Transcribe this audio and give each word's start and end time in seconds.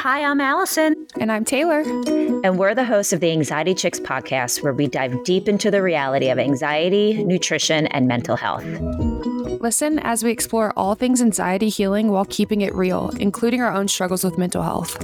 Hi, 0.00 0.24
I'm 0.24 0.40
Allison. 0.40 1.06
And 1.20 1.30
I'm 1.30 1.44
Taylor. 1.44 1.80
And 2.42 2.58
we're 2.58 2.74
the 2.74 2.86
hosts 2.86 3.12
of 3.12 3.20
the 3.20 3.30
Anxiety 3.32 3.74
Chicks 3.74 4.00
podcast, 4.00 4.62
where 4.62 4.72
we 4.72 4.86
dive 4.86 5.24
deep 5.24 5.46
into 5.46 5.70
the 5.70 5.82
reality 5.82 6.30
of 6.30 6.38
anxiety, 6.38 7.22
nutrition, 7.22 7.86
and 7.88 8.08
mental 8.08 8.34
health. 8.34 8.64
Listen 9.60 9.98
as 9.98 10.24
we 10.24 10.30
explore 10.30 10.72
all 10.74 10.94
things 10.94 11.20
anxiety 11.20 11.68
healing 11.68 12.08
while 12.08 12.24
keeping 12.24 12.62
it 12.62 12.74
real, 12.74 13.10
including 13.20 13.60
our 13.60 13.74
own 13.74 13.88
struggles 13.88 14.24
with 14.24 14.38
mental 14.38 14.62
health. 14.62 14.96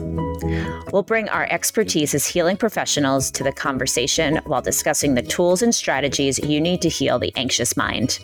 We'll 0.95 1.03
bring 1.03 1.29
our 1.29 1.47
expertise 1.51 2.15
as 2.15 2.27
healing 2.27 2.57
professionals 2.57 3.31
to 3.33 3.45
the 3.45 3.53
conversation 3.53 4.41
while 4.47 4.63
discussing 4.63 5.13
the 5.13 5.23
tools 5.23 5.61
and 5.61 5.75
strategies 5.75 6.39
you 6.39 6.59
need 6.59 6.81
to 6.81 6.89
heal 6.89 7.19
the 7.19 7.35
anxious 7.37 7.77
mind. 7.77 8.19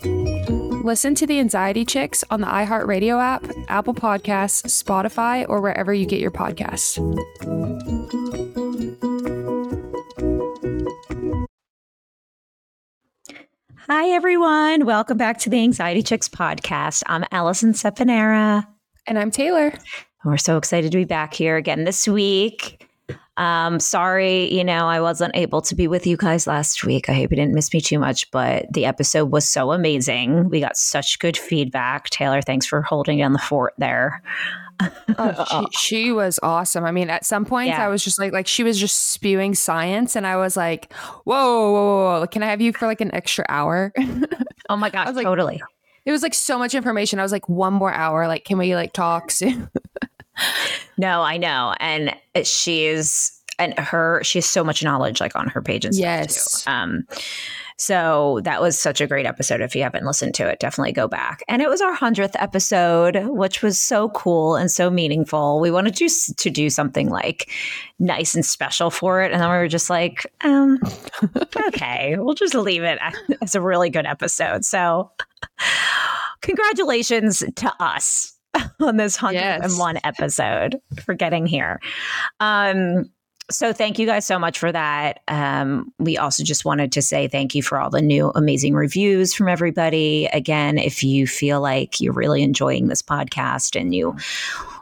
Listen 0.83 1.15
to 1.15 1.29
the 1.29 1.39
Anxiety 1.39 1.85
Chicks 1.85 2.25
on 2.29 2.41
the 2.41 2.49
iHeartRadio 2.49 3.23
app, 3.23 3.47
Apple 3.69 3.95
Podcasts, 3.95 4.67
Spotify, 4.67 5.49
or 5.49 5.61
wherever 5.61 5.95
you 5.95 6.07
get 6.07 6.19
your 6.19 6.33
podcasts. 6.33 6.99
Hi, 13.87 14.09
everyone. 14.09 14.85
Welcome 14.85 15.17
back 15.17 15.39
to 15.39 15.51
the 15.51 15.63
Anxiety 15.63 16.03
Chicks 16.03 16.29
podcast. 16.29 17.05
I'm 17.07 17.25
Allison 17.31 17.75
Sepanera. 17.75 18.67
And 19.07 19.21
I'm 19.21 19.31
Taylor. 19.31 19.73
We're 20.25 20.37
so 20.37 20.57
excited 20.57 20.91
to 20.91 20.99
be 20.99 21.05
back 21.05 21.33
here 21.33 21.57
again 21.57 21.85
this 21.85 22.09
week. 22.09 22.89
Um, 23.37 23.81
sorry, 23.81 24.53
you 24.53 24.63
know, 24.63 24.87
I 24.87 25.01
wasn't 25.01 25.35
able 25.35 25.63
to 25.63 25.75
be 25.75 25.89
with 25.89 26.07
you 26.07 26.17
guys 26.17 26.47
last 26.47 26.85
week. 26.85 27.09
I 27.09 27.15
hope 27.15 27.31
you 27.31 27.37
didn't 27.37 27.55
miss 27.55 27.73
me 27.73 27.81
too 27.81 27.99
much, 27.99 28.31
but 28.31 28.71
the 28.73 28.85
episode 28.85 29.27
was 29.27 29.49
so 29.49 29.73
amazing. 29.73 30.51
We 30.51 30.61
got 30.61 30.77
such 30.77 31.19
good 31.19 31.37
feedback. 31.37 32.11
Taylor, 32.11 32.43
thanks 32.43 32.67
for 32.67 32.83
holding 32.83 33.19
down 33.19 33.33
the 33.33 33.39
fort 33.39 33.73
there. 33.79 34.23
oh, 35.19 35.67
she, 35.73 35.79
she, 36.05 36.13
was 36.13 36.39
awesome. 36.43 36.85
I 36.85 36.91
mean, 36.91 37.09
at 37.09 37.25
some 37.25 37.47
points, 37.47 37.71
yeah. 37.71 37.85
I 37.85 37.89
was 37.89 38.05
just 38.05 38.19
like, 38.19 38.33
like 38.33 38.47
she 38.47 38.65
was 38.65 38.79
just 38.79 39.11
spewing 39.13 39.55
science, 39.55 40.15
and 40.15 40.27
I 40.27 40.37
was 40.37 40.57
like, 40.57 40.93
"Whoa, 41.25 41.73
whoa, 41.73 42.21
whoa! 42.21 42.27
Can 42.27 42.43
I 42.43 42.47
have 42.47 42.61
you 42.61 42.73
for 42.73 42.87
like 42.87 43.01
an 43.01 43.15
extra 43.15 43.47
hour?" 43.49 43.93
oh 44.69 44.77
my 44.77 44.91
like, 44.93 45.25
totally. 45.25 45.63
It 46.05 46.11
was 46.11 46.23
like 46.23 46.35
so 46.35 46.59
much 46.59 46.75
information. 46.75 47.19
I 47.19 47.23
was 47.23 47.33
like, 47.33 47.49
one 47.49 47.73
more 47.75 47.93
hour. 47.93 48.27
Like, 48.27 48.45
can 48.45 48.59
we 48.59 48.75
like 48.75 48.93
talk 48.93 49.31
soon? 49.31 49.71
no, 50.99 51.23
I 51.23 51.37
know. 51.37 51.75
And 51.81 52.15
she's 52.45 53.39
and 53.59 53.79
her 53.79 54.23
she 54.25 54.39
has 54.39 54.47
so 54.47 54.65
much 54.65 54.83
knowledge 54.83 55.21
like 55.21 55.37
on 55.37 55.49
her 55.49 55.63
page 55.63 55.85
and 55.85 55.95
stuff 55.95 56.05
yes. 56.05 56.65
too. 56.65 56.71
Um 56.71 57.07
so 57.79 58.41
that 58.45 58.61
was 58.61 58.79
such 58.79 59.01
a 59.01 59.09
great 59.09 59.27
episode. 59.27 59.61
If 59.61 59.75
you 59.75 59.83
haven't 59.83 60.07
listened 60.07 60.35
to 60.37 60.49
it, 60.49 60.61
definitely 60.61 60.93
go 60.93 61.09
back. 61.09 61.43
And 61.49 61.61
it 61.61 61.69
was 61.69 61.81
our 61.81 61.93
hundredth 61.93 62.37
episode, 62.39 63.27
which 63.27 63.61
was 63.61 63.77
so 63.77 64.11
cool 64.11 64.55
and 64.55 64.71
so 64.71 64.89
meaningful. 64.89 65.59
We 65.59 65.73
wanted 65.73 65.97
to 65.97 66.09
to 66.37 66.51
do 66.51 66.71
something 66.71 67.09
like 67.09 67.51
nice 67.99 68.37
and 68.37 68.47
special 68.47 68.91
for 68.91 69.21
it, 69.23 69.33
and 69.33 69.41
then 69.41 69.51
we 69.51 69.57
were 69.57 69.67
just 69.67 69.91
like, 69.91 70.33
um, 70.43 70.79
okay, 71.69 72.15
we'll 72.19 72.35
just 72.35 72.55
leave 72.55 72.85
it 72.85 73.01
as 73.43 73.57
a 73.57 73.61
really 73.61 73.91
good 73.91 74.07
episode. 74.07 74.65
So, 74.65 75.11
congratulations 76.41 77.43
to 77.57 77.73
us 77.81 78.33
on 78.81 78.97
this 78.97 79.21
101 79.23 79.95
yes. 79.95 80.01
episode 80.05 80.81
for 81.05 81.15
getting 81.15 81.47
here. 81.47 81.81
Um, 82.41 83.11
so 83.51 83.73
thank 83.73 83.99
you 83.99 84.07
guys 84.07 84.25
so 84.25 84.39
much 84.39 84.59
for 84.59 84.73
that. 84.73 85.21
Um, 85.29 85.93
we 85.99 86.17
also 86.17 86.43
just 86.43 86.65
wanted 86.65 86.93
to 86.93 87.03
say 87.03 87.29
thank 87.29 87.55
you 87.55 87.63
for 87.63 87.79
all 87.79 87.91
the 87.91 88.01
new 88.01 88.31
amazing 88.35 88.75
reviews 88.75 89.35
from 89.35 89.49
everybody. 89.49 90.27
Again, 90.33 90.79
if 90.79 91.03
you 91.03 91.27
feel 91.27 91.61
like 91.61 92.01
you're 92.01 92.13
really 92.13 92.43
enjoying 92.43 92.89
this 92.89 93.03
podcast 93.03 93.79
and 93.79 93.95
you 93.95 94.17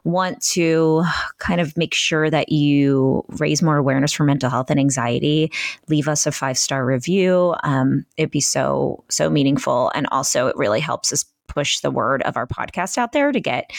want 0.04 0.40
to 0.42 1.04
kind 1.38 1.60
of 1.60 1.76
make 1.76 1.94
sure 1.94 2.30
that 2.30 2.50
you 2.50 3.24
raise 3.38 3.62
more 3.62 3.76
awareness 3.76 4.12
for 4.12 4.24
mental 4.24 4.50
health 4.50 4.70
and 4.70 4.80
anxiety, 4.80 5.50
leave 5.88 6.08
us 6.08 6.26
a 6.26 6.32
five 6.32 6.56
star 6.56 6.84
review. 6.84 7.54
Um, 7.62 8.06
it'd 8.16 8.30
be 8.30 8.40
so 8.40 9.04
so 9.08 9.28
meaningful, 9.28 9.90
and 9.94 10.06
also 10.10 10.46
it 10.46 10.56
really 10.56 10.80
helps 10.80 11.12
us 11.12 11.24
push 11.52 11.80
the 11.80 11.90
word 11.90 12.22
of 12.22 12.36
our 12.36 12.46
podcast 12.46 12.98
out 12.98 13.12
there 13.12 13.32
to 13.32 13.40
get 13.40 13.72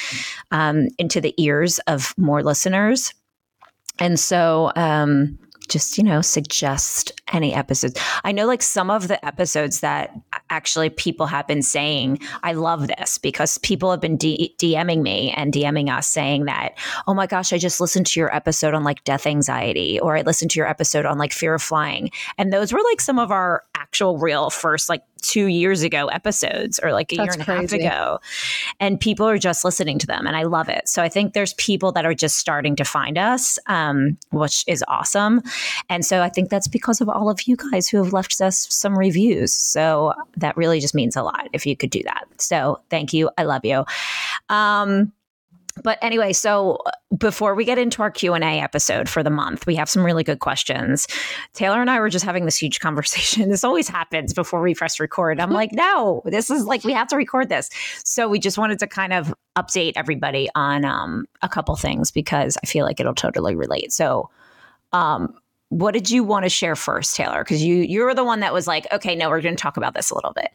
um, 0.51 0.87
into 0.97 1.21
the 1.21 1.33
ears 1.37 1.79
of 1.87 2.13
more 2.17 2.43
listeners. 2.43 3.13
And 3.99 4.19
so, 4.19 4.71
um, 4.75 5.37
just 5.71 5.97
you 5.97 6.03
know 6.03 6.21
suggest 6.21 7.13
any 7.31 7.53
episodes 7.53 7.99
i 8.23 8.31
know 8.31 8.45
like 8.45 8.61
some 8.61 8.89
of 8.89 9.07
the 9.07 9.25
episodes 9.25 9.79
that 9.79 10.13
actually 10.49 10.89
people 10.89 11.25
have 11.25 11.47
been 11.47 11.61
saying 11.61 12.19
i 12.43 12.51
love 12.51 12.87
this 12.87 13.17
because 13.17 13.57
people 13.59 13.89
have 13.89 14.01
been 14.01 14.17
D- 14.17 14.53
dming 14.59 15.01
me 15.01 15.31
and 15.31 15.53
dming 15.53 15.89
us 15.89 16.07
saying 16.07 16.45
that 16.45 16.77
oh 17.07 17.13
my 17.13 17.25
gosh 17.25 17.53
i 17.53 17.57
just 17.57 17.79
listened 17.79 18.05
to 18.07 18.19
your 18.19 18.35
episode 18.35 18.73
on 18.73 18.83
like 18.83 19.03
death 19.05 19.25
anxiety 19.25 19.99
or 19.99 20.17
i 20.17 20.21
listened 20.21 20.51
to 20.51 20.59
your 20.59 20.67
episode 20.67 21.05
on 21.05 21.17
like 21.17 21.31
fear 21.31 21.55
of 21.55 21.61
flying 21.61 22.11
and 22.37 22.51
those 22.51 22.73
were 22.73 22.81
like 22.89 22.99
some 22.99 23.17
of 23.17 23.31
our 23.31 23.63
actual 23.75 24.17
real 24.17 24.49
first 24.49 24.89
like 24.89 25.03
two 25.21 25.47
years 25.47 25.83
ago 25.83 26.07
episodes 26.07 26.79
or 26.81 26.91
like 26.91 27.11
a 27.13 27.17
That's 27.17 27.27
year 27.27 27.33
and 27.33 27.43
crazy. 27.43 27.79
a 27.79 27.89
half 27.89 27.95
ago. 27.95 28.19
And 28.79 28.99
people 28.99 29.27
are 29.27 29.37
just 29.37 29.63
listening 29.63 29.99
to 29.99 30.07
them. 30.07 30.27
And 30.27 30.35
I 30.35 30.43
love 30.43 30.69
it. 30.69 30.87
So 30.87 31.01
I 31.01 31.09
think 31.09 31.33
there's 31.33 31.53
people 31.55 31.91
that 31.93 32.05
are 32.05 32.13
just 32.13 32.37
starting 32.37 32.75
to 32.75 32.83
find 32.83 33.17
us, 33.17 33.57
um, 33.67 34.17
which 34.31 34.63
is 34.67 34.83
awesome. 34.87 35.41
And 35.89 36.05
so 36.05 36.21
I 36.21 36.29
think 36.29 36.49
that's 36.49 36.67
because 36.67 37.01
of 37.01 37.09
all 37.09 37.29
of 37.29 37.41
you 37.43 37.55
guys 37.55 37.87
who 37.87 37.97
have 38.03 38.13
left 38.13 38.39
us 38.41 38.67
some 38.69 38.97
reviews. 38.97 39.53
So 39.53 40.13
that 40.37 40.57
really 40.57 40.79
just 40.79 40.95
means 40.95 41.15
a 41.15 41.23
lot 41.23 41.47
if 41.53 41.65
you 41.65 41.75
could 41.75 41.89
do 41.89 42.03
that. 42.03 42.25
So 42.37 42.81
thank 42.89 43.13
you. 43.13 43.29
I 43.37 43.43
love 43.43 43.65
you. 43.65 43.85
Um, 44.49 45.11
but 45.83 45.97
anyway, 46.01 46.33
so 46.33 46.77
uh, 46.85 46.91
before 47.17 47.55
we 47.55 47.65
get 47.65 47.77
into 47.77 48.01
our 48.01 48.11
Q&A 48.11 48.39
episode 48.39 49.09
for 49.09 49.23
the 49.23 49.29
month, 49.29 49.65
we 49.65 49.75
have 49.75 49.89
some 49.89 50.03
really 50.03 50.23
good 50.23 50.39
questions. 50.39 51.07
Taylor 51.53 51.81
and 51.81 51.89
I 51.89 51.99
were 51.99 52.09
just 52.09 52.25
having 52.25 52.45
this 52.45 52.57
huge 52.57 52.79
conversation. 52.81 53.49
This 53.49 53.63
always 53.63 53.87
happens 53.87 54.33
before 54.33 54.61
we 54.61 54.75
press 54.75 54.99
record. 54.99 55.39
I'm 55.39 55.51
like, 55.51 55.71
"No, 55.73 56.21
this 56.25 56.49
is 56.49 56.65
like 56.65 56.83
we 56.83 56.93
have 56.93 57.07
to 57.09 57.15
record 57.15 57.49
this." 57.49 57.69
So 58.03 58.27
we 58.27 58.39
just 58.39 58.57
wanted 58.57 58.79
to 58.79 58.87
kind 58.87 59.13
of 59.13 59.33
update 59.57 59.93
everybody 59.95 60.49
on 60.55 60.85
um, 60.85 61.25
a 61.41 61.49
couple 61.49 61.75
things 61.75 62.11
because 62.11 62.57
I 62.63 62.65
feel 62.65 62.85
like 62.85 62.99
it'll 62.99 63.13
totally 63.13 63.55
relate. 63.55 63.91
So 63.91 64.29
um, 64.93 65.35
what 65.71 65.93
did 65.93 66.09
you 66.09 66.23
want 66.23 66.43
to 66.43 66.49
share 66.49 66.75
first, 66.75 67.15
Taylor? 67.15 67.43
Because 67.43 67.63
you 67.63 67.75
you 67.75 68.03
were 68.03 68.13
the 68.13 68.25
one 68.25 68.41
that 68.41 68.53
was 68.53 68.67
like, 68.67 68.87
okay, 68.91 69.15
no, 69.15 69.29
we're 69.29 69.41
going 69.41 69.55
to 69.55 69.61
talk 69.61 69.77
about 69.77 69.93
this 69.93 70.11
a 70.11 70.15
little 70.15 70.33
bit. 70.33 70.51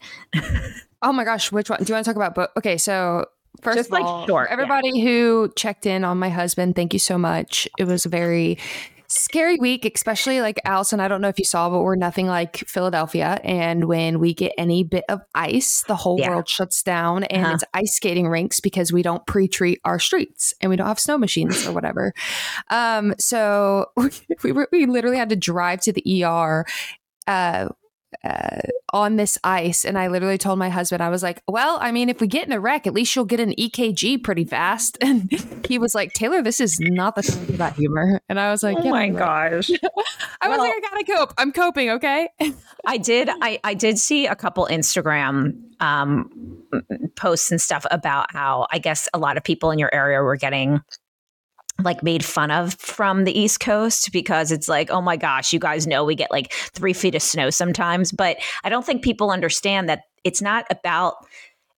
oh 1.01 1.11
my 1.11 1.23
gosh, 1.23 1.51
which 1.51 1.71
one 1.71 1.79
do 1.79 1.85
you 1.87 1.95
want 1.95 2.05
to 2.05 2.09
talk 2.09 2.15
about? 2.15 2.35
But 2.35 2.51
okay, 2.55 2.77
so 2.77 3.25
First 3.61 3.77
Just 3.77 3.89
of 3.89 3.93
like 3.93 4.05
all, 4.05 4.27
short, 4.27 4.49
everybody 4.49 4.91
yeah. 4.93 5.03
who 5.03 5.53
checked 5.55 5.85
in 5.85 6.03
on 6.03 6.19
my 6.19 6.29
husband, 6.29 6.75
thank 6.75 6.93
you 6.93 6.99
so 6.99 7.17
much. 7.17 7.67
It 7.77 7.85
was 7.85 8.05
a 8.05 8.09
very 8.09 8.57
scary 9.07 9.57
week, 9.57 9.89
especially 9.93 10.41
like 10.41 10.59
Allison. 10.65 10.99
I 10.99 11.07
don't 11.07 11.21
know 11.21 11.29
if 11.29 11.39
you 11.39 11.45
saw, 11.45 11.69
but 11.69 11.81
we're 11.81 11.95
nothing 11.95 12.27
like 12.27 12.57
Philadelphia. 12.67 13.39
And 13.43 13.85
when 13.85 14.19
we 14.19 14.33
get 14.33 14.51
any 14.57 14.83
bit 14.83 15.05
of 15.09 15.21
ice, 15.33 15.83
the 15.87 15.95
whole 15.95 16.19
yeah. 16.19 16.29
world 16.29 16.47
shuts 16.47 16.83
down 16.83 17.23
and 17.25 17.45
uh-huh. 17.45 17.53
it's 17.55 17.63
ice 17.73 17.95
skating 17.95 18.27
rinks 18.27 18.59
because 18.59 18.91
we 18.91 19.01
don't 19.01 19.25
pre 19.25 19.47
treat 19.47 19.79
our 19.85 19.99
streets 19.99 20.53
and 20.61 20.69
we 20.69 20.75
don't 20.75 20.87
have 20.87 20.99
snow 20.99 21.17
machines 21.17 21.65
or 21.65 21.71
whatever. 21.71 22.13
Um, 22.69 23.13
so 23.17 23.87
we, 24.43 24.51
were, 24.51 24.67
we 24.71 24.85
literally 24.85 25.17
had 25.17 25.29
to 25.29 25.35
drive 25.35 25.81
to 25.81 25.93
the 25.93 26.23
ER. 26.23 26.65
Uh, 27.25 27.69
uh, 28.23 28.59
on 28.93 29.17
this 29.17 29.37
ice. 29.43 29.85
And 29.85 29.97
I 29.97 30.07
literally 30.07 30.37
told 30.37 30.59
my 30.59 30.69
husband, 30.69 31.03
I 31.03 31.09
was 31.09 31.23
like, 31.23 31.41
well, 31.47 31.77
I 31.81 31.91
mean, 31.91 32.09
if 32.09 32.21
we 32.21 32.27
get 32.27 32.47
in 32.47 32.53
a 32.53 32.59
wreck, 32.59 32.87
at 32.87 32.93
least 32.93 33.15
you'll 33.15 33.25
get 33.25 33.39
an 33.39 33.53
EKG 33.57 34.23
pretty 34.23 34.45
fast. 34.45 34.97
And 35.07 35.31
he 35.65 35.79
was 35.79 35.95
like, 35.95 36.11
Taylor, 36.11 36.41
this 36.41 36.59
is 36.59 36.79
not 36.81 37.15
the 37.15 37.21
time 37.21 37.45
for 37.45 37.53
that 37.53 37.75
humor. 37.75 38.19
And 38.27 38.37
I 38.39 38.51
was 38.51 38.61
like, 38.61 38.77
oh 38.77 38.83
yeah, 38.83 38.91
my 38.91 39.09
gosh. 39.09 39.69
I 40.41 40.49
well, 40.49 40.51
was 40.51 40.59
like, 40.59 40.73
I 40.73 40.79
gotta 40.81 41.03
cope. 41.05 41.33
I'm 41.37 41.53
coping. 41.53 41.89
Okay. 41.91 42.27
I 42.85 42.97
did. 42.97 43.29
I, 43.29 43.59
I 43.63 43.73
did 43.73 43.97
see 43.97 44.27
a 44.27 44.35
couple 44.35 44.67
Instagram 44.69 45.53
um, 45.79 46.63
posts 47.15 47.51
and 47.51 47.61
stuff 47.61 47.85
about 47.89 48.31
how 48.33 48.67
I 48.69 48.79
guess 48.79 49.07
a 49.13 49.17
lot 49.17 49.37
of 49.37 49.43
people 49.43 49.71
in 49.71 49.79
your 49.79 49.93
area 49.93 50.21
were 50.21 50.35
getting 50.35 50.81
like 51.83 52.03
made 52.03 52.25
fun 52.25 52.51
of 52.51 52.73
from 52.75 53.23
the 53.23 53.37
East 53.37 53.59
Coast 53.59 54.11
because 54.11 54.51
it's 54.51 54.67
like, 54.67 54.89
oh 54.89 55.01
my 55.01 55.17
gosh, 55.17 55.53
you 55.53 55.59
guys 55.59 55.85
know 55.85 56.03
we 56.03 56.15
get 56.15 56.31
like 56.31 56.51
three 56.51 56.93
feet 56.93 57.15
of 57.15 57.21
snow 57.21 57.49
sometimes. 57.49 58.11
But 58.11 58.37
I 58.63 58.69
don't 58.69 58.85
think 58.85 59.03
people 59.03 59.31
understand 59.31 59.87
that 59.89 60.03
it's 60.23 60.41
not 60.41 60.65
about 60.71 61.15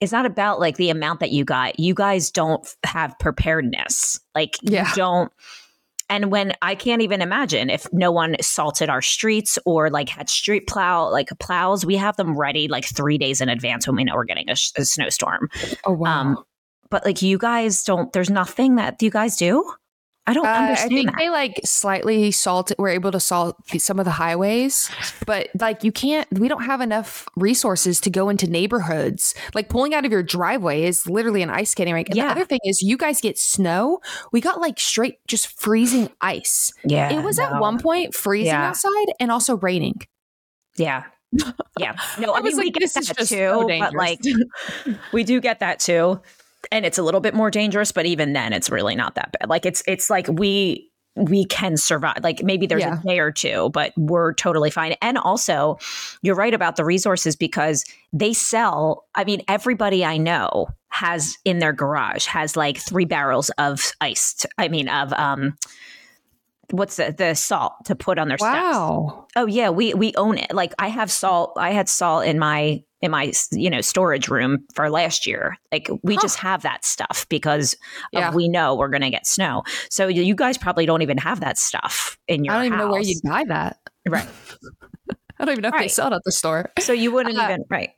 it's 0.00 0.12
not 0.12 0.26
about 0.26 0.60
like 0.60 0.76
the 0.76 0.90
amount 0.90 1.20
that 1.20 1.32
you 1.32 1.44
got. 1.44 1.80
You 1.80 1.92
guys 1.92 2.30
don't 2.30 2.66
have 2.84 3.18
preparedness. 3.18 4.20
Like 4.34 4.56
yeah. 4.62 4.88
you 4.88 4.94
don't 4.94 5.32
and 6.10 6.30
when 6.30 6.54
I 6.62 6.74
can't 6.74 7.02
even 7.02 7.20
imagine 7.20 7.68
if 7.68 7.86
no 7.92 8.10
one 8.10 8.36
salted 8.40 8.88
our 8.88 9.02
streets 9.02 9.58
or 9.66 9.90
like 9.90 10.08
had 10.08 10.30
street 10.30 10.66
plow 10.66 11.10
like 11.10 11.28
plows, 11.38 11.84
we 11.84 11.96
have 11.96 12.16
them 12.16 12.36
ready 12.36 12.68
like 12.68 12.84
three 12.84 13.18
days 13.18 13.40
in 13.40 13.48
advance 13.48 13.86
when 13.86 13.96
we 13.96 14.04
know 14.04 14.14
we're 14.14 14.24
getting 14.24 14.48
a, 14.48 14.54
a 14.76 14.84
snowstorm. 14.84 15.50
Oh 15.84 15.92
wow! 15.92 16.20
Um, 16.20 16.44
but 16.90 17.04
like 17.04 17.20
you 17.20 17.36
guys 17.36 17.82
don't. 17.84 18.12
There's 18.12 18.30
nothing 18.30 18.76
that 18.76 19.02
you 19.02 19.10
guys 19.10 19.36
do. 19.36 19.70
I 20.28 20.34
don't 20.34 20.44
uh, 20.44 20.50
understand. 20.50 20.92
I 20.92 20.94
think 20.94 21.10
that. 21.10 21.16
they 21.18 21.30
like 21.30 21.60
slightly 21.64 22.30
salt. 22.30 22.70
We're 22.78 22.90
able 22.90 23.10
to 23.12 23.20
salt 23.20 23.56
some 23.78 23.98
of 23.98 24.04
the 24.04 24.10
highways, 24.10 24.90
but 25.24 25.48
like 25.58 25.82
you 25.84 25.90
can't. 25.90 26.28
We 26.30 26.48
don't 26.48 26.64
have 26.64 26.82
enough 26.82 27.26
resources 27.34 27.98
to 28.02 28.10
go 28.10 28.28
into 28.28 28.46
neighborhoods. 28.46 29.34
Like 29.54 29.70
pulling 29.70 29.94
out 29.94 30.04
of 30.04 30.12
your 30.12 30.22
driveway 30.22 30.82
is 30.82 31.06
literally 31.06 31.40
an 31.40 31.48
ice 31.48 31.70
skating 31.70 31.94
rink. 31.94 32.10
And 32.10 32.16
yeah. 32.18 32.26
the 32.26 32.32
other 32.32 32.44
thing 32.44 32.60
is, 32.64 32.82
you 32.82 32.98
guys 32.98 33.22
get 33.22 33.38
snow. 33.38 34.00
We 34.30 34.42
got 34.42 34.60
like 34.60 34.78
straight 34.78 35.26
just 35.26 35.58
freezing 35.58 36.10
ice. 36.20 36.74
Yeah, 36.84 37.10
it 37.10 37.24
was 37.24 37.38
no. 37.38 37.44
at 37.44 37.60
one 37.60 37.78
point 37.78 38.14
freezing 38.14 38.48
yeah. 38.48 38.68
outside 38.68 39.06
and 39.18 39.32
also 39.32 39.56
raining. 39.56 40.02
Yeah, 40.76 41.04
yeah. 41.78 41.96
No, 42.18 42.32
I, 42.32 42.38
I 42.38 42.42
mean 42.42 42.56
like, 42.56 42.64
we 42.64 42.70
get 42.70 42.92
that 42.92 43.04
too, 43.04 43.24
so 43.24 43.66
but 43.66 43.94
like 43.94 44.20
we 45.12 45.24
do 45.24 45.40
get 45.40 45.60
that 45.60 45.78
too 45.78 46.20
and 46.72 46.84
it's 46.84 46.98
a 46.98 47.02
little 47.02 47.20
bit 47.20 47.34
more 47.34 47.50
dangerous 47.50 47.92
but 47.92 48.06
even 48.06 48.32
then 48.32 48.52
it's 48.52 48.70
really 48.70 48.94
not 48.94 49.14
that 49.14 49.32
bad 49.32 49.48
like 49.48 49.64
it's 49.64 49.82
it's 49.86 50.10
like 50.10 50.26
we 50.28 50.90
we 51.16 51.44
can 51.44 51.76
survive 51.76 52.18
like 52.22 52.42
maybe 52.42 52.66
there's 52.66 52.82
yeah. 52.82 53.00
a 53.00 53.02
day 53.02 53.18
or 53.18 53.32
two 53.32 53.70
but 53.70 53.92
we're 53.96 54.34
totally 54.34 54.70
fine 54.70 54.94
and 55.02 55.18
also 55.18 55.76
you're 56.22 56.34
right 56.34 56.54
about 56.54 56.76
the 56.76 56.84
resources 56.84 57.34
because 57.34 57.84
they 58.12 58.32
sell 58.32 59.04
i 59.14 59.24
mean 59.24 59.42
everybody 59.48 60.04
i 60.04 60.16
know 60.16 60.68
has 60.90 61.36
in 61.44 61.58
their 61.58 61.72
garage 61.72 62.26
has 62.26 62.56
like 62.56 62.78
three 62.78 63.04
barrels 63.04 63.50
of 63.58 63.92
iced 64.00 64.46
i 64.58 64.68
mean 64.68 64.88
of 64.88 65.12
um 65.14 65.56
what's 66.70 66.96
the, 66.96 67.14
the 67.16 67.34
salt 67.34 67.72
to 67.86 67.94
put 67.94 68.18
on 68.18 68.28
their 68.28 68.38
wow. 68.40 69.26
Steps. 69.28 69.32
Oh 69.36 69.46
yeah, 69.46 69.70
we 69.70 69.94
we 69.94 70.14
own 70.16 70.38
it. 70.38 70.54
Like 70.54 70.74
I 70.78 70.88
have 70.88 71.10
salt. 71.10 71.52
I 71.56 71.70
had 71.70 71.88
salt 71.88 72.24
in 72.24 72.38
my 72.38 72.82
in 73.00 73.10
my 73.10 73.32
you 73.52 73.70
know 73.70 73.80
storage 73.80 74.28
room 74.28 74.64
for 74.74 74.90
last 74.90 75.26
year 75.26 75.56
like 75.70 75.88
we 76.02 76.16
huh. 76.16 76.22
just 76.22 76.36
have 76.38 76.62
that 76.62 76.84
stuff 76.84 77.26
because 77.28 77.76
yeah. 78.12 78.34
we 78.34 78.48
know 78.48 78.74
we're 78.74 78.88
going 78.88 79.02
to 79.02 79.10
get 79.10 79.24
snow 79.24 79.62
so 79.88 80.08
you 80.08 80.34
guys 80.34 80.58
probably 80.58 80.84
don't 80.84 81.02
even 81.02 81.16
have 81.16 81.38
that 81.38 81.56
stuff 81.56 82.18
in 82.26 82.44
your 82.44 82.54
i 82.54 82.56
don't 82.56 82.66
even 82.66 82.78
know 82.78 82.90
where 82.90 83.00
you'd 83.00 83.22
buy 83.22 83.44
that 83.44 83.76
right 84.08 84.26
i 85.38 85.44
don't 85.44 85.52
even 85.52 85.62
know 85.62 85.68
if 85.68 85.80
they 85.80 85.86
sell 85.86 86.12
it 86.12 86.16
at 86.16 86.22
the 86.24 86.32
store 86.32 86.72
so 86.80 86.92
you 86.92 87.12
wouldn't 87.12 87.38
uh, 87.38 87.44
even 87.44 87.64
right 87.70 87.90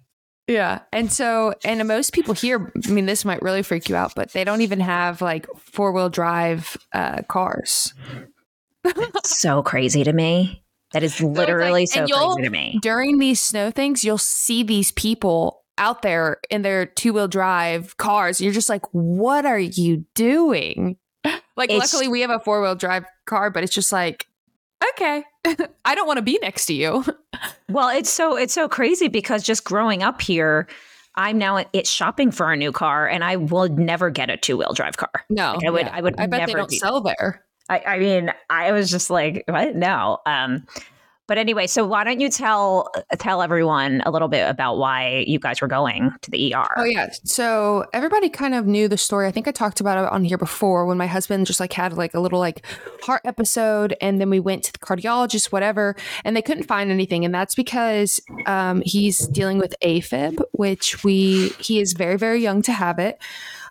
yeah. 0.51 0.81
And 0.93 1.13
so, 1.13 1.55
and 1.63 1.87
most 1.87 2.13
people 2.13 2.35
here, 2.35 2.73
I 2.85 2.91
mean, 2.91 3.07
this 3.07 3.25
might 3.25 3.41
really 3.41 3.63
freak 3.63 3.89
you 3.89 3.95
out, 3.95 4.17
but 4.17 4.33
they 4.33 4.43
don't 4.43 4.63
even 4.63 4.81
have 4.81 5.23
like 5.23 5.47
four 5.57 5.93
wheel 5.93 6.09
drive 6.09 6.77
uh, 6.93 7.23
cars. 7.29 7.95
So 9.25 9.63
crazy 9.63 10.05
to 10.05 10.13
me. 10.13 10.63
That 10.93 11.03
is 11.03 11.21
literally 11.21 11.87
so, 11.87 12.01
like, 12.01 12.09
so 12.09 12.35
crazy 12.35 12.43
to 12.43 12.51
me. 12.51 12.79
During 12.83 13.19
these 13.19 13.41
snow 13.41 13.71
things, 13.71 14.05
you'll 14.05 14.19
see 14.19 14.63
these 14.63 14.91
people 14.93 15.63
out 15.79 16.03
there 16.03 16.39
in 16.51 16.63
their 16.63 16.87
two 16.87 17.13
wheel 17.13 17.29
drive 17.29 17.97
cars. 17.97 18.41
You're 18.41 18.53
just 18.53 18.69
like, 18.69 18.85
what 18.93 19.47
are 19.47 19.59
you 19.59 20.05
doing? 20.15 20.97
Like, 21.57 21.71
it's, 21.71 21.93
luckily, 21.93 22.09
we 22.09 22.23
have 22.23 22.31
a 22.31 22.41
four 22.41 22.61
wheel 22.63 22.75
drive 22.75 23.05
car, 23.27 23.51
but 23.51 23.63
it's 23.63 23.75
just 23.75 23.93
like, 23.93 24.27
okay, 24.93 25.25
I 25.85 25.95
don't 25.95 26.07
want 26.07 26.17
to 26.17 26.23
be 26.23 26.39
next 26.43 26.67
to 26.67 26.75
you. 26.75 27.05
well, 27.69 27.89
it's 27.89 28.11
so 28.11 28.37
it's 28.37 28.55
so 28.55 28.69
crazy 28.69 29.09
because 29.09 29.43
just 29.43 29.65
growing 29.65 30.03
up 30.03 30.21
here, 30.21 30.69
I'm 31.17 31.39
now 31.39 31.65
it's 31.73 31.91
shopping 31.91 32.31
for 32.31 32.51
a 32.51 32.57
new 32.57 32.73
car, 32.73 33.07
and 33.07 33.23
I 33.23 33.37
will 33.37 33.69
never 33.69 34.11
get 34.11 34.31
a 34.31 34.37
two 34.37 34.57
wheel 34.57 34.73
drive 34.73 34.97
car. 34.97 35.11
No, 35.29 35.55
like 35.55 35.67
I 35.67 35.71
would. 35.71 35.87
Yeah. 35.87 35.97
I 35.97 36.01
would. 36.01 36.19
I 36.19 36.27
bet 36.27 36.47
they 36.47 36.55
don't 36.55 36.73
sell 36.73 37.01
there. 37.01 37.45
I, 37.71 37.83
I 37.87 37.99
mean, 37.99 38.33
I 38.51 38.73
was 38.73 38.91
just 38.91 39.09
like, 39.09 39.45
what? 39.47 39.77
No. 39.77 40.19
Um, 40.27 40.67
but 41.31 41.39
anyway, 41.39 41.69
so 41.69 41.87
why 41.87 42.03
don't 42.03 42.19
you 42.19 42.29
tell 42.29 42.91
tell 43.21 43.41
everyone 43.41 44.03
a 44.05 44.11
little 44.11 44.27
bit 44.27 44.49
about 44.49 44.79
why 44.79 45.25
you 45.29 45.39
guys 45.39 45.61
were 45.61 45.69
going 45.69 46.11
to 46.23 46.31
the 46.33 46.53
ER? 46.53 46.67
Oh 46.77 46.83
yeah. 46.83 47.09
So 47.23 47.87
everybody 47.93 48.29
kind 48.29 48.53
of 48.53 48.67
knew 48.67 48.89
the 48.89 48.99
story. 48.99 49.29
I 49.29 49.31
think 49.31 49.47
I 49.47 49.53
talked 49.53 49.79
about 49.79 50.05
it 50.05 50.11
on 50.11 50.25
here 50.25 50.39
before 50.39 50.87
when 50.87 50.99
my 50.99 51.07
husband 51.07 51.47
just 51.47 51.61
like 51.61 51.73
had 51.73 51.93
like 51.93 52.15
a 52.15 52.19
little 52.19 52.41
like 52.41 52.67
heart 53.03 53.23
episode 53.25 53.97
and 54.01 54.21
then 54.21 54.29
we 54.29 54.41
went 54.41 54.65
to 54.65 54.73
the 54.73 54.81
cardiologist 54.81 55.53
whatever 55.53 55.95
and 56.25 56.37
they 56.37 56.43
couldn't 56.43 56.65
find 56.65 56.91
anything 56.91 57.25
and 57.25 57.33
that's 57.33 57.55
because 57.55 58.21
um, 58.47 58.83
he's 58.85 59.29
dealing 59.29 59.59
with 59.59 59.73
AFib, 59.85 60.43
which 60.51 61.05
we 61.05 61.51
he 61.61 61.79
is 61.81 61.93
very 61.93 62.17
very 62.17 62.43
young 62.43 62.61
to 62.63 62.73
have 62.73 62.99
it. 62.99 63.21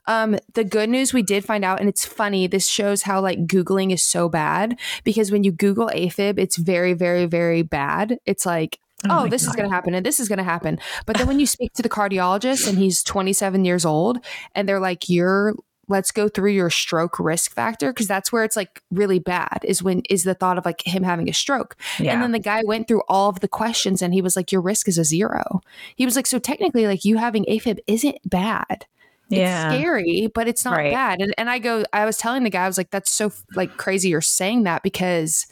Um, 0.10 0.40
the 0.56 0.64
good 0.64 0.90
news 0.90 1.14
we 1.14 1.22
did 1.22 1.46
find 1.46 1.64
out, 1.64 1.80
and 1.80 1.88
it's 1.88 2.04
funny, 2.04 2.48
this 2.48 2.68
shows 2.68 3.04
how 3.04 3.22
like 3.22 3.46
Googling 3.46 3.94
is 3.94 4.04
so 4.04 4.28
bad 4.28 4.80
because 5.04 5.32
when 5.32 5.44
you 5.44 5.52
Google 5.52 5.88
AFib, 5.94 6.40
it's 6.40 6.58
very, 6.58 6.94
very, 6.94 7.28
very 7.28 7.62
bad. 7.62 8.18
It's 8.26 8.44
like, 8.44 8.80
oh, 9.08 9.26
oh 9.26 9.28
this 9.28 9.46
God. 9.46 9.52
is 9.52 9.56
going 9.56 9.70
to 9.70 9.76
happen 9.76 9.94
and 9.94 10.04
this 10.04 10.20
is 10.20 10.28
going 10.28 10.40
to 10.40 10.44
happen. 10.44 10.80
But 11.06 11.18
then 11.18 11.28
when 11.28 11.40
you 11.40 11.46
speak 11.46 11.74
to 11.74 11.84
the 11.84 11.90
cardiologist 11.90 12.68
and 12.68 12.80
he's 12.80 13.04
27 13.04 13.64
years 13.66 13.86
old 13.86 14.18
and 14.56 14.68
they're 14.68 14.80
like, 14.80 15.10
you're 15.10 15.54
let's 15.88 16.12
go 16.12 16.28
through 16.28 16.52
your 16.52 16.70
stroke 16.72 17.20
risk 17.20 17.54
factor 17.54 17.92
because 17.92 18.08
that's 18.08 18.32
where 18.32 18.44
it's 18.44 18.56
like 18.56 18.82
really 18.92 19.18
bad 19.18 19.60
is 19.64 19.82
when 19.82 20.02
is 20.10 20.24
the 20.24 20.36
thought 20.36 20.58
of 20.58 20.66
like 20.66 20.86
him 20.86 21.02
having 21.02 21.28
a 21.28 21.34
stroke 21.34 21.76
yeah. 21.98 22.14
and 22.14 22.22
then 22.22 22.32
the 22.32 22.38
guy 22.38 22.62
went 22.64 22.88
through 22.88 23.02
all 23.10 23.28
of 23.28 23.40
the 23.40 23.48
questions 23.48 24.00
and 24.00 24.14
he 24.14 24.22
was 24.22 24.36
like 24.36 24.52
your 24.52 24.62
risk 24.62 24.88
is 24.88 25.00
a 25.00 25.04
zero 25.04 25.62
he 25.96 26.06
was 26.06 26.16
like 26.16 26.28
so 26.28 26.38
technically 26.38 26.86
like 26.86 27.04
you 27.04 27.18
having 27.18 27.44
afib 27.46 27.80
isn't 27.88 28.18
bad 28.24 28.86
yeah. 29.30 29.72
It's 29.72 29.76
scary, 29.80 30.30
but 30.34 30.48
it's 30.48 30.66
not 30.66 30.78
right. 30.78 30.92
bad. 30.92 31.22
And 31.22 31.34
and 31.38 31.50
I 31.50 31.60
go, 31.60 31.84
I 31.94 32.06
was 32.06 32.18
telling 32.18 32.44
the 32.44 32.50
guy, 32.50 32.64
I 32.64 32.68
was 32.68 32.78
like, 32.78 32.92
that's 32.92 33.12
so 33.12 33.32
like 33.56 33.78
crazy 33.78 34.10
you're 34.10 34.22
saying 34.22 34.64
that 34.64 34.84
because 34.84 35.46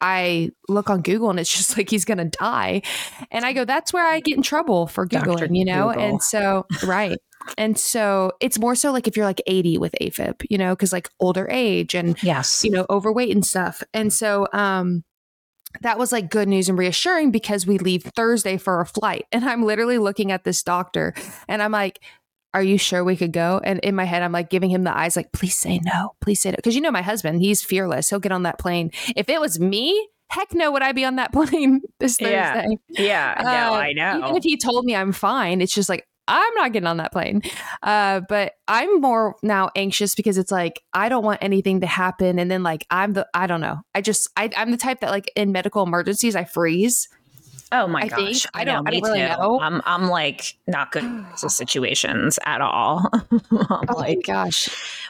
I 0.00 0.50
look 0.68 0.90
on 0.90 1.02
Google 1.02 1.30
and 1.30 1.40
it's 1.40 1.54
just 1.54 1.76
like 1.78 1.90
he's 1.90 2.04
gonna 2.04 2.26
die. 2.26 2.82
And 3.30 3.44
I 3.44 3.52
go, 3.52 3.64
that's 3.64 3.92
where 3.92 4.06
I 4.06 4.20
get 4.20 4.36
in 4.36 4.42
trouble 4.42 4.86
for 4.86 5.06
Googling, 5.06 5.38
Dr. 5.38 5.54
you 5.54 5.64
know? 5.64 5.88
Google. 5.88 6.02
And 6.02 6.22
so 6.22 6.66
right. 6.84 7.18
And 7.56 7.78
so 7.78 8.32
it's 8.40 8.58
more 8.58 8.74
so 8.74 8.92
like 8.92 9.06
if 9.06 9.16
you're 9.16 9.24
like 9.24 9.42
80 9.46 9.78
with 9.78 9.94
AFib, 10.00 10.44
you 10.50 10.58
know, 10.58 10.74
because 10.74 10.92
like 10.92 11.08
older 11.20 11.48
age 11.50 11.94
and 11.94 12.20
yes, 12.22 12.62
you 12.64 12.70
know, 12.70 12.84
overweight 12.90 13.34
and 13.34 13.44
stuff. 13.44 13.82
And 13.94 14.12
so 14.12 14.48
um 14.52 15.04
that 15.82 15.98
was 15.98 16.12
like 16.12 16.30
good 16.30 16.48
news 16.48 16.68
and 16.68 16.78
reassuring 16.78 17.30
because 17.30 17.66
we 17.66 17.78
leave 17.78 18.02
Thursday 18.02 18.56
for 18.56 18.80
a 18.80 18.86
flight. 18.86 19.26
And 19.32 19.44
I'm 19.44 19.62
literally 19.62 19.98
looking 19.98 20.32
at 20.32 20.44
this 20.44 20.62
doctor 20.62 21.14
and 21.46 21.62
I'm 21.62 21.72
like, 21.72 22.00
are 22.58 22.62
you 22.62 22.76
sure 22.76 23.04
we 23.04 23.16
could 23.16 23.32
go? 23.32 23.60
And 23.62 23.78
in 23.80 23.94
my 23.94 24.04
head, 24.04 24.22
I'm 24.22 24.32
like 24.32 24.50
giving 24.50 24.68
him 24.68 24.82
the 24.82 24.96
eyes, 24.96 25.14
like, 25.14 25.30
please 25.32 25.56
say 25.56 25.78
no, 25.84 26.14
please 26.20 26.40
say 26.40 26.50
no. 26.50 26.56
Because 26.56 26.74
you 26.74 26.80
know, 26.80 26.90
my 26.90 27.02
husband, 27.02 27.40
he's 27.40 27.62
fearless. 27.62 28.10
He'll 28.10 28.18
get 28.18 28.32
on 28.32 28.42
that 28.42 28.58
plane. 28.58 28.90
If 29.14 29.28
it 29.28 29.40
was 29.40 29.60
me, 29.60 30.08
heck 30.28 30.52
no, 30.54 30.72
would 30.72 30.82
I 30.82 30.90
be 30.90 31.04
on 31.04 31.16
that 31.16 31.32
plane 31.32 31.82
this 32.00 32.16
Thursday? 32.16 32.76
Yeah, 32.88 33.34
yeah 33.34 33.34
no, 33.40 33.74
uh, 33.74 33.78
I 33.78 33.92
know. 33.92 34.18
Even 34.24 34.36
if 34.36 34.42
he 34.42 34.56
told 34.56 34.84
me 34.84 34.96
I'm 34.96 35.12
fine, 35.12 35.60
it's 35.60 35.72
just 35.72 35.88
like, 35.88 36.04
I'm 36.26 36.54
not 36.56 36.72
getting 36.72 36.88
on 36.88 36.98
that 36.98 37.12
plane. 37.12 37.40
Uh, 37.82 38.20
but 38.28 38.52
I'm 38.66 39.00
more 39.00 39.36
now 39.42 39.70
anxious 39.74 40.14
because 40.14 40.36
it's 40.36 40.52
like, 40.52 40.82
I 40.92 41.08
don't 41.08 41.24
want 41.24 41.38
anything 41.42 41.80
to 41.80 41.86
happen. 41.86 42.38
And 42.38 42.50
then, 42.50 42.62
like, 42.62 42.84
I'm 42.90 43.14
the, 43.14 43.26
I 43.32 43.46
don't 43.46 43.62
know. 43.62 43.80
I 43.94 44.02
just, 44.02 44.28
I, 44.36 44.50
I'm 44.56 44.70
the 44.70 44.76
type 44.76 45.00
that, 45.00 45.10
like, 45.10 45.30
in 45.36 45.52
medical 45.52 45.84
emergencies, 45.84 46.36
I 46.36 46.44
freeze 46.44 47.08
Oh 47.70 47.86
my 47.86 48.02
I 48.02 48.08
gosh! 48.08 48.46
I, 48.54 48.62
I 48.62 48.64
don't. 48.64 48.88
I 48.88 48.90
don't 48.90 49.02
really 49.02 49.20
too. 49.20 49.28
know. 49.28 49.60
I'm. 49.60 49.82
I'm 49.84 50.08
like 50.08 50.56
not 50.66 50.90
good 50.90 51.04
in 51.42 51.48
situations 51.48 52.38
at 52.46 52.60
all. 52.60 53.10
oh 53.52 53.80
like, 53.88 53.88
my 53.88 54.14
gosh! 54.24 54.68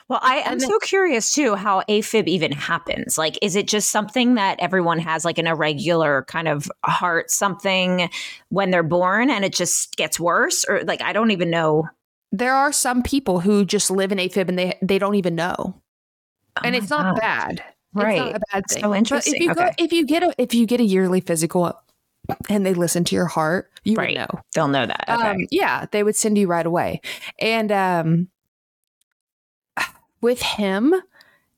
Well, 0.08 0.18
I 0.22 0.38
am 0.38 0.58
so 0.58 0.78
curious 0.80 1.32
too 1.32 1.54
how 1.54 1.82
AFib 1.82 2.26
even 2.26 2.50
happens. 2.50 3.16
Like, 3.16 3.38
is 3.42 3.54
it 3.54 3.68
just 3.68 3.90
something 3.90 4.34
that 4.34 4.58
everyone 4.60 4.98
has 4.98 5.24
like 5.24 5.38
an 5.38 5.46
irregular 5.46 6.24
kind 6.24 6.48
of 6.48 6.68
heart 6.84 7.30
something 7.30 8.10
when 8.48 8.70
they're 8.70 8.82
born, 8.82 9.30
and 9.30 9.44
it 9.44 9.52
just 9.52 9.96
gets 9.96 10.18
worse, 10.18 10.64
or 10.68 10.82
like 10.84 11.02
I 11.02 11.12
don't 11.12 11.30
even 11.30 11.50
know. 11.50 11.88
There 12.32 12.54
are 12.54 12.72
some 12.72 13.02
people 13.02 13.40
who 13.40 13.64
just 13.64 13.90
live 13.90 14.10
in 14.10 14.18
AFib 14.18 14.48
and 14.48 14.58
they 14.58 14.78
they 14.82 14.98
don't 14.98 15.14
even 15.14 15.36
know, 15.36 15.54
oh 16.56 16.62
and 16.64 16.74
it's 16.74 16.90
not 16.90 17.20
bad. 17.20 17.62
Right. 17.94 18.18
It's 18.18 18.20
not 18.20 18.36
a 18.36 18.40
bad 18.52 18.64
thing. 18.68 18.82
So 18.82 18.94
interesting. 18.94 19.32
But 19.32 19.38
if 19.38 19.42
you 19.42 19.50
okay. 19.52 19.74
go, 19.76 19.84
if 19.84 19.92
you 19.92 20.06
get 20.06 20.22
a 20.22 20.34
if 20.38 20.54
you 20.54 20.66
get 20.66 20.80
a 20.80 20.84
yearly 20.84 21.20
physical 21.20 21.72
and 22.48 22.64
they 22.64 22.74
listen 22.74 23.04
to 23.04 23.14
your 23.14 23.26
heart, 23.26 23.70
you 23.84 23.96
right. 23.96 24.10
would 24.10 24.18
know. 24.18 24.40
They'll 24.54 24.68
know 24.68 24.86
that. 24.86 25.04
Okay. 25.08 25.28
Um, 25.28 25.46
yeah, 25.50 25.86
they 25.90 26.02
would 26.02 26.16
send 26.16 26.38
you 26.38 26.46
right 26.46 26.66
away. 26.66 27.00
And 27.38 27.72
um, 27.72 28.28
with 30.20 30.42
him, 30.42 30.94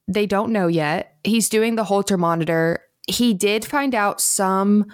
they 0.07 0.27
don't 0.27 0.53
know 0.53 0.67
yet. 0.67 1.17
He's 1.25 1.49
doing 1.49 1.77
the 1.77 1.85
Holter 1.85 2.19
monitor. 2.19 2.85
He 3.07 3.35
did 3.35 3.65
find 3.65 3.95
out 3.95 4.21
some 4.21 4.87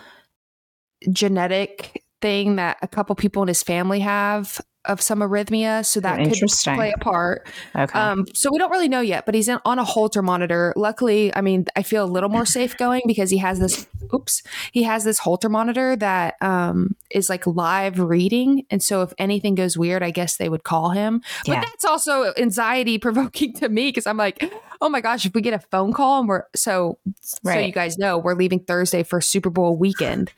genetic 1.10 2.04
thing 2.22 2.56
that 2.56 2.78
a 2.82 2.88
couple 2.88 3.14
people 3.14 3.42
in 3.42 3.48
his 3.48 3.62
family 3.62 4.00
have 4.00 4.60
of 4.86 5.00
some 5.00 5.20
arrhythmia, 5.20 5.84
so 5.84 6.00
that 6.00 6.18
could 6.18 6.74
play 6.74 6.92
a 6.94 6.98
part. 6.98 7.46
Okay. 7.74 7.98
Um, 7.98 8.26
so 8.34 8.50
we 8.52 8.58
don't 8.58 8.70
really 8.70 8.88
know 8.88 9.00
yet, 9.00 9.26
but 9.26 9.34
he's 9.34 9.48
in, 9.48 9.58
on 9.64 9.78
a 9.78 9.84
Holter 9.84 10.22
monitor. 10.22 10.72
Luckily, 10.76 11.34
I 11.34 11.40
mean, 11.40 11.66
I 11.76 11.82
feel 11.82 12.04
a 12.04 12.06
little 12.06 12.28
more 12.28 12.46
safe 12.46 12.76
going 12.76 13.02
because 13.06 13.30
he 13.30 13.38
has 13.38 13.58
this. 13.58 13.86
Oops, 14.14 14.42
he 14.72 14.84
has 14.84 15.04
this 15.04 15.18
Holter 15.18 15.48
monitor 15.48 15.96
that 15.96 16.36
um, 16.40 16.96
is 17.10 17.28
like 17.28 17.46
live 17.46 17.98
reading, 17.98 18.64
and 18.70 18.82
so 18.82 19.02
if 19.02 19.12
anything 19.18 19.54
goes 19.54 19.76
weird, 19.76 20.02
I 20.02 20.10
guess 20.10 20.36
they 20.36 20.48
would 20.48 20.64
call 20.64 20.90
him. 20.90 21.22
Yeah. 21.44 21.60
But 21.60 21.66
that's 21.66 21.84
also 21.84 22.32
anxiety 22.36 22.98
provoking 23.06 23.52
to 23.54 23.68
me 23.68 23.88
because 23.88 24.06
I'm 24.06 24.16
like, 24.16 24.50
oh 24.80 24.88
my 24.88 25.00
gosh, 25.00 25.26
if 25.26 25.34
we 25.34 25.40
get 25.40 25.54
a 25.54 25.58
phone 25.58 25.92
call 25.92 26.20
and 26.20 26.28
we're 26.28 26.44
so 26.54 26.98
right. 27.42 27.54
so 27.54 27.60
you 27.60 27.72
guys 27.72 27.98
know 27.98 28.18
we're 28.18 28.34
leaving 28.34 28.60
Thursday 28.60 29.02
for 29.02 29.20
Super 29.20 29.50
Bowl 29.50 29.76
weekend. 29.76 30.32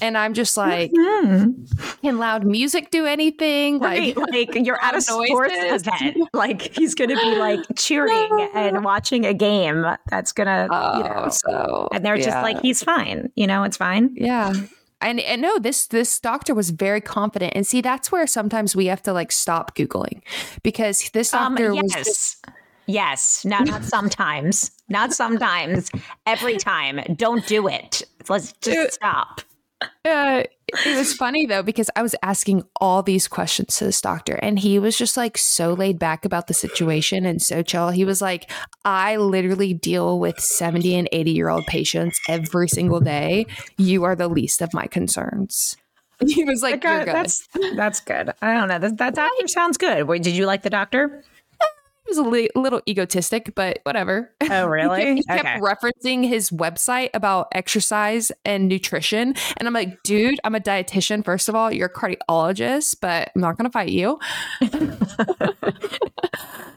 And 0.00 0.16
I'm 0.16 0.34
just 0.34 0.56
like, 0.56 0.92
mm-hmm. 0.92 1.64
can 2.02 2.18
loud 2.18 2.44
music 2.44 2.90
do 2.90 3.06
anything? 3.06 3.78
Right. 3.78 4.16
Like, 4.16 4.30
like 4.54 4.66
you're 4.66 4.82
at 4.82 4.96
a 4.96 5.00
sports 5.00 5.54
event. 5.54 6.16
Like 6.32 6.74
he's 6.76 6.94
going 6.94 7.10
to 7.10 7.16
be 7.16 7.36
like 7.36 7.60
cheering 7.76 8.50
and 8.54 8.84
watching 8.84 9.26
a 9.26 9.34
game. 9.34 9.84
That's 10.08 10.32
going 10.32 10.46
to, 10.46 10.68
oh, 10.70 10.98
you 10.98 11.04
know, 11.04 11.28
so, 11.30 11.88
and 11.92 12.04
they're 12.04 12.16
yeah. 12.16 12.24
just 12.24 12.42
like, 12.42 12.60
he's 12.62 12.82
fine. 12.82 13.30
You 13.36 13.46
know, 13.46 13.64
it's 13.64 13.76
fine. 13.76 14.14
Yeah 14.16 14.54
and, 15.00 15.20
and 15.20 15.42
no 15.42 15.58
this 15.58 15.86
this 15.86 16.18
doctor 16.20 16.54
was 16.54 16.70
very 16.70 17.00
confident 17.00 17.52
and 17.54 17.66
see 17.66 17.80
that's 17.80 18.12
where 18.12 18.26
sometimes 18.26 18.76
we 18.76 18.86
have 18.86 19.02
to 19.02 19.12
like 19.12 19.32
stop 19.32 19.74
googling 19.74 20.22
because 20.62 21.10
this 21.10 21.32
um, 21.32 21.54
doctor 21.54 21.70
um, 21.70 21.76
yes. 21.76 21.82
was 21.82 21.94
just, 21.94 22.46
yes 22.86 23.44
no 23.44 23.58
not 23.60 23.84
sometimes 23.84 24.70
not 24.88 25.12
sometimes 25.12 25.90
every 26.26 26.56
time 26.56 27.00
don't 27.16 27.46
do 27.46 27.68
it 27.68 28.02
let's 28.28 28.52
just 28.60 28.94
stop 28.94 29.40
uh, 30.04 30.42
it 30.68 30.96
was 30.96 31.14
funny 31.14 31.46
though 31.46 31.62
because 31.62 31.90
I 31.96 32.02
was 32.02 32.14
asking 32.22 32.64
all 32.80 33.02
these 33.02 33.28
questions 33.28 33.76
to 33.76 33.84
this 33.84 34.00
doctor, 34.00 34.34
and 34.34 34.58
he 34.58 34.78
was 34.78 34.96
just 34.96 35.16
like 35.16 35.38
so 35.38 35.72
laid 35.72 35.98
back 35.98 36.24
about 36.24 36.46
the 36.46 36.54
situation 36.54 37.24
and 37.24 37.40
so 37.40 37.62
chill. 37.62 37.90
He 37.90 38.04
was 38.04 38.20
like, 38.20 38.50
"I 38.84 39.16
literally 39.16 39.74
deal 39.74 40.18
with 40.18 40.38
seventy 40.38 40.94
and 40.94 41.08
eighty 41.12 41.32
year 41.32 41.48
old 41.48 41.66
patients 41.66 42.18
every 42.28 42.68
single 42.68 43.00
day. 43.00 43.46
You 43.78 44.04
are 44.04 44.16
the 44.16 44.28
least 44.28 44.62
of 44.62 44.74
my 44.74 44.86
concerns." 44.86 45.76
He 46.26 46.44
was 46.44 46.62
like, 46.62 46.84
"You're 46.84 47.04
good." 47.06 47.14
That's 47.14 47.48
that's 47.76 48.00
good. 48.00 48.30
I 48.42 48.52
don't 48.52 48.68
know. 48.68 48.78
That, 48.78 48.98
that 48.98 49.14
doctor 49.14 49.48
sounds 49.48 49.78
good. 49.78 50.06
Wait, 50.06 50.22
did 50.22 50.36
you 50.36 50.44
like 50.44 50.62
the 50.62 50.70
doctor? 50.70 51.24
Was 52.10 52.18
a 52.18 52.22
li- 52.22 52.50
little 52.54 52.82
egotistic, 52.86 53.54
but 53.54 53.78
whatever. 53.84 54.30
Oh, 54.50 54.66
really? 54.68 55.16
he 55.16 55.22
kept 55.22 55.40
okay. 55.40 55.60
referencing 55.60 56.28
his 56.28 56.50
website 56.50 57.10
about 57.14 57.48
exercise 57.52 58.30
and 58.44 58.68
nutrition. 58.68 59.34
And 59.56 59.66
I'm 59.66 59.72
like, 59.72 60.02
dude, 60.02 60.38
I'm 60.44 60.54
a 60.54 60.60
dietitian. 60.60 61.24
First 61.24 61.48
of 61.48 61.54
all, 61.54 61.72
you're 61.72 61.86
a 61.86 61.92
cardiologist, 61.92 62.96
but 63.00 63.30
I'm 63.34 63.40
not 63.40 63.56
going 63.56 63.64
to 63.64 63.72
fight 63.72 63.90
you. 63.90 64.18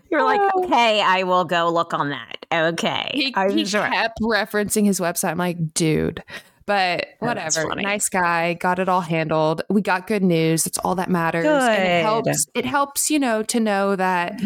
you're 0.10 0.24
like, 0.24 0.42
oh. 0.54 0.64
okay, 0.66 1.02
I 1.02 1.24
will 1.24 1.46
go 1.46 1.70
look 1.70 1.94
on 1.94 2.10
that. 2.10 2.46
Okay. 2.54 3.10
He, 3.14 3.34
he 3.52 3.66
sure. 3.66 3.88
kept 3.88 4.20
referencing 4.22 4.86
his 4.86 5.00
website. 5.00 5.32
I'm 5.32 5.38
like, 5.38 5.74
dude. 5.74 6.24
But 6.66 7.08
whatever. 7.20 7.72
Oh, 7.72 7.74
nice 7.74 8.08
guy, 8.08 8.54
got 8.54 8.80
it 8.80 8.88
all 8.88 9.02
handled. 9.02 9.64
We 9.70 9.82
got 9.82 10.08
good 10.08 10.24
news. 10.24 10.64
That's 10.64 10.78
all 10.78 10.96
that 10.96 11.10
matters. 11.10 11.44
Good. 11.44 11.50
And 11.52 11.84
it 11.84 12.04
helps 12.04 12.48
it 12.56 12.66
helps, 12.66 13.10
you 13.10 13.20
know, 13.20 13.44
to 13.44 13.60
know 13.60 13.98
that 13.98 14.40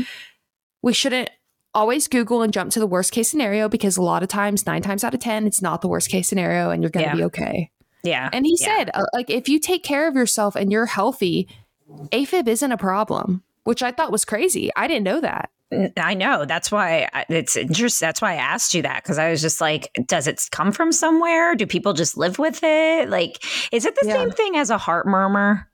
we 0.81 0.93
shouldn't 0.93 1.29
always 1.73 2.07
Google 2.07 2.41
and 2.41 2.51
jump 2.51 2.71
to 2.71 2.79
the 2.79 2.87
worst 2.87 3.11
case 3.11 3.29
scenario 3.29 3.69
because 3.69 3.97
a 3.97 4.01
lot 4.01 4.23
of 4.23 4.29
times, 4.29 4.65
nine 4.65 4.81
times 4.81 5.03
out 5.03 5.13
of 5.13 5.19
10, 5.19 5.45
it's 5.45 5.61
not 5.61 5.81
the 5.81 5.87
worst 5.87 6.09
case 6.09 6.27
scenario 6.27 6.69
and 6.69 6.81
you're 6.81 6.89
going 6.89 7.05
to 7.05 7.11
yeah. 7.11 7.15
be 7.15 7.23
okay. 7.25 7.71
Yeah. 8.03 8.29
And 8.31 8.45
he 8.45 8.57
yeah. 8.59 8.65
said, 8.65 8.91
uh, 8.93 9.05
like, 9.13 9.29
if 9.29 9.49
you 9.49 9.59
take 9.59 9.83
care 9.83 10.07
of 10.07 10.15
yourself 10.15 10.55
and 10.55 10.71
you're 10.71 10.85
healthy, 10.85 11.47
AFib 12.11 12.47
isn't 12.47 12.71
a 12.71 12.77
problem, 12.77 13.43
which 13.63 13.83
I 13.83 13.91
thought 13.91 14.11
was 14.11 14.25
crazy. 14.25 14.71
I 14.75 14.87
didn't 14.87 15.03
know 15.03 15.21
that. 15.21 15.49
I 15.97 16.13
know. 16.13 16.45
That's 16.45 16.71
why 16.71 17.09
it's 17.29 17.57
interesting. 17.57 18.05
That's 18.05 18.21
why 18.21 18.33
I 18.33 18.37
asked 18.37 18.73
you 18.73 18.81
that 18.83 19.03
because 19.03 19.17
I 19.17 19.29
was 19.29 19.41
just 19.41 19.59
like, 19.59 19.91
does 20.05 20.25
it 20.25 20.47
come 20.51 20.71
from 20.71 20.93
somewhere? 20.93 21.55
Do 21.55 21.65
people 21.65 21.91
just 21.91 22.15
live 22.15 22.39
with 22.39 22.61
it? 22.63 23.09
Like, 23.09 23.43
is 23.73 23.85
it 23.85 23.93
the 23.95 24.07
yeah. 24.07 24.13
same 24.13 24.31
thing 24.31 24.55
as 24.55 24.69
a 24.69 24.77
heart 24.77 25.05
murmur? 25.05 25.69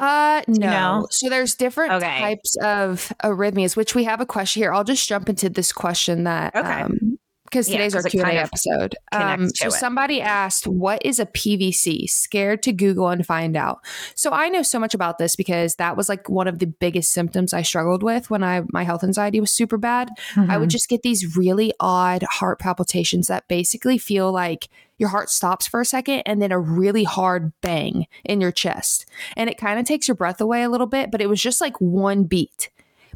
Uh 0.00 0.42
no. 0.48 0.70
no. 0.70 1.06
So 1.10 1.28
there's 1.28 1.54
different 1.54 1.92
okay. 1.92 2.18
types 2.20 2.56
of 2.62 3.12
arrhythmias, 3.22 3.76
which 3.76 3.94
we 3.94 4.04
have 4.04 4.20
a 4.20 4.26
question 4.26 4.62
here. 4.62 4.72
I'll 4.72 4.84
just 4.84 5.08
jump 5.08 5.28
into 5.28 5.48
this 5.48 5.72
question 5.72 6.24
that 6.24 6.54
okay. 6.54 6.82
um 6.82 7.18
because 7.54 7.68
today's 7.68 7.94
yeah, 7.94 8.00
our 8.00 8.10
Q&A 8.10 8.32
episode. 8.32 8.96
Um, 9.12 9.48
so 9.50 9.68
it. 9.68 9.72
somebody 9.72 10.20
asked, 10.20 10.66
what 10.66 11.00
is 11.04 11.20
a 11.20 11.26
PVC? 11.26 12.10
Scared 12.10 12.64
to 12.64 12.72
Google 12.72 13.08
and 13.08 13.24
find 13.24 13.56
out. 13.56 13.78
So 14.16 14.30
I 14.32 14.48
know 14.48 14.62
so 14.62 14.80
much 14.80 14.92
about 14.92 15.18
this 15.18 15.36
because 15.36 15.76
that 15.76 15.96
was 15.96 16.08
like 16.08 16.28
one 16.28 16.48
of 16.48 16.58
the 16.58 16.66
biggest 16.66 17.12
symptoms 17.12 17.52
I 17.52 17.62
struggled 17.62 18.02
with 18.02 18.28
when 18.28 18.42
I 18.42 18.62
my 18.72 18.82
health 18.82 19.04
anxiety 19.04 19.40
was 19.40 19.52
super 19.52 19.78
bad. 19.78 20.10
Mm-hmm. 20.34 20.50
I 20.50 20.58
would 20.58 20.64
mm-hmm. 20.64 20.70
just 20.70 20.88
get 20.88 21.02
these 21.02 21.36
really 21.36 21.72
odd 21.78 22.24
heart 22.24 22.58
palpitations 22.58 23.28
that 23.28 23.46
basically 23.46 23.98
feel 23.98 24.32
like 24.32 24.68
your 24.98 25.10
heart 25.10 25.30
stops 25.30 25.68
for 25.68 25.80
a 25.80 25.84
second 25.84 26.22
and 26.26 26.42
then 26.42 26.50
a 26.50 26.58
really 26.58 27.04
hard 27.04 27.52
bang 27.60 28.06
in 28.24 28.40
your 28.40 28.52
chest. 28.52 29.06
And 29.36 29.48
it 29.48 29.58
kind 29.58 29.78
of 29.78 29.86
takes 29.86 30.08
your 30.08 30.16
breath 30.16 30.40
away 30.40 30.64
a 30.64 30.68
little 30.68 30.88
bit, 30.88 31.12
but 31.12 31.20
it 31.20 31.28
was 31.28 31.40
just 31.40 31.60
like 31.60 31.80
one 31.80 32.24
beat. 32.24 32.70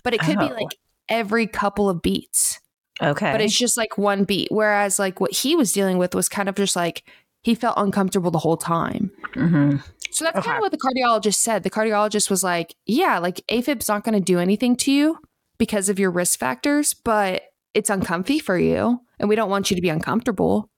But 0.04 0.14
it 0.14 0.20
could 0.20 0.36
oh. 0.36 0.48
be 0.48 0.54
like 0.54 0.78
every 1.08 1.48
couple 1.48 1.88
of 1.88 2.02
beats. 2.02 2.60
Okay. 3.00 3.30
But 3.32 3.40
it's 3.40 3.56
just 3.56 3.76
like 3.76 3.98
one 3.98 4.24
beat. 4.24 4.48
Whereas 4.50 4.98
like 4.98 5.20
what 5.20 5.32
he 5.32 5.56
was 5.56 5.72
dealing 5.72 5.98
with 5.98 6.14
was 6.14 6.28
kind 6.28 6.48
of 6.48 6.54
just 6.54 6.76
like 6.76 7.04
he 7.42 7.54
felt 7.54 7.74
uncomfortable 7.76 8.30
the 8.30 8.38
whole 8.38 8.56
time. 8.56 9.10
Mm-hmm. 9.34 9.76
So 10.10 10.24
that's 10.24 10.38
okay. 10.38 10.46
kind 10.46 10.58
of 10.58 10.62
what 10.62 10.72
the 10.72 10.78
cardiologist 10.78 11.36
said. 11.36 11.62
The 11.62 11.70
cardiologist 11.70 12.30
was 12.30 12.42
like, 12.42 12.74
yeah, 12.86 13.18
like 13.18 13.36
AFib's 13.48 13.88
not 13.88 14.04
going 14.04 14.14
to 14.14 14.20
do 14.20 14.38
anything 14.38 14.76
to 14.76 14.92
you 14.92 15.18
because 15.58 15.88
of 15.88 15.98
your 15.98 16.10
risk 16.10 16.38
factors, 16.38 16.94
but 16.94 17.42
it's 17.74 17.90
uncomfy 17.90 18.38
for 18.38 18.58
you. 18.58 19.00
And 19.18 19.28
we 19.28 19.36
don't 19.36 19.50
want 19.50 19.70
you 19.70 19.76
to 19.76 19.82
be 19.82 19.88
uncomfortable. 19.88 20.70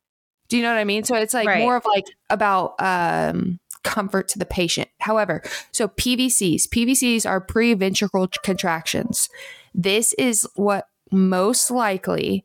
Do 0.49 0.57
you 0.57 0.63
know 0.63 0.73
what 0.73 0.81
I 0.81 0.85
mean? 0.85 1.05
So 1.05 1.15
it's 1.17 1.33
like 1.33 1.47
right. 1.47 1.61
more 1.61 1.77
of 1.77 1.85
like 1.87 2.05
about 2.29 2.75
um, 2.81 3.61
comfort 3.85 4.29
to 4.29 4.39
the 4.39 4.47
patient. 4.47 4.89
However, 4.99 5.43
so 5.73 5.89
PVCs, 5.89 6.69
PVCs 6.69 7.29
are 7.29 7.41
pre-ventricular 7.41 8.31
contractions. 8.43 9.29
This 9.75 10.13
is 10.15 10.47
what 10.57 10.87
most 11.11 11.71
likely 11.71 12.45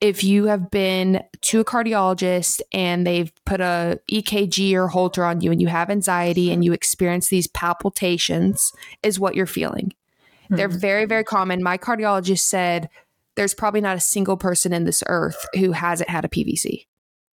if 0.00 0.22
you 0.22 0.44
have 0.44 0.70
been 0.70 1.24
to 1.40 1.58
a 1.58 1.64
cardiologist 1.64 2.60
and 2.72 3.04
they've 3.04 3.32
put 3.44 3.60
a 3.60 3.98
EKG 4.10 4.74
or 4.74 4.86
Holter 4.86 5.24
on 5.24 5.40
you 5.40 5.50
and 5.50 5.60
you 5.60 5.66
have 5.66 5.90
anxiety 5.90 6.52
and 6.52 6.64
you 6.64 6.72
experience 6.72 7.28
these 7.28 7.48
palpitations 7.48 8.72
is 9.02 9.18
what 9.18 9.34
you're 9.34 9.46
feeling. 9.46 9.92
Mm-hmm. 10.44 10.56
They're 10.56 10.68
hmm. 10.68 10.78
very 10.78 11.04
very 11.04 11.24
common. 11.24 11.62
My 11.62 11.78
cardiologist 11.78 12.40
said 12.40 12.88
there's 13.34 13.54
probably 13.54 13.80
not 13.80 13.96
a 13.96 14.00
single 14.00 14.36
person 14.36 14.72
in 14.72 14.84
this 14.84 15.02
earth 15.06 15.46
who 15.54 15.72
hasn't 15.72 16.10
had 16.10 16.24
a 16.24 16.28
PVC. 16.28 16.86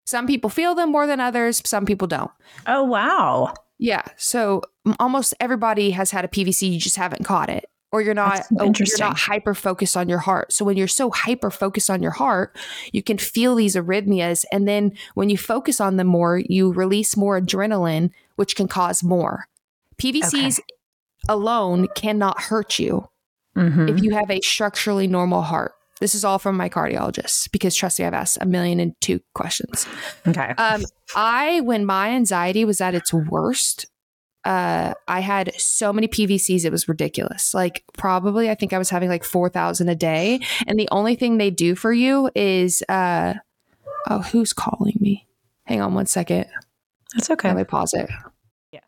Some 0.04 0.26
people 0.26 0.50
feel 0.50 0.74
them 0.74 0.92
more 0.92 1.06
than 1.06 1.18
others, 1.18 1.62
some 1.64 1.86
people 1.86 2.06
don't. 2.06 2.30
Oh, 2.66 2.84
wow. 2.84 3.54
Yeah. 3.78 4.02
So 4.16 4.62
almost 5.00 5.32
everybody 5.40 5.92
has 5.92 6.10
had 6.10 6.24
a 6.24 6.28
PVC, 6.28 6.70
you 6.70 6.78
just 6.78 6.96
haven't 6.96 7.24
caught 7.24 7.48
it. 7.48 7.64
Or 7.94 8.02
you're 8.02 8.12
not 8.12 8.40
oh, 8.58 8.72
you're 8.76 8.98
not 8.98 9.16
hyper 9.16 9.54
focused 9.54 9.96
on 9.96 10.08
your 10.08 10.18
heart. 10.18 10.52
So 10.52 10.64
when 10.64 10.76
you're 10.76 10.88
so 10.88 11.10
hyper 11.10 11.48
focused 11.48 11.88
on 11.88 12.02
your 12.02 12.10
heart, 12.10 12.56
you 12.90 13.04
can 13.04 13.18
feel 13.18 13.54
these 13.54 13.76
arrhythmias 13.76 14.44
and 14.50 14.66
then 14.66 14.96
when 15.14 15.30
you 15.30 15.38
focus 15.38 15.80
on 15.80 15.96
them 15.96 16.08
more, 16.08 16.38
you 16.38 16.72
release 16.72 17.16
more 17.16 17.40
adrenaline, 17.40 18.10
which 18.34 18.56
can 18.56 18.66
cause 18.66 19.04
more. 19.04 19.46
PVCs 19.98 20.58
okay. 20.58 20.62
alone 21.28 21.86
cannot 21.94 22.40
hurt 22.40 22.80
you 22.80 23.08
mm-hmm. 23.56 23.88
if 23.88 24.02
you 24.02 24.10
have 24.10 24.28
a 24.28 24.40
structurally 24.40 25.06
normal 25.06 25.42
heart. 25.42 25.74
This 26.00 26.16
is 26.16 26.24
all 26.24 26.40
from 26.40 26.56
my 26.56 26.68
cardiologist 26.68 27.52
because 27.52 27.76
trust 27.76 28.00
me, 28.00 28.06
I've 28.06 28.12
asked 28.12 28.38
a 28.40 28.46
million 28.46 28.80
and 28.80 29.00
two 29.00 29.20
questions. 29.34 29.86
Okay. 30.26 30.52
Um, 30.58 30.82
I 31.14 31.60
when 31.60 31.86
my 31.86 32.08
anxiety 32.08 32.64
was 32.64 32.80
at 32.80 32.96
its 32.96 33.14
worst, 33.14 33.86
uh, 34.44 34.94
I 35.08 35.20
had 35.20 35.52
so 35.58 35.92
many 35.92 36.08
PVCs, 36.08 36.64
it 36.64 36.70
was 36.72 36.88
ridiculous. 36.88 37.54
Like 37.54 37.84
probably, 37.96 38.50
I 38.50 38.54
think 38.54 38.72
I 38.72 38.78
was 38.78 38.90
having 38.90 39.08
like 39.08 39.24
four 39.24 39.48
thousand 39.48 39.88
a 39.88 39.94
day, 39.94 40.40
and 40.66 40.78
the 40.78 40.88
only 40.90 41.14
thing 41.14 41.38
they 41.38 41.50
do 41.50 41.74
for 41.74 41.92
you 41.92 42.30
is, 42.34 42.82
uh, 42.88 43.34
oh, 44.08 44.20
who's 44.20 44.52
calling 44.52 44.96
me? 45.00 45.26
Hang 45.64 45.80
on 45.80 45.94
one 45.94 46.06
second. 46.06 46.46
That's 47.14 47.30
okay. 47.30 47.48
Let 47.48 47.56
me 47.56 47.64
pause 47.64 47.94
it. 47.94 48.10
Yeah. 48.72 48.80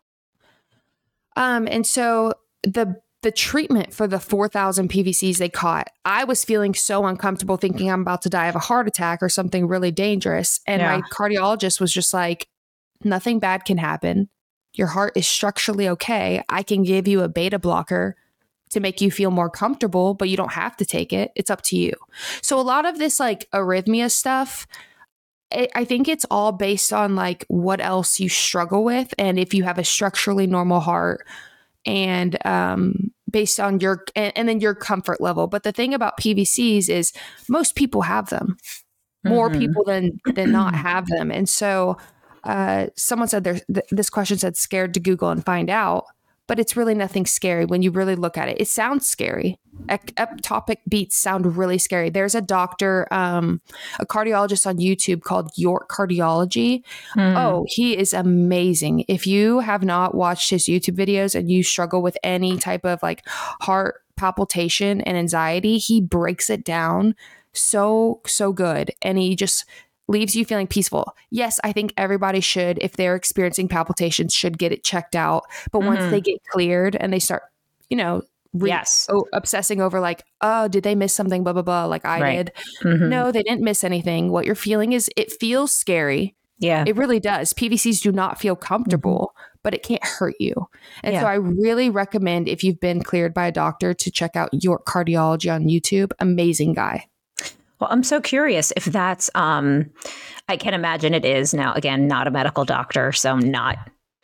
Um, 1.35 1.67
and 1.67 1.85
so 1.85 2.33
the 2.63 3.01
the 3.23 3.31
treatment 3.31 3.93
for 3.93 4.07
the 4.07 4.19
4,000 4.19 4.89
PVCs 4.89 5.37
they 5.37 5.49
caught, 5.49 5.89
I 6.05 6.23
was 6.23 6.45
feeling 6.45 6.73
so 6.73 7.05
uncomfortable 7.05 7.57
thinking 7.57 7.91
I'm 7.91 8.01
about 8.01 8.21
to 8.21 8.29
die 8.29 8.45
of 8.45 8.55
a 8.55 8.59
heart 8.59 8.87
attack 8.87 9.23
or 9.23 9.29
something 9.29 9.67
really 9.67 9.91
dangerous. 9.91 10.59
And 10.67 10.81
yeah. 10.81 10.97
my 10.97 11.01
cardiologist 11.09 11.81
was 11.81 11.91
just 11.91 12.13
like, 12.13 12.47
nothing 13.03 13.39
bad 13.39 13.65
can 13.65 13.77
happen. 13.77 14.29
Your 14.77 14.87
heart 14.87 15.13
is 15.15 15.27
structurally 15.27 15.89
okay. 15.89 16.43
I 16.49 16.63
can 16.63 16.83
give 16.83 17.07
you 17.07 17.21
a 17.21 17.29
beta 17.29 17.59
blocker 17.59 18.15
to 18.69 18.79
make 18.79 19.01
you 19.01 19.09
feel 19.09 19.31
more 19.31 19.49
comfortable, 19.49 20.13
but 20.13 20.29
you 20.29 20.37
don't 20.37 20.53
have 20.53 20.77
to 20.77 20.85
take 20.85 21.11
it. 21.13 21.31
It's 21.35 21.49
up 21.49 21.61
to 21.63 21.77
you. 21.77 21.93
So, 22.41 22.59
a 22.59 22.61
lot 22.61 22.85
of 22.85 22.99
this 22.99 23.19
like 23.19 23.49
arrhythmia 23.51 24.11
stuff, 24.11 24.67
I 25.51 25.85
think 25.85 26.07
it's 26.07 26.25
all 26.29 26.51
based 26.51 26.91
on 26.91 27.15
like 27.15 27.45
what 27.47 27.79
else 27.79 28.19
you 28.19 28.29
struggle 28.29 28.83
with. 28.83 29.13
And 29.17 29.39
if 29.39 29.53
you 29.53 29.63
have 29.63 29.77
a 29.77 29.83
structurally 29.83 30.45
normal 30.45 30.81
heart, 30.81 31.25
and 31.85 32.37
um, 32.45 33.11
based 33.31 33.59
on 33.59 33.79
your 33.79 34.03
and, 34.15 34.33
and, 34.35 34.49
then 34.49 34.59
your 34.59 34.75
comfort 34.75 35.21
level. 35.21 35.47
But 35.47 35.63
the 35.63 35.71
thing 35.71 35.93
about 35.93 36.19
PVCs 36.19 36.89
is 36.89 37.13
most 37.47 37.75
people 37.75 38.01
have 38.01 38.29
them. 38.29 38.57
More 39.23 39.49
mm-hmm. 39.49 39.59
people 39.59 39.83
than 39.85 40.19
than 40.35 40.51
not 40.51 40.75
have 40.75 41.07
them, 41.07 41.31
and 41.31 41.49
so 41.49 41.97
uh, 42.47 42.87
someone 42.95 43.27
said 43.27 43.43
there's 43.43 43.61
th- 43.71 43.85
this 43.91 44.09
question 44.09 44.37
said 44.39 44.57
scared 44.57 44.93
to 44.95 44.99
Google 44.99 45.29
and 45.29 45.45
find 45.45 45.69
out. 45.69 46.05
but 46.47 46.59
it's 46.59 46.77
really 46.77 46.95
nothing 46.95 47.25
scary 47.25 47.65
when 47.65 47.81
you 47.81 47.91
really 47.91 48.15
look 48.15 48.37
at 48.37 48.47
it. 48.47 48.55
It 48.59 48.69
sounds 48.69 49.05
scary. 49.05 49.59
Ectopic 49.89 50.77
beats 50.87 51.17
sound 51.17 51.57
really 51.57 51.77
scary. 51.77 52.09
There's 52.09 52.35
a 52.35 52.41
doctor, 52.41 53.05
um, 53.13 53.61
a 53.99 54.05
cardiologist 54.05 54.65
on 54.65 54.77
YouTube 54.77 55.21
called 55.23 55.51
York 55.57 55.89
Cardiology. 55.89 56.83
Mm. 57.17 57.35
Oh, 57.35 57.65
he 57.67 57.97
is 57.97 58.13
amazing. 58.13 59.03
If 59.09 59.27
you 59.27 59.59
have 59.59 59.83
not 59.83 60.15
watched 60.15 60.49
his 60.49 60.67
YouTube 60.67 60.95
videos 60.95 61.35
and 61.35 61.51
you 61.51 61.63
struggle 61.63 62.01
with 62.01 62.17
any 62.23 62.57
type 62.57 62.85
of 62.85 63.03
like 63.03 63.27
heart 63.27 64.01
palpitation 64.15 65.01
and 65.01 65.17
anxiety, 65.17 65.77
he 65.77 65.99
breaks 65.99 66.49
it 66.49 66.63
down 66.63 67.13
so, 67.51 68.21
so 68.25 68.53
good. 68.53 68.91
And 69.01 69.17
he 69.17 69.35
just 69.35 69.65
leaves 70.07 70.35
you 70.35 70.45
feeling 70.45 70.67
peaceful. 70.67 71.15
Yes, 71.29 71.59
I 71.63 71.71
think 71.73 71.93
everybody 71.97 72.39
should, 72.39 72.77
if 72.81 72.93
they're 72.93 73.15
experiencing 73.15 73.67
palpitations, 73.67 74.33
should 74.33 74.57
get 74.57 74.71
it 74.71 74.83
checked 74.83 75.15
out. 75.15 75.45
But 75.71 75.79
mm-hmm. 75.79 75.87
once 75.87 76.11
they 76.11 76.21
get 76.21 76.39
cleared 76.51 76.95
and 76.95 77.11
they 77.11 77.19
start, 77.19 77.43
you 77.89 77.97
know, 77.97 78.23
re- 78.53 78.69
yes, 78.69 79.07
oh, 79.09 79.25
obsessing 79.33 79.81
over 79.81 79.99
like, 79.99 80.23
oh, 80.41 80.67
did 80.67 80.83
they 80.83 80.95
miss 80.95 81.13
something? 81.13 81.43
Blah 81.43 81.53
blah 81.53 81.61
blah. 81.61 81.85
Like 81.85 82.05
I 82.05 82.21
right. 82.21 82.45
did. 82.45 82.51
Mm-hmm. 82.83 83.09
No, 83.09 83.31
they 83.31 83.43
didn't 83.43 83.63
miss 83.63 83.83
anything. 83.83 84.31
What 84.31 84.45
you're 84.45 84.55
feeling 84.55 84.93
is 84.93 85.09
it 85.17 85.31
feels 85.31 85.73
scary. 85.73 86.35
Yeah, 86.59 86.85
it 86.87 86.95
really 86.95 87.19
does. 87.19 87.53
PVCs 87.53 88.01
do 88.01 88.11
not 88.11 88.39
feel 88.39 88.55
comfortable. 88.55 89.33
Mm-hmm. 89.33 89.43
But 89.63 89.73
it 89.73 89.83
can't 89.83 90.05
hurt 90.05 90.35
you. 90.39 90.53
And 91.03 91.13
yeah. 91.13 91.21
so 91.21 91.27
I 91.27 91.33
really 91.33 91.89
recommend 91.89 92.47
if 92.47 92.63
you've 92.63 92.79
been 92.79 93.03
cleared 93.03 93.33
by 93.33 93.47
a 93.47 93.51
doctor 93.51 93.93
to 93.93 94.11
check 94.11 94.37
out 94.37 94.49
York 94.53 94.85
Cardiology 94.85 95.53
on 95.53 95.65
YouTube. 95.65 96.13
Amazing 96.19 96.73
guy. 96.73 97.09
Well, 97.79 97.89
I'm 97.91 98.03
so 98.03 98.19
curious 98.19 98.73
if 98.75 98.85
that's, 98.85 99.29
um, 99.35 99.89
I 100.47 100.57
can 100.57 100.73
imagine 100.73 101.13
it 101.13 101.25
is 101.25 101.53
now, 101.53 101.73
again, 101.73 102.07
not 102.07 102.27
a 102.27 102.31
medical 102.31 102.65
doctor, 102.65 103.11
so 103.11 103.31
I'm 103.31 103.51
not 103.51 103.77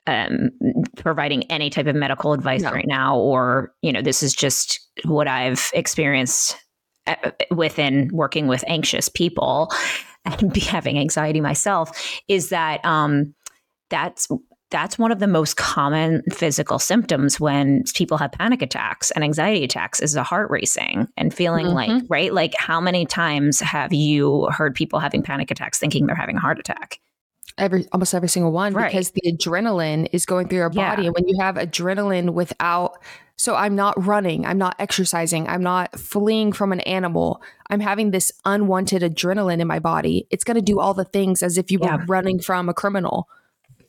um, 0.08 0.50
providing 0.98 1.44
any 1.52 1.70
type 1.70 1.88
of 1.88 1.96
medical 1.96 2.34
advice 2.34 2.64
no. 2.64 2.72
right 2.72 2.88
now, 2.88 3.18
or, 3.18 3.74
you 3.82 3.92
know, 3.92 4.02
this 4.02 4.24
is 4.24 4.34
just 4.34 4.80
what 5.06 5.28
I've 5.28 5.70
experienced 5.74 6.58
uh, 7.08 7.32
within 7.52 8.10
working 8.12 8.48
with 8.48 8.64
anxious 8.68 9.10
people 9.10 9.72
and 10.26 10.52
be 10.54 10.62
having 10.62 10.98
anxiety 10.98 11.42
myself 11.42 12.22
is 12.28 12.50
that 12.50 12.84
um, 12.86 13.34
that's 13.90 14.28
that's 14.74 14.98
one 14.98 15.12
of 15.12 15.20
the 15.20 15.28
most 15.28 15.56
common 15.56 16.24
physical 16.32 16.80
symptoms 16.80 17.40
when 17.40 17.84
people 17.94 18.18
have 18.18 18.32
panic 18.32 18.60
attacks 18.64 19.12
and 19.12 19.24
anxiety 19.24 19.64
attacks 19.64 20.00
is 20.02 20.14
the 20.14 20.24
heart 20.24 20.50
racing 20.50 21.08
and 21.16 21.32
feeling 21.32 21.68
mm-hmm. 21.68 21.94
like 21.94 22.04
right 22.10 22.34
like 22.34 22.56
how 22.58 22.82
many 22.82 23.06
times 23.06 23.60
have 23.60 23.94
you 23.94 24.48
heard 24.48 24.74
people 24.74 25.00
having 25.00 25.22
panic 25.22 25.52
attacks 25.52 25.78
thinking 25.78 26.08
they're 26.08 26.16
having 26.16 26.38
a 26.38 26.40
heart 26.40 26.58
attack 26.58 27.00
every 27.60 27.86
almost 27.92 28.16
every 28.16 28.28
single 28.28 28.52
one 28.52 28.74
right. 28.74 28.92
because 28.92 29.12
the 29.12 29.22
adrenaline 29.28 30.10
is 30.12 30.26
going 30.26 30.48
through 30.48 30.58
your 30.58 30.72
body 30.72 31.04
yeah. 31.04 31.08
and 31.08 31.16
when 31.16 31.28
you 31.28 31.40
have 31.40 31.56
adrenaline 31.56 32.32
without 32.32 32.98
so 33.36 33.54
i'm 33.54 33.76
not 33.76 33.94
running 34.04 34.44
i'm 34.44 34.58
not 34.58 34.76
exercising 34.80 35.48
i'm 35.48 35.62
not 35.62 35.98
fleeing 36.00 36.52
from 36.52 36.72
an 36.72 36.80
animal 36.82 37.44
i'm 37.70 37.80
having 37.80 38.10
this 38.10 38.32
unwanted 38.46 39.04
adrenaline 39.04 39.60
in 39.60 39.68
my 39.68 39.78
body 39.78 40.26
it's 40.32 40.44
going 40.44 40.56
to 40.56 40.64
do 40.64 40.80
all 40.80 40.96
the 40.96 41.06
things 41.06 41.44
as 41.44 41.60
if 41.60 41.70
you 41.70 41.78
yeah. 41.80 41.98
were 41.98 42.06
running 42.06 42.40
from 42.40 42.70
a 42.70 42.74
criminal 42.74 43.30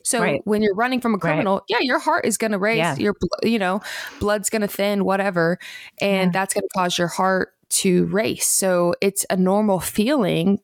so 0.04 0.20
right. 0.20 0.40
when 0.44 0.62
you're 0.62 0.74
running 0.74 1.00
from 1.00 1.14
a 1.14 1.18
criminal, 1.18 1.56
right. 1.56 1.62
yeah, 1.68 1.78
your 1.80 1.98
heart 1.98 2.26
is 2.26 2.36
going 2.36 2.52
to 2.52 2.58
race, 2.58 2.76
yeah. 2.76 2.94
your 2.96 3.14
you 3.42 3.58
know, 3.58 3.80
blood's 4.20 4.50
going 4.50 4.62
to 4.62 4.68
thin, 4.68 5.04
whatever, 5.04 5.58
and 6.00 6.28
yeah. 6.28 6.38
that's 6.38 6.54
going 6.54 6.62
to 6.62 6.68
cause 6.76 6.96
your 6.98 7.08
heart 7.08 7.50
to 7.70 8.04
race. 8.06 8.46
So 8.46 8.94
it's 9.00 9.24
a 9.30 9.36
normal 9.36 9.80
feeling, 9.80 10.60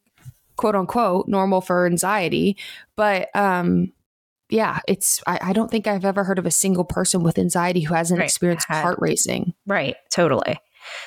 quote 0.56 0.76
unquote, 0.76 1.26
normal 1.26 1.61
for 1.61 1.87
anxiety, 1.87 2.56
but 2.97 3.35
um 3.35 3.92
yeah, 4.50 4.80
it's 4.88 5.23
I, 5.26 5.38
I 5.42 5.52
don't 5.52 5.70
think 5.70 5.87
I've 5.87 6.04
ever 6.04 6.25
heard 6.25 6.38
of 6.38 6.47
a 6.47 6.50
single 6.50 6.85
person 6.85 7.23
with 7.23 7.38
anxiety 7.38 7.80
who 7.80 7.94
hasn't 7.94 8.18
right. 8.18 8.25
experienced 8.25 8.66
heart 8.66 8.99
racing. 9.00 9.54
Right, 9.66 9.94
totally. 10.11 10.59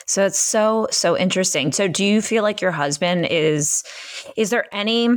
So 0.07 0.25
it's 0.25 0.39
so 0.39 0.87
so 0.91 1.17
interesting. 1.17 1.71
So 1.71 1.87
do 1.87 2.05
you 2.05 2.21
feel 2.21 2.41
like 2.41 2.61
your 2.61 2.71
husband 2.71 3.27
is 3.29 3.83
is 4.37 4.49
there 4.49 4.65
any 4.71 5.09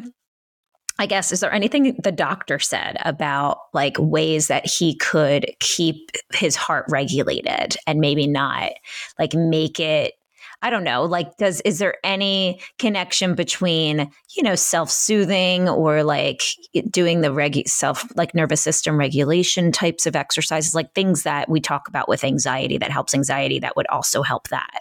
I 0.98 1.06
guess, 1.06 1.32
is 1.32 1.40
there 1.40 1.52
anything 1.52 1.96
the 2.02 2.12
doctor 2.12 2.58
said 2.58 2.96
about 3.04 3.58
like 3.74 3.96
ways 3.98 4.48
that 4.48 4.66
he 4.66 4.96
could 4.96 5.46
keep 5.60 6.10
his 6.32 6.56
heart 6.56 6.86
regulated 6.88 7.76
and 7.86 8.00
maybe 8.00 8.26
not 8.26 8.72
like 9.18 9.34
make 9.34 9.78
it 9.78 10.14
I 10.62 10.70
don't 10.70 10.84
know, 10.84 11.04
like 11.04 11.36
does 11.36 11.60
is 11.60 11.78
there 11.78 11.96
any 12.02 12.60
connection 12.78 13.34
between, 13.34 14.10
you 14.34 14.42
know, 14.42 14.54
self-soothing 14.54 15.68
or 15.68 16.02
like 16.02 16.42
doing 16.90 17.20
the 17.20 17.32
reg 17.32 17.68
self 17.68 18.04
like 18.16 18.34
nervous 18.34 18.62
system 18.62 18.98
regulation 18.98 19.70
types 19.70 20.06
of 20.06 20.16
exercises, 20.16 20.74
like 20.74 20.94
things 20.94 21.24
that 21.24 21.48
we 21.50 21.60
talk 21.60 21.88
about 21.88 22.08
with 22.08 22.24
anxiety 22.24 22.78
that 22.78 22.90
helps 22.90 23.14
anxiety 23.14 23.58
that 23.58 23.76
would 23.76 23.86
also 23.88 24.22
help 24.22 24.48
that? 24.48 24.80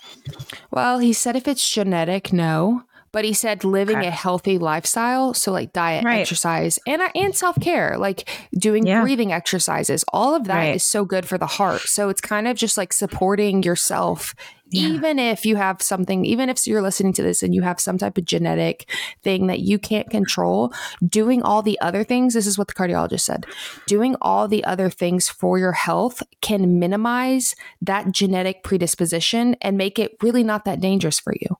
Well, 0.71 0.99
he 0.99 1.11
said 1.11 1.35
if 1.35 1.47
it's 1.47 1.69
genetic, 1.69 2.31
no 2.31 2.83
but 3.15 3.23
he 3.23 3.31
said 3.31 3.63
living 3.63 3.95
okay. 3.95 4.07
a 4.07 4.11
healthy 4.11 4.57
lifestyle 4.57 5.33
so 5.33 5.49
like 5.49 5.71
diet 5.71 6.03
right. 6.03 6.19
exercise 6.19 6.77
and 6.85 7.01
uh, 7.01 7.09
and 7.15 7.33
self-care 7.33 7.97
like 7.97 8.29
doing 8.59 8.85
yeah. 8.85 9.01
breathing 9.01 9.31
exercises 9.31 10.03
all 10.11 10.35
of 10.35 10.43
that 10.43 10.57
right. 10.57 10.75
is 10.75 10.83
so 10.83 11.05
good 11.05 11.25
for 11.25 11.37
the 11.37 11.47
heart 11.47 11.79
so 11.79 12.09
it's 12.09 12.19
kind 12.19 12.45
of 12.45 12.57
just 12.57 12.75
like 12.75 12.91
supporting 12.91 13.63
yourself 13.63 14.35
yeah. 14.69 14.89
even 14.89 15.17
if 15.17 15.45
you 15.45 15.55
have 15.55 15.81
something 15.81 16.25
even 16.25 16.49
if 16.49 16.67
you're 16.67 16.81
listening 16.81 17.13
to 17.13 17.23
this 17.23 17.41
and 17.41 17.55
you 17.55 17.61
have 17.61 17.79
some 17.79 17.97
type 17.97 18.17
of 18.17 18.25
genetic 18.25 18.91
thing 19.23 19.47
that 19.47 19.61
you 19.61 19.79
can't 19.79 20.09
control 20.09 20.73
doing 21.07 21.41
all 21.41 21.61
the 21.61 21.79
other 21.79 22.03
things 22.03 22.33
this 22.33 22.45
is 22.45 22.57
what 22.57 22.67
the 22.67 22.73
cardiologist 22.73 23.21
said 23.21 23.45
doing 23.87 24.17
all 24.21 24.49
the 24.49 24.65
other 24.65 24.89
things 24.89 25.29
for 25.29 25.57
your 25.57 25.71
health 25.71 26.21
can 26.41 26.79
minimize 26.79 27.55
that 27.81 28.11
genetic 28.11 28.61
predisposition 28.61 29.55
and 29.61 29.77
make 29.77 29.97
it 29.97 30.17
really 30.21 30.43
not 30.43 30.65
that 30.65 30.81
dangerous 30.81 31.17
for 31.17 31.33
you 31.39 31.55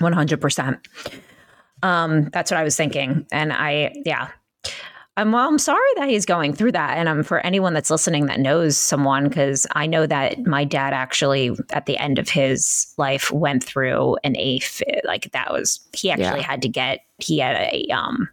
100%. 0.00 0.78
Um, 1.82 2.24
that's 2.32 2.50
what 2.50 2.58
I 2.58 2.64
was 2.64 2.76
thinking. 2.76 3.26
And 3.32 3.52
I, 3.52 3.94
yeah. 4.04 4.30
I'm, 5.18 5.32
well, 5.32 5.48
I'm 5.48 5.58
sorry 5.58 5.80
that 5.96 6.08
he's 6.08 6.26
going 6.26 6.52
through 6.52 6.72
that. 6.72 6.98
And 6.98 7.08
I'm 7.08 7.18
um, 7.18 7.24
for 7.24 7.40
anyone 7.40 7.72
that's 7.72 7.90
listening 7.90 8.26
that 8.26 8.38
knows 8.38 8.76
someone, 8.76 9.28
because 9.28 9.66
I 9.72 9.86
know 9.86 10.06
that 10.06 10.44
my 10.46 10.64
dad 10.64 10.92
actually, 10.92 11.56
at 11.72 11.86
the 11.86 11.96
end 11.96 12.18
of 12.18 12.28
his 12.28 12.92
life, 12.98 13.30
went 13.32 13.64
through 13.64 14.16
an 14.24 14.34
AFib. 14.34 15.00
Like 15.04 15.30
that 15.32 15.52
was, 15.52 15.80
he 15.94 16.10
actually 16.10 16.40
yeah. 16.40 16.46
had 16.46 16.62
to 16.62 16.68
get, 16.68 17.00
he 17.18 17.38
had 17.38 17.56
a, 17.56 17.86
um, 17.88 18.28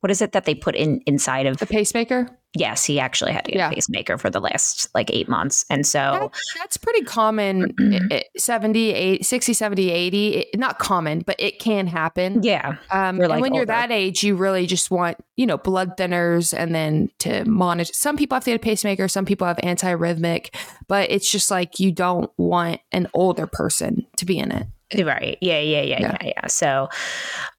what 0.00 0.10
is 0.10 0.22
it 0.22 0.32
that 0.32 0.44
they 0.44 0.54
put 0.54 0.76
in 0.76 1.00
inside 1.06 1.46
of 1.46 1.56
the 1.56 1.66
pacemaker? 1.66 2.28
Yes, 2.56 2.84
he 2.84 3.00
actually 3.00 3.32
had 3.32 3.44
to 3.46 3.52
get 3.52 3.58
yeah. 3.58 3.70
a 3.70 3.74
pacemaker 3.74 4.16
for 4.16 4.30
the 4.30 4.40
last 4.40 4.88
like 4.94 5.10
eight 5.12 5.28
months. 5.28 5.64
And 5.70 5.84
so 5.84 5.98
that, 5.98 6.30
that's 6.58 6.76
pretty 6.76 7.02
common 7.02 7.74
70, 8.36 8.92
80, 8.92 9.24
60, 9.24 9.52
70, 9.52 9.90
80. 9.90 10.34
It, 10.36 10.58
not 10.58 10.78
common, 10.78 11.20
but 11.20 11.34
it 11.40 11.58
can 11.58 11.88
happen. 11.88 12.42
Yeah. 12.44 12.76
Um, 12.90 13.18
like 13.18 13.30
and 13.30 13.40
when 13.40 13.52
older. 13.52 13.56
you're 13.56 13.66
that 13.66 13.90
age, 13.90 14.22
you 14.22 14.36
really 14.36 14.66
just 14.66 14.90
want, 14.90 15.16
you 15.36 15.46
know, 15.46 15.58
blood 15.58 15.96
thinners 15.96 16.56
and 16.56 16.74
then 16.74 17.10
to 17.20 17.44
monitor. 17.44 17.92
Some 17.92 18.16
people 18.16 18.36
have 18.36 18.44
to 18.44 18.50
get 18.50 18.56
a 18.56 18.60
pacemaker, 18.60 19.08
some 19.08 19.24
people 19.24 19.46
have 19.48 19.56
antiarrhythmic, 19.56 20.54
but 20.86 21.10
it's 21.10 21.30
just 21.30 21.50
like 21.50 21.80
you 21.80 21.90
don't 21.90 22.30
want 22.38 22.80
an 22.92 23.08
older 23.14 23.48
person 23.48 24.06
to 24.18 24.24
be 24.24 24.38
in 24.38 24.52
it. 24.52 24.66
Right. 25.04 25.38
Yeah, 25.40 25.58
yeah, 25.58 25.82
yeah, 25.82 25.98
yeah, 26.00 26.16
yeah, 26.20 26.32
yeah. 26.36 26.46
So, 26.46 26.88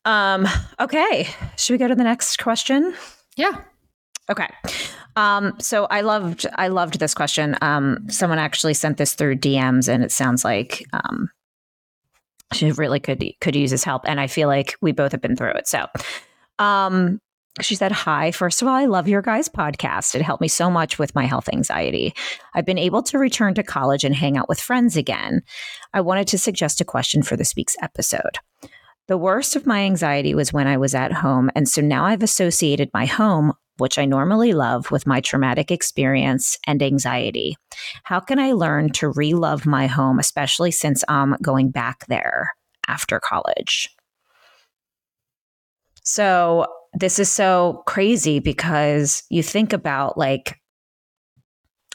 um, 0.05 0.47
okay. 0.79 1.27
Should 1.57 1.73
we 1.73 1.77
go 1.77 1.89
to 1.89 1.95
the 1.95 2.03
next 2.03 2.37
question? 2.37 2.95
Yeah. 3.35 3.61
Okay. 4.29 4.47
Um, 5.15 5.53
so 5.59 5.85
I 5.85 6.01
loved 6.01 6.45
I 6.55 6.67
loved 6.67 6.99
this 6.99 7.13
question. 7.13 7.55
Um, 7.61 8.05
someone 8.09 8.39
actually 8.39 8.73
sent 8.73 8.97
this 8.97 9.13
through 9.13 9.37
DMs, 9.37 9.87
and 9.87 10.03
it 10.03 10.11
sounds 10.11 10.43
like 10.43 10.85
um, 10.93 11.29
she 12.53 12.71
really 12.71 12.99
could 12.99 13.23
could 13.39 13.55
use 13.55 13.71
his 13.71 13.83
help. 13.83 14.03
And 14.05 14.19
I 14.19 14.27
feel 14.27 14.47
like 14.47 14.75
we 14.81 14.91
both 14.91 15.11
have 15.11 15.21
been 15.21 15.35
through 15.35 15.51
it. 15.51 15.67
So, 15.67 15.85
um, 16.59 17.21
she 17.61 17.75
said, 17.75 17.91
Hi, 17.93 18.31
first 18.31 18.61
of 18.61 18.67
all, 18.67 18.75
I 18.75 18.85
love 18.85 19.07
your 19.07 19.21
guys' 19.21 19.47
podcast. 19.47 20.15
It 20.15 20.21
helped 20.21 20.41
me 20.41 20.49
so 20.49 20.69
much 20.69 20.99
with 20.99 21.15
my 21.15 21.25
health 21.25 21.47
anxiety. 21.53 22.13
I've 22.53 22.65
been 22.65 22.77
able 22.77 23.01
to 23.03 23.17
return 23.17 23.53
to 23.53 23.63
college 23.63 24.03
and 24.03 24.13
hang 24.13 24.37
out 24.37 24.49
with 24.49 24.59
friends 24.59 24.97
again. 24.97 25.41
I 25.93 26.01
wanted 26.01 26.27
to 26.29 26.37
suggest 26.37 26.81
a 26.81 26.85
question 26.85 27.23
for 27.23 27.37
this 27.37 27.55
week's 27.55 27.77
episode. 27.81 28.39
The 29.07 29.17
worst 29.17 29.55
of 29.55 29.65
my 29.67 29.81
anxiety 29.81 30.33
was 30.33 30.51
when 30.51 30.67
I 30.67 30.77
was 30.77 30.95
at 30.95 31.13
home, 31.13 31.49
and 31.55 31.69
so 31.69 31.81
now 31.81 32.05
I've 32.05 32.23
associated 32.23 32.89
my 32.93 33.05
home 33.05 33.53
which 33.77 33.97
I 33.97 34.05
normally 34.05 34.53
love, 34.53 34.91
with 34.91 35.07
my 35.07 35.21
traumatic 35.21 35.71
experience 35.71 36.57
and 36.67 36.81
anxiety? 36.81 37.57
How 38.03 38.19
can 38.19 38.39
I 38.39 38.51
learn 38.53 38.91
to 38.93 39.09
re 39.09 39.33
love 39.33 39.65
my 39.65 39.87
home, 39.87 40.19
especially 40.19 40.71
since 40.71 41.03
I'm 41.07 41.35
going 41.41 41.71
back 41.71 42.05
there 42.07 42.51
after 42.87 43.19
college? 43.19 43.89
So, 46.03 46.67
this 46.93 47.19
is 47.19 47.29
so 47.29 47.83
crazy 47.87 48.39
because 48.39 49.23
you 49.29 49.43
think 49.43 49.73
about 49.73 50.17
like 50.17 50.59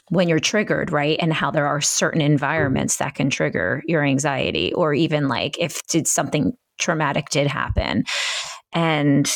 when 0.09 0.27
you're 0.27 0.39
triggered, 0.39 0.91
right? 0.91 1.17
And 1.21 1.33
how 1.33 1.51
there 1.51 1.65
are 1.65 1.79
certain 1.79 2.19
environments 2.21 2.97
that 2.97 3.15
can 3.15 3.29
trigger 3.29 3.81
your 3.87 4.03
anxiety, 4.03 4.73
or 4.73 4.93
even 4.93 5.27
like 5.29 5.57
if 5.57 5.81
did 5.87 6.05
something 6.05 6.53
traumatic 6.77 7.29
did 7.29 7.47
happen. 7.47 8.03
And 8.73 9.31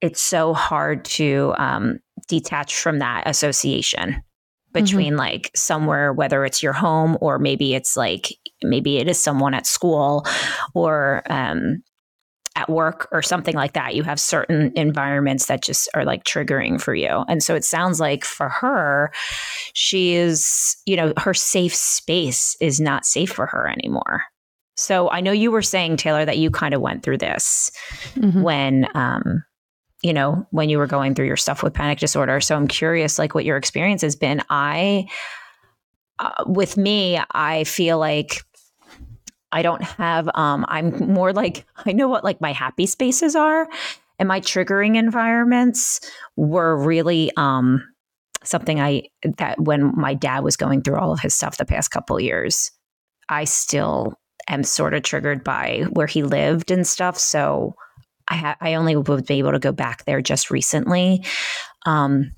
it's 0.00 0.20
so 0.20 0.54
hard 0.54 1.04
to 1.04 1.54
um, 1.58 1.98
detach 2.28 2.76
from 2.76 2.98
that 2.98 3.24
association. 3.26 4.22
between 4.72 5.12
mm-hmm. 5.12 5.18
like 5.18 5.50
somewhere 5.54 6.12
whether 6.12 6.44
it's 6.44 6.62
your 6.62 6.74
home 6.74 7.16
or 7.22 7.38
maybe 7.38 7.74
it's 7.74 7.96
like 7.96 8.34
maybe 8.62 8.98
it 8.98 9.08
is 9.08 9.18
someone 9.18 9.54
at 9.54 9.66
school 9.66 10.26
or 10.74 11.22
um, 11.30 11.82
at 12.56 12.68
work 12.68 13.08
or 13.12 13.22
something 13.22 13.54
like 13.54 13.74
that 13.74 13.94
you 13.94 14.02
have 14.02 14.18
certain 14.18 14.72
environments 14.74 15.46
that 15.46 15.62
just 15.62 15.88
are 15.94 16.04
like 16.04 16.24
triggering 16.24 16.80
for 16.80 16.94
you 16.94 17.24
and 17.28 17.42
so 17.42 17.54
it 17.54 17.64
sounds 17.64 18.00
like 18.00 18.24
for 18.24 18.48
her 18.48 19.12
she 19.74 20.14
is 20.14 20.76
you 20.86 20.96
know 20.96 21.12
her 21.18 21.34
safe 21.34 21.74
space 21.74 22.56
is 22.60 22.80
not 22.80 23.06
safe 23.06 23.30
for 23.30 23.46
her 23.46 23.68
anymore 23.68 24.24
so 24.74 25.08
i 25.10 25.20
know 25.20 25.32
you 25.32 25.50
were 25.50 25.62
saying 25.62 25.96
taylor 25.96 26.24
that 26.24 26.38
you 26.38 26.50
kind 26.50 26.74
of 26.74 26.80
went 26.80 27.02
through 27.02 27.18
this 27.18 27.70
mm-hmm. 28.14 28.42
when 28.42 28.88
um 28.94 29.42
you 30.06 30.12
know 30.12 30.46
when 30.50 30.68
you 30.68 30.78
were 30.78 30.86
going 30.86 31.14
through 31.14 31.26
your 31.26 31.36
stuff 31.36 31.62
with 31.62 31.74
panic 31.74 31.98
disorder. 31.98 32.40
So 32.40 32.56
i'm 32.56 32.68
curious 32.68 33.18
like 33.18 33.34
what 33.34 33.44
your 33.44 33.56
experience 33.56 34.02
has 34.02 34.16
been. 34.16 34.42
I 34.48 35.08
uh, 36.18 36.44
with 36.46 36.78
me 36.78 37.20
i 37.32 37.64
feel 37.64 37.98
like 37.98 38.42
I 39.52 39.62
don't 39.62 39.82
have 39.82 40.28
um 40.34 40.64
I'm 40.68 41.12
more 41.12 41.32
like 41.32 41.66
I 41.86 41.92
know 41.92 42.08
what 42.08 42.24
like 42.24 42.40
my 42.40 42.52
happy 42.52 42.86
spaces 42.86 43.36
are 43.36 43.68
and 44.18 44.28
my 44.28 44.40
triggering 44.40 44.96
environments 44.96 46.00
were 46.36 46.76
really 46.76 47.30
um 47.36 47.82
something 48.44 48.80
I 48.80 49.04
that 49.38 49.60
when 49.60 49.92
my 49.98 50.14
dad 50.14 50.44
was 50.44 50.56
going 50.56 50.82
through 50.82 50.98
all 50.98 51.12
of 51.12 51.20
his 51.20 51.34
stuff 51.34 51.56
the 51.56 51.64
past 51.64 51.90
couple 51.90 52.20
years 52.20 52.70
I 53.28 53.44
still 53.44 54.14
am 54.48 54.62
sort 54.62 54.94
of 54.94 55.02
triggered 55.02 55.42
by 55.42 55.84
where 55.90 56.06
he 56.06 56.22
lived 56.22 56.70
and 56.70 56.86
stuff. 56.86 57.18
So 57.18 57.74
I 58.28 58.36
ha- 58.36 58.56
I 58.60 58.74
only 58.74 58.96
was 58.96 59.30
able 59.30 59.52
to 59.52 59.58
go 59.58 59.72
back 59.72 60.04
there 60.04 60.20
just 60.20 60.50
recently 60.50 61.24
um 61.84 62.32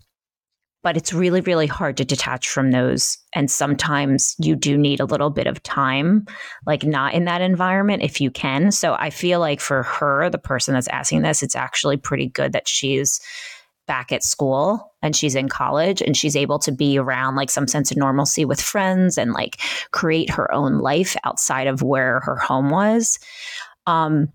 but 0.83 0.97
it's 0.97 1.13
really 1.13 1.41
really 1.41 1.67
hard 1.67 1.97
to 1.97 2.05
detach 2.05 2.49
from 2.49 2.71
those 2.71 3.19
and 3.35 3.51
sometimes 3.51 4.35
you 4.39 4.55
do 4.55 4.77
need 4.79 5.01
a 5.01 5.05
little 5.05 5.31
bit 5.31 5.47
of 5.47 5.63
time 5.63 6.27
like 6.67 6.85
not 6.85 7.15
in 7.15 7.25
that 7.25 7.41
environment 7.41 8.03
if 8.03 8.21
you 8.21 8.31
can 8.31 8.71
so 8.71 8.95
i 8.99 9.11
feel 9.11 9.41
like 9.41 9.61
for 9.61 9.83
her 9.83 10.31
the 10.31 10.39
person 10.39 10.75
that's 10.75 10.89
asking 10.89 11.23
this 11.23 11.43
it's 11.43 11.57
actually 11.57 11.97
pretty 11.97 12.29
good 12.29 12.53
that 12.53 12.69
she's 12.69 13.21
back 13.87 14.13
at 14.13 14.23
school 14.23 14.95
and 15.03 15.17
she's 15.17 15.35
in 15.35 15.49
college 15.49 16.03
and 16.03 16.17
she's 16.17 16.37
able 16.37 16.59
to 16.59 16.71
be 16.71 16.99
around 16.99 17.37
like 17.37 17.51
some 17.51 17.67
sense 17.67 17.91
of 17.91 17.97
normalcy 17.97 18.45
with 18.45 18.61
friends 18.61 19.17
and 19.17 19.33
like 19.33 19.59
create 19.93 20.29
her 20.29 20.53
own 20.55 20.79
life 20.79 21.17
outside 21.25 21.67
of 21.67 21.83
where 21.83 22.21
her 22.21 22.37
home 22.37 22.71
was 22.71 23.19
um 23.87 24.29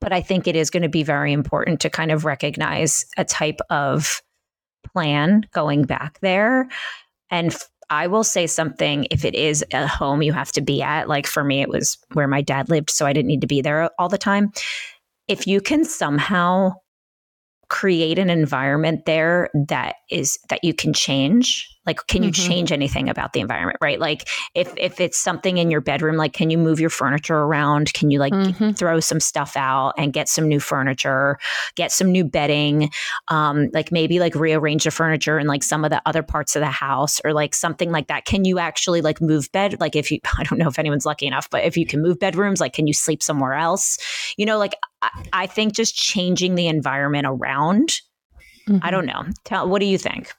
but 0.00 0.12
i 0.12 0.20
think 0.20 0.46
it 0.46 0.56
is 0.56 0.70
going 0.70 0.82
to 0.82 0.88
be 0.88 1.02
very 1.02 1.32
important 1.32 1.80
to 1.80 1.90
kind 1.90 2.10
of 2.10 2.24
recognize 2.24 3.04
a 3.16 3.24
type 3.24 3.60
of 3.70 4.22
plan 4.92 5.46
going 5.52 5.84
back 5.84 6.18
there. 6.20 6.68
And 7.30 7.56
I 7.90 8.06
will 8.06 8.24
say 8.24 8.46
something 8.46 9.06
if 9.10 9.24
it 9.24 9.34
is 9.34 9.64
a 9.72 9.86
home 9.86 10.22
you 10.22 10.32
have 10.32 10.52
to 10.52 10.60
be 10.60 10.82
at. 10.82 11.08
Like 11.08 11.26
for 11.26 11.42
me, 11.44 11.62
it 11.62 11.68
was 11.68 11.98
where 12.12 12.28
my 12.28 12.42
dad 12.42 12.68
lived, 12.68 12.90
so 12.90 13.06
I 13.06 13.12
didn't 13.12 13.28
need 13.28 13.40
to 13.40 13.46
be 13.46 13.62
there 13.62 13.90
all 13.98 14.08
the 14.08 14.18
time. 14.18 14.52
If 15.26 15.46
you 15.46 15.60
can 15.60 15.84
somehow 15.84 16.72
create 17.68 18.18
an 18.18 18.30
environment 18.30 19.04
there 19.04 19.50
that 19.68 19.96
is 20.10 20.38
that 20.48 20.64
you 20.64 20.72
can 20.72 20.94
change 20.94 21.68
like 21.88 22.06
can 22.06 22.22
you 22.22 22.30
mm-hmm. 22.30 22.48
change 22.48 22.70
anything 22.70 23.08
about 23.08 23.32
the 23.32 23.40
environment 23.40 23.78
right 23.80 23.98
like 23.98 24.28
if 24.54 24.72
if 24.76 25.00
it's 25.00 25.18
something 25.18 25.58
in 25.58 25.70
your 25.70 25.80
bedroom 25.80 26.16
like 26.16 26.32
can 26.32 26.50
you 26.50 26.58
move 26.58 26.78
your 26.78 26.90
furniture 26.90 27.38
around 27.38 27.92
can 27.94 28.10
you 28.10 28.20
like 28.20 28.32
mm-hmm. 28.32 28.70
throw 28.72 29.00
some 29.00 29.18
stuff 29.18 29.56
out 29.56 29.92
and 29.98 30.12
get 30.12 30.28
some 30.28 30.46
new 30.46 30.60
furniture 30.60 31.38
get 31.74 31.90
some 31.90 32.12
new 32.12 32.24
bedding 32.24 32.90
um 33.28 33.68
like 33.72 33.90
maybe 33.90 34.20
like 34.20 34.34
rearrange 34.36 34.84
the 34.84 34.90
furniture 34.90 35.38
in 35.38 35.46
like 35.48 35.64
some 35.64 35.84
of 35.84 35.90
the 35.90 36.00
other 36.06 36.22
parts 36.22 36.54
of 36.54 36.60
the 36.60 36.66
house 36.66 37.20
or 37.24 37.32
like 37.32 37.54
something 37.54 37.90
like 37.90 38.06
that 38.06 38.24
can 38.24 38.44
you 38.44 38.58
actually 38.58 39.00
like 39.00 39.20
move 39.20 39.50
bed 39.50 39.80
like 39.80 39.96
if 39.96 40.12
you 40.12 40.20
i 40.38 40.44
don't 40.44 40.58
know 40.58 40.68
if 40.68 40.78
anyone's 40.78 41.06
lucky 41.06 41.26
enough 41.26 41.50
but 41.50 41.64
if 41.64 41.76
you 41.76 41.86
can 41.86 42.00
move 42.00 42.20
bedrooms 42.20 42.60
like 42.60 42.72
can 42.72 42.86
you 42.86 42.92
sleep 42.92 43.22
somewhere 43.22 43.54
else 43.54 43.98
you 44.36 44.46
know 44.46 44.58
like 44.58 44.74
I, 45.32 45.46
think 45.46 45.74
just 45.74 45.94
changing 45.94 46.54
the 46.54 46.66
environment 46.66 47.26
around. 47.28 48.00
Mm-hmm. 48.68 48.78
I 48.82 48.90
don't 48.90 49.06
know. 49.06 49.24
Tell 49.44 49.68
what 49.68 49.80
do 49.80 49.86
you 49.86 49.98
think? 49.98 50.32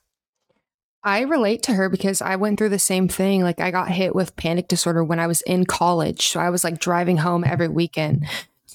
I 1.04 1.22
relate 1.22 1.64
to 1.64 1.74
her 1.74 1.90
because 1.90 2.22
I 2.22 2.36
went 2.36 2.58
through 2.58 2.70
the 2.70 2.80
same 2.80 3.08
thing. 3.08 3.42
Like 3.42 3.62
I 3.62 3.72
got 3.72 3.90
hit 3.90 4.14
with 4.14 4.36
panic 4.36 4.68
disorder 4.68 5.04
when 5.04 5.20
I 5.20 5.28
was 5.28 5.42
in 5.44 5.66
college. 5.66 6.28
So 6.28 6.40
I 6.40 6.50
was 6.50 6.64
like 6.64 6.80
driving 6.80 7.18
home 7.18 7.44
every 7.46 7.70
weekend 7.70 8.26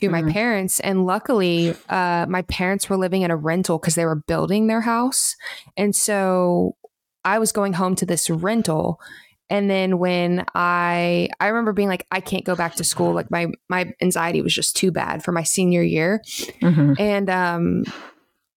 to 0.00 0.06
mm-hmm. 0.06 0.26
my 0.26 0.32
parents 0.32 0.80
and 0.80 1.06
luckily 1.06 1.74
uh, 1.88 2.26
my 2.28 2.42
parents 2.42 2.88
were 2.88 2.96
living 2.96 3.22
in 3.22 3.30
a 3.30 3.36
rental 3.36 3.78
because 3.78 3.94
they 3.94 4.06
were 4.06 4.16
building 4.16 4.66
their 4.66 4.80
house. 4.80 5.36
And 5.76 5.94
so 5.94 6.76
I 7.24 7.38
was 7.38 7.52
going 7.52 7.74
home 7.74 7.94
to 7.96 8.06
this 8.06 8.30
rental 8.30 9.00
and 9.50 9.70
then 9.70 9.98
when 9.98 10.44
I 10.54 11.28
I 11.38 11.48
remember 11.48 11.72
being 11.72 11.88
like 11.88 12.06
I 12.10 12.20
can't 12.20 12.44
go 12.44 12.56
back 12.56 12.76
to 12.76 12.84
school 12.84 13.12
like 13.12 13.30
my 13.30 13.48
my 13.68 13.92
anxiety 14.00 14.40
was 14.40 14.54
just 14.54 14.76
too 14.76 14.90
bad 14.90 15.22
for 15.22 15.32
my 15.32 15.42
senior 15.42 15.82
year. 15.82 16.22
Mm-hmm. 16.62 16.94
And 16.98 17.30
um 17.30 17.84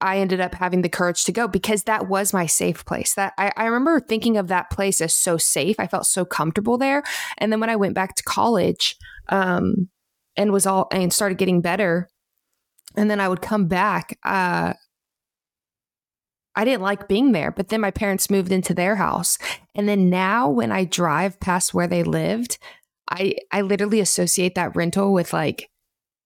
I 0.01 0.19
ended 0.19 0.41
up 0.41 0.55
having 0.55 0.83
the 0.83 0.89
courage 0.89 1.25
to 1.25 1.33
go 1.33 1.49
because 1.49 1.85
that 1.85 2.09
was 2.09 2.33
my 2.33 2.47
safe 2.47 2.85
place. 2.85 3.15
That 3.15 3.33
I, 3.39 3.53
I 3.57 3.65
remember 3.67 4.01
thinking 4.01 4.37
of 4.37 4.49
that 4.49 4.71
place 4.71 5.01
as 5.01 5.15
so 5.15 5.37
safe. 5.37 5.77
I 5.79 5.87
felt 5.87 6.07
so 6.07 6.25
comfortable 6.25 6.77
there. 6.77 7.03
And 7.39 7.51
then 7.51 7.61
when 7.61 7.71
I 7.71 7.77
went 7.77 7.95
back 7.95 8.15
to 8.17 8.23
college, 8.23 8.97
um, 9.29 9.89
and 10.37 10.53
was 10.53 10.67
all 10.67 10.89
and 10.93 11.13
started 11.13 11.39
getting 11.39 11.63
better, 11.63 12.09
and 12.95 13.11
then 13.11 13.21
I 13.21 13.29
would 13.29 13.41
come 13.43 13.69
back, 13.69 14.19
uh, 14.23 14.75
I 16.55 16.65
didn't 16.65 16.83
like 16.83 17.09
being 17.09 17.33
there, 17.33 17.51
but 17.51 17.69
then 17.69 17.81
my 17.81 17.91
parents 17.91 18.31
moved 18.31 18.51
into 18.51 18.75
their 18.75 18.97
house. 18.97 19.39
And 19.75 19.89
then 19.89 20.09
now 20.09 20.49
when 20.49 20.73
I 20.73 20.85
drive 20.85 21.39
past 21.39 21.75
where 21.75 21.87
they 21.87 22.03
lived, 22.03 22.59
I 23.11 23.37
I 23.53 23.61
literally 23.61 24.01
associate 24.01 24.55
that 24.55 24.75
rental 24.75 25.13
with 25.13 25.33
like 25.33 25.71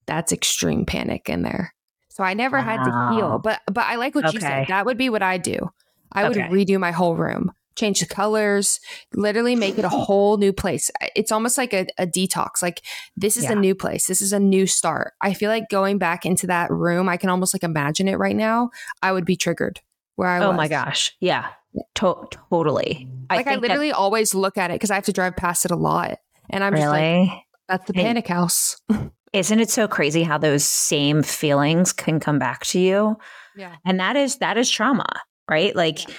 that's 0.07 0.31
extreme 0.31 0.85
panic 0.85 1.29
in 1.29 1.43
there. 1.43 1.73
So 2.21 2.25
I 2.25 2.35
never 2.35 2.57
wow. 2.57 2.63
had 2.63 2.83
to 2.83 3.15
heal, 3.15 3.39
but 3.39 3.61
but 3.65 3.83
I 3.87 3.95
like 3.95 4.13
what 4.13 4.25
okay. 4.25 4.35
you 4.35 4.41
said. 4.41 4.67
That 4.67 4.85
would 4.85 4.95
be 4.95 5.09
what 5.09 5.23
I 5.23 5.39
do. 5.39 5.71
I 6.11 6.29
would 6.29 6.37
redo 6.37 6.79
my 6.79 6.91
whole 6.91 7.15
room, 7.15 7.51
change 7.75 7.99
the 7.99 8.05
colors, 8.05 8.79
literally 9.15 9.55
make 9.55 9.79
it 9.79 9.85
a 9.85 9.89
whole 9.89 10.37
new 10.37 10.53
place. 10.53 10.91
It's 11.15 11.31
almost 11.31 11.57
like 11.57 11.73
a, 11.73 11.87
a 11.97 12.05
detox. 12.05 12.61
Like 12.61 12.83
this 13.17 13.37
is 13.37 13.45
yeah. 13.45 13.53
a 13.53 13.55
new 13.55 13.73
place. 13.73 14.05
This 14.05 14.21
is 14.21 14.33
a 14.33 14.39
new 14.39 14.67
start. 14.67 15.13
I 15.19 15.33
feel 15.33 15.49
like 15.49 15.67
going 15.71 15.97
back 15.97 16.23
into 16.23 16.45
that 16.45 16.69
room, 16.69 17.09
I 17.09 17.17
can 17.17 17.31
almost 17.31 17.55
like 17.55 17.63
imagine 17.63 18.07
it 18.07 18.19
right 18.19 18.35
now. 18.35 18.69
I 19.01 19.13
would 19.13 19.25
be 19.25 19.35
triggered 19.35 19.81
where 20.15 20.29
I 20.29 20.43
oh 20.43 20.49
was. 20.49 20.57
my 20.57 20.67
gosh. 20.67 21.15
Yeah. 21.19 21.47
To- 21.95 22.27
totally. 22.51 23.09
Like 23.31 23.47
I, 23.47 23.53
I 23.53 23.55
literally 23.55 23.89
that- 23.89 23.97
always 23.97 24.35
look 24.35 24.59
at 24.59 24.69
it 24.69 24.75
because 24.75 24.91
I 24.91 24.95
have 24.95 25.05
to 25.05 25.11
drive 25.11 25.37
past 25.37 25.65
it 25.65 25.71
a 25.71 25.75
lot. 25.75 26.19
And 26.51 26.63
I'm 26.63 26.73
really? 26.73 26.83
just 26.83 27.31
like, 27.31 27.43
that's 27.67 27.85
the 27.87 27.93
panic 27.93 28.27
house. 28.27 28.79
isn't 29.33 29.59
it 29.59 29.69
so 29.69 29.87
crazy 29.87 30.23
how 30.23 30.37
those 30.37 30.63
same 30.63 31.23
feelings 31.23 31.93
can 31.93 32.19
come 32.19 32.39
back 32.39 32.65
to 32.65 32.79
you? 32.79 33.17
Yeah. 33.55 33.75
And 33.85 33.99
that 33.99 34.15
is 34.15 34.37
that 34.37 34.57
is 34.57 34.69
trauma, 34.69 35.07
right? 35.49 35.75
Like 35.75 36.07
yeah. 36.07 36.15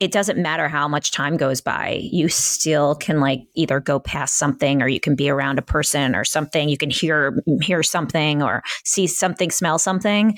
it 0.00 0.12
doesn't 0.12 0.40
matter 0.40 0.68
how 0.68 0.88
much 0.88 1.12
time 1.12 1.36
goes 1.36 1.60
by, 1.60 2.00
you 2.02 2.28
still 2.28 2.94
can 2.94 3.20
like 3.20 3.42
either 3.54 3.80
go 3.80 4.00
past 4.00 4.36
something 4.36 4.82
or 4.82 4.88
you 4.88 5.00
can 5.00 5.14
be 5.14 5.28
around 5.28 5.58
a 5.58 5.62
person 5.62 6.14
or 6.14 6.24
something, 6.24 6.68
you 6.68 6.76
can 6.76 6.90
hear 6.90 7.40
hear 7.62 7.82
something 7.82 8.42
or 8.42 8.62
see 8.84 9.06
something, 9.06 9.50
smell 9.50 9.78
something 9.78 10.36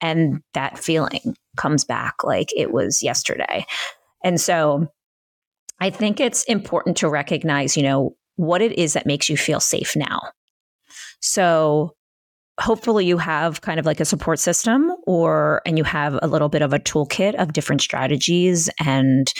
and 0.00 0.42
that 0.54 0.78
feeling 0.78 1.36
comes 1.56 1.84
back 1.84 2.22
like 2.24 2.50
it 2.56 2.72
was 2.72 3.02
yesterday. 3.02 3.66
And 4.24 4.40
so 4.40 4.86
I 5.80 5.90
think 5.90 6.20
it's 6.20 6.44
important 6.44 6.96
to 6.98 7.08
recognize, 7.08 7.76
you 7.76 7.82
know, 7.82 8.16
what 8.36 8.62
it 8.62 8.72
is 8.78 8.92
that 8.92 9.06
makes 9.06 9.28
you 9.28 9.36
feel 9.36 9.60
safe 9.60 9.96
now. 9.96 10.20
So 11.20 11.94
hopefully 12.60 13.06
you 13.06 13.18
have 13.18 13.60
kind 13.60 13.78
of 13.78 13.86
like 13.86 14.00
a 14.00 14.04
support 14.04 14.38
system 14.38 14.90
or 15.06 15.62
and 15.64 15.78
you 15.78 15.84
have 15.84 16.18
a 16.22 16.26
little 16.26 16.48
bit 16.48 16.62
of 16.62 16.72
a 16.72 16.78
toolkit 16.78 17.34
of 17.36 17.52
different 17.52 17.80
strategies 17.80 18.68
and 18.80 19.32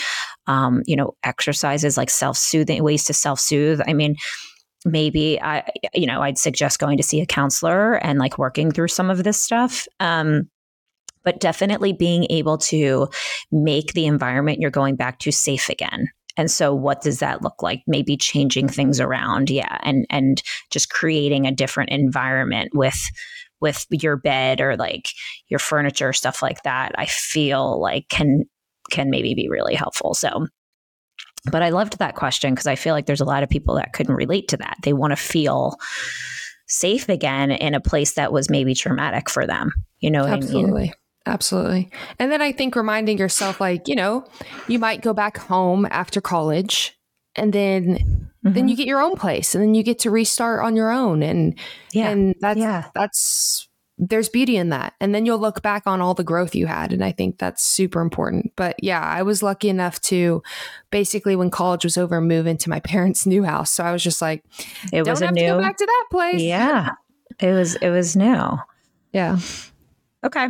um, 0.47 0.81
you 0.85 0.95
know 0.95 1.13
exercises 1.23 1.97
like 1.97 2.09
self-soothing 2.09 2.81
ways 2.81 3.03
to 3.03 3.13
self-soothe 3.13 3.81
i 3.87 3.93
mean 3.93 4.15
maybe 4.85 5.39
i 5.41 5.69
you 5.93 6.07
know 6.07 6.21
i'd 6.21 6.37
suggest 6.37 6.79
going 6.79 6.95
to 6.95 7.03
see 7.03 7.19
a 7.19 7.25
counselor 7.25 7.95
and 7.95 8.19
like 8.19 8.37
working 8.37 8.71
through 8.71 8.87
some 8.87 9.09
of 9.09 9.25
this 9.25 9.41
stuff 9.41 9.85
um, 9.99 10.49
but 11.23 11.39
definitely 11.39 11.93
being 11.93 12.25
able 12.29 12.57
to 12.57 13.07
make 13.51 13.93
the 13.93 14.05
environment 14.05 14.59
you're 14.59 14.71
going 14.71 14.95
back 14.95 15.19
to 15.19 15.31
safe 15.31 15.69
again. 15.69 16.07
And 16.39 16.49
so 16.49 16.73
what 16.73 17.01
does 17.01 17.19
that 17.19 17.41
look 17.41 17.61
like? 17.61 17.83
Maybe 17.85 18.15
changing 18.15 18.69
things 18.69 19.01
around, 19.01 19.49
yeah, 19.49 19.77
and 19.81 20.05
and 20.09 20.41
just 20.71 20.89
creating 20.89 21.45
a 21.45 21.51
different 21.51 21.89
environment 21.89 22.71
with 22.73 22.97
with 23.59 23.85
your 23.91 24.15
bed 24.15 24.61
or 24.61 24.77
like 24.77 25.09
your 25.49 25.59
furniture 25.59 26.13
stuff 26.13 26.41
like 26.41 26.63
that. 26.63 26.93
I 26.97 27.07
feel 27.07 27.81
like 27.81 28.07
can 28.07 28.45
can 28.89 29.09
maybe 29.09 29.33
be 29.33 29.49
really 29.49 29.75
helpful. 29.75 30.13
So 30.13 30.47
but 31.51 31.61
I 31.61 31.69
loved 31.71 31.99
that 31.99 32.15
question 32.15 32.53
because 32.53 32.67
I 32.67 32.75
feel 32.75 32.93
like 32.93 33.05
there's 33.05 33.19
a 33.19 33.25
lot 33.25 33.43
of 33.43 33.49
people 33.49 33.75
that 33.75 33.91
couldn't 33.91 34.15
relate 34.15 34.47
to 34.49 34.57
that. 34.57 34.77
They 34.83 34.93
want 34.93 35.11
to 35.11 35.17
feel 35.17 35.75
safe 36.67 37.09
again 37.09 37.51
in 37.51 37.73
a 37.73 37.81
place 37.81 38.13
that 38.13 38.31
was 38.31 38.49
maybe 38.49 38.73
traumatic 38.75 39.29
for 39.29 39.45
them. 39.45 39.73
You 39.99 40.11
know 40.11 40.25
Absolutely. 40.25 40.81
I 40.81 40.85
mean? 40.85 40.93
Absolutely. 41.29 41.91
And 42.17 42.31
then 42.31 42.41
I 42.41 42.51
think 42.51 42.75
reminding 42.75 43.19
yourself, 43.19 43.61
like, 43.61 43.87
you 43.87 43.95
know, 43.95 44.25
you 44.67 44.79
might 44.79 45.01
go 45.01 45.13
back 45.13 45.37
home 45.37 45.87
after 45.91 46.19
college 46.19 46.97
and 47.35 47.53
then 47.53 48.29
mm-hmm. 48.43 48.53
then 48.53 48.67
you 48.67 48.75
get 48.75 48.87
your 48.87 49.01
own 49.01 49.15
place 49.15 49.53
and 49.53 49.63
then 49.63 49.75
you 49.75 49.83
get 49.83 49.99
to 49.99 50.11
restart 50.11 50.63
on 50.63 50.75
your 50.75 50.91
own. 50.91 51.21
And 51.21 51.57
yeah, 51.93 52.09
and 52.09 52.35
that's 52.39 52.59
yeah. 52.59 52.89
that's 52.95 53.69
there's 53.99 54.29
beauty 54.29 54.55
in 54.55 54.69
that. 54.69 54.93
And 54.99 55.13
then 55.13 55.25
you'll 55.25 55.39
look 55.39 55.61
back 55.61 55.83
on 55.85 56.01
all 56.01 56.13
the 56.13 56.23
growth 56.23 56.55
you 56.55 56.65
had. 56.65 56.93
And 56.93 57.03
I 57.03 57.11
think 57.11 57.37
that's 57.37 57.63
super 57.63 58.01
important. 58.01 58.53
But 58.55 58.81
yeah, 58.81 59.01
I 59.01 59.21
was 59.23 59.43
lucky 59.43 59.69
enough 59.69 60.01
to 60.03 60.41
basically 60.89 61.35
when 61.35 61.51
college 61.51 61.83
was 61.83 61.97
over, 61.97 62.19
move 62.21 62.47
into 62.47 62.69
my 62.69 62.79
parents' 62.79 63.27
new 63.27 63.43
house. 63.43 63.71
So 63.71 63.83
I 63.83 63.91
was 63.91 64.01
just 64.01 64.21
like, 64.21 64.43
it 64.91 65.05
was 65.05 65.21
a 65.21 65.31
new 65.31 65.57
back 65.59 65.77
to 65.77 65.85
that 65.85 66.05
place. 66.09 66.41
Yeah. 66.41 66.91
It 67.39 67.51
was 67.51 67.75
it 67.75 67.89
was 67.89 68.15
new. 68.15 68.57
Yeah. 69.13 69.37
Okay. 70.23 70.49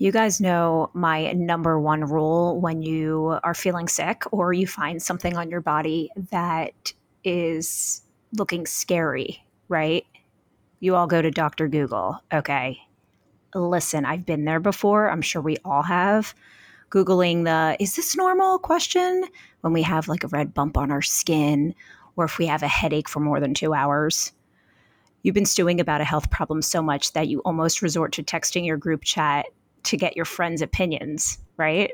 You 0.00 0.12
guys 0.12 0.40
know 0.40 0.90
my 0.94 1.32
number 1.32 1.78
one 1.80 2.04
rule 2.04 2.60
when 2.60 2.82
you 2.82 3.36
are 3.42 3.54
feeling 3.54 3.88
sick 3.88 4.22
or 4.30 4.52
you 4.52 4.64
find 4.64 5.02
something 5.02 5.36
on 5.36 5.50
your 5.50 5.60
body 5.60 6.08
that 6.30 6.92
is 7.24 8.02
looking 8.32 8.64
scary, 8.64 9.44
right? 9.68 10.06
You 10.78 10.94
all 10.94 11.08
go 11.08 11.20
to 11.20 11.32
Dr. 11.32 11.66
Google. 11.66 12.22
Okay. 12.32 12.78
Listen, 13.56 14.04
I've 14.04 14.24
been 14.24 14.44
there 14.44 14.60
before. 14.60 15.10
I'm 15.10 15.22
sure 15.22 15.42
we 15.42 15.56
all 15.64 15.82
have. 15.82 16.32
Googling 16.90 17.44
the 17.44 17.76
is 17.82 17.96
this 17.96 18.16
normal 18.16 18.60
question 18.60 19.24
when 19.62 19.72
we 19.72 19.82
have 19.82 20.06
like 20.06 20.22
a 20.22 20.28
red 20.28 20.54
bump 20.54 20.78
on 20.78 20.92
our 20.92 21.02
skin 21.02 21.74
or 22.14 22.24
if 22.26 22.38
we 22.38 22.46
have 22.46 22.62
a 22.62 22.68
headache 22.68 23.08
for 23.08 23.18
more 23.18 23.40
than 23.40 23.52
two 23.52 23.74
hours. 23.74 24.30
You've 25.24 25.34
been 25.34 25.44
stewing 25.44 25.80
about 25.80 26.00
a 26.00 26.04
health 26.04 26.30
problem 26.30 26.62
so 26.62 26.80
much 26.80 27.12
that 27.14 27.26
you 27.26 27.40
almost 27.40 27.82
resort 27.82 28.12
to 28.12 28.22
texting 28.22 28.64
your 28.64 28.76
group 28.76 29.02
chat 29.02 29.46
to 29.84 29.96
get 29.96 30.16
your 30.16 30.24
friends' 30.24 30.62
opinions, 30.62 31.38
right? 31.56 31.92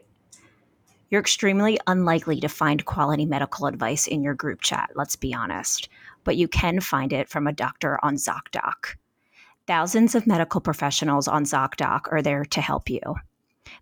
You're 1.10 1.20
extremely 1.20 1.78
unlikely 1.86 2.40
to 2.40 2.48
find 2.48 2.84
quality 2.84 3.26
medical 3.26 3.66
advice 3.66 4.06
in 4.06 4.22
your 4.22 4.34
group 4.34 4.62
chat, 4.62 4.90
let's 4.94 5.16
be 5.16 5.32
honest, 5.32 5.88
but 6.24 6.36
you 6.36 6.48
can 6.48 6.80
find 6.80 7.12
it 7.12 7.28
from 7.28 7.46
a 7.46 7.52
doctor 7.52 7.98
on 8.02 8.16
ZocDoc. 8.16 8.96
Thousands 9.66 10.14
of 10.14 10.26
medical 10.26 10.60
professionals 10.60 11.28
on 11.28 11.44
ZocDoc 11.44 12.12
are 12.12 12.20
there 12.20 12.44
to 12.44 12.60
help 12.60 12.90
you. 12.90 13.00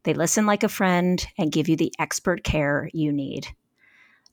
They 0.04 0.14
listen 0.14 0.46
like 0.46 0.62
a 0.62 0.68
friend 0.68 1.24
and 1.38 1.52
give 1.52 1.68
you 1.68 1.76
the 1.76 1.92
expert 1.98 2.44
care 2.44 2.90
you 2.92 3.12
need. 3.12 3.48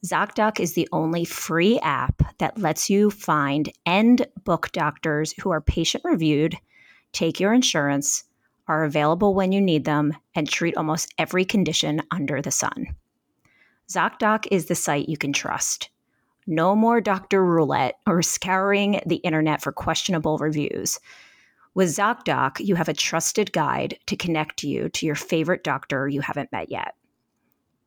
ZocDoc 0.05 0.59
is 0.59 0.73
the 0.73 0.87
only 0.91 1.25
free 1.25 1.79
app 1.79 2.37
that 2.37 2.57
lets 2.57 2.89
you 2.89 3.09
find 3.09 3.71
and 3.85 4.25
book 4.43 4.71
doctors 4.71 5.33
who 5.41 5.51
are 5.51 5.61
patient 5.61 6.03
reviewed, 6.05 6.55
take 7.11 7.39
your 7.39 7.53
insurance, 7.53 8.23
are 8.69 8.85
available 8.85 9.33
when 9.33 9.51
you 9.51 9.59
need 9.59 9.83
them, 9.83 10.15
and 10.35 10.47
treat 10.47 10.77
almost 10.77 11.13
every 11.17 11.43
condition 11.43 12.01
under 12.11 12.41
the 12.41 12.51
sun. 12.51 12.95
ZocDoc 13.89 14.45
is 14.51 14.67
the 14.67 14.75
site 14.75 15.09
you 15.09 15.17
can 15.17 15.33
trust. 15.33 15.89
No 16.47 16.75
more 16.75 17.01
doctor 17.01 17.43
roulette 17.43 17.95
or 18.07 18.21
scouring 18.21 19.01
the 19.05 19.17
internet 19.17 19.61
for 19.61 19.71
questionable 19.71 20.37
reviews. 20.37 20.99
With 21.73 21.89
ZocDoc, 21.89 22.59
you 22.59 22.75
have 22.75 22.89
a 22.89 22.93
trusted 22.93 23.51
guide 23.51 23.97
to 24.05 24.15
connect 24.15 24.63
you 24.63 24.89
to 24.89 25.05
your 25.05 25.15
favorite 25.15 25.63
doctor 25.63 26.07
you 26.07 26.21
haven't 26.21 26.51
met 26.51 26.71
yet. 26.71 26.93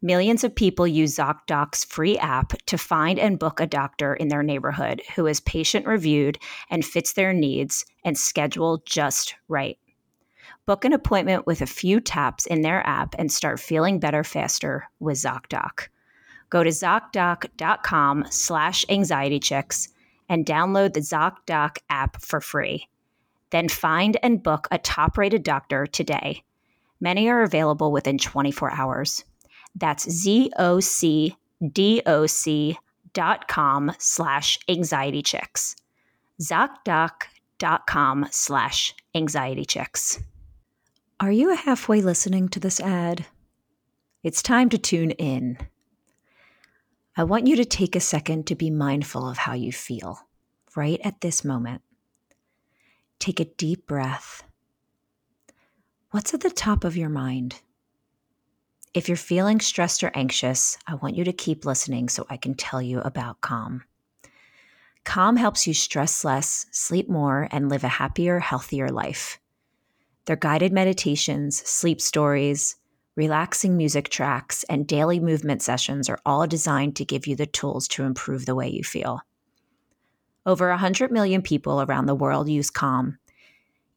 Millions 0.05 0.43
of 0.43 0.53
people 0.53 0.87
use 0.87 1.17
ZocDoc's 1.17 1.85
free 1.85 2.19
app 2.19 2.55
to 2.67 2.77
find 2.77 3.21
and 3.21 3.39
book 3.39 3.61
a 3.61 3.67
doctor 3.69 4.15
in 4.15 4.27
their 4.27 4.43
neighborhood 4.43 5.01
who 5.15 5.27
is 5.27 5.39
patient 5.39 5.87
reviewed 5.87 6.39
and 6.71 6.85
fits 6.85 7.13
their 7.13 7.33
needs 7.33 7.85
and 8.05 8.19
scheduled 8.19 8.85
just 8.85 9.37
right. 9.47 9.79
Book 10.65 10.85
an 10.85 10.93
appointment 10.93 11.45
with 11.45 11.61
a 11.61 11.67
few 11.67 12.01
taps 12.01 12.47
in 12.47 12.63
their 12.63 12.87
app 12.87 13.17
and 13.19 13.33
start 13.33 13.59
feeling 13.59 13.99
better 13.99 14.23
faster 14.23 14.89
with 15.01 15.17
ZocDoc. 15.17 15.89
Go 16.51 16.63
to 16.63 16.71
ZocDoc.com 16.71 18.27
slash 18.31 18.85
anxietychicks 18.87 19.89
and 20.29 20.47
download 20.47 20.93
the 20.93 21.01
ZocDoc 21.01 21.79
app 21.91 22.23
for 22.23 22.41
free. 22.41 22.89
Then 23.51 23.69
find 23.69 24.17
and 24.23 24.41
book 24.41 24.69
a 24.71 24.79
top-rated 24.79 25.43
doctor 25.43 25.87
today. 25.87 26.45
Many 27.01 27.29
are 27.29 27.43
available 27.43 27.91
within 27.91 28.19
24 28.19 28.73
hours. 28.73 29.25
That's 29.75 30.09
Z-O-C-D-O-C 30.09 31.39
dot 33.15 33.49
com 33.49 33.93
slash 33.99 34.59
anxiety 34.69 35.23
chicks. 35.23 35.75
ZocDoc.com 36.41 38.29
slash 38.31 38.95
anxiety 39.15 39.65
chicks. 39.65 40.21
Are 41.23 41.31
you 41.31 41.55
halfway 41.55 42.03
listening 42.03 42.49
to 42.49 42.59
this 42.59 42.81
ad? 42.81 43.27
It's 44.25 44.43
time 44.43 44.69
to 44.71 44.77
tune 44.77 45.13
in. 45.13 45.57
I 47.17 47.23
want 47.23 47.47
you 47.47 47.55
to 47.55 47.65
take 47.65 47.95
a 47.95 48.01
second 48.01 48.49
to 48.49 48.57
be 48.57 48.71
mindful 48.71 49.29
of 49.29 49.39
how 49.39 49.53
you 49.53 49.71
feel 49.71 50.19
right 50.75 50.99
at 51.05 51.21
this 51.21 51.45
moment. 51.45 51.83
Take 53.21 53.39
a 53.39 53.45
deep 53.45 53.87
breath. 53.87 54.43
What's 56.11 56.35
at 56.35 56.41
the 56.41 56.51
top 56.51 56.83
of 56.83 56.97
your 56.97 57.09
mind? 57.09 57.61
If 58.93 59.07
you're 59.07 59.17
feeling 59.17 59.61
stressed 59.61 60.03
or 60.03 60.11
anxious, 60.17 60.77
I 60.89 60.97
want 60.97 61.15
you 61.15 61.23
to 61.23 61.33
keep 61.33 61.65
listening 61.65 62.09
so 62.09 62.27
I 62.31 62.37
can 62.37 62.55
tell 62.55 62.83
you 62.83 62.99
about 62.99 63.41
Calm. 63.41 63.85
Calm 65.05 65.37
helps 65.37 65.69
you 65.69 65.75
stress 65.75 66.25
less, 66.25 66.67
sleep 66.73 67.09
more, 67.09 67.47
and 67.53 67.69
live 67.69 67.85
a 67.85 67.89
happier, 67.89 68.41
healthier 68.41 68.89
life. 68.89 69.39
Their 70.27 70.37
guided 70.37 70.73
meditations, 70.73 71.57
sleep 71.69 72.01
stories, 72.01 72.77
relaxing 73.17 73.77
music 73.77 74.09
tracks, 74.09 74.65
and 74.65 74.87
daily 74.87 75.21
movement 75.21 75.63
sessions 75.63 76.09
are 76.09 76.21
all 76.25 76.47
designed 76.47 76.97
to 76.97 77.05
give 77.05 77.27
you 77.27 77.37
the 77.37 77.47
tools 77.47 77.89
to 77.89 78.05
improve 78.05 78.47
the 78.47 78.55
way 78.55 78.69
you 78.69 78.85
feel. 78.85 79.21
Over 80.47 80.71
100 80.71 81.13
million 81.13 81.43
people 81.43 81.83
around 81.83 82.07
the 82.07 82.15
world 82.15 82.49
use 82.49 82.71
Calm, 82.71 83.19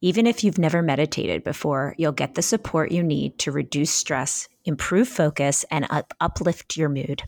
even 0.02 0.26
if 0.26 0.44
you've 0.44 0.58
never 0.58 0.82
meditated 0.82 1.42
before, 1.42 1.94
you'll 1.96 2.12
get 2.12 2.34
the 2.34 2.42
support 2.42 2.92
you 2.92 3.02
need 3.02 3.38
to 3.38 3.50
reduce 3.52 3.90
stress, 3.90 4.48
improve 4.64 5.08
focus, 5.08 5.64
and 5.70 5.86
up- 5.90 6.14
uplift 6.20 6.76
your 6.76 6.90
mood. 6.90 7.22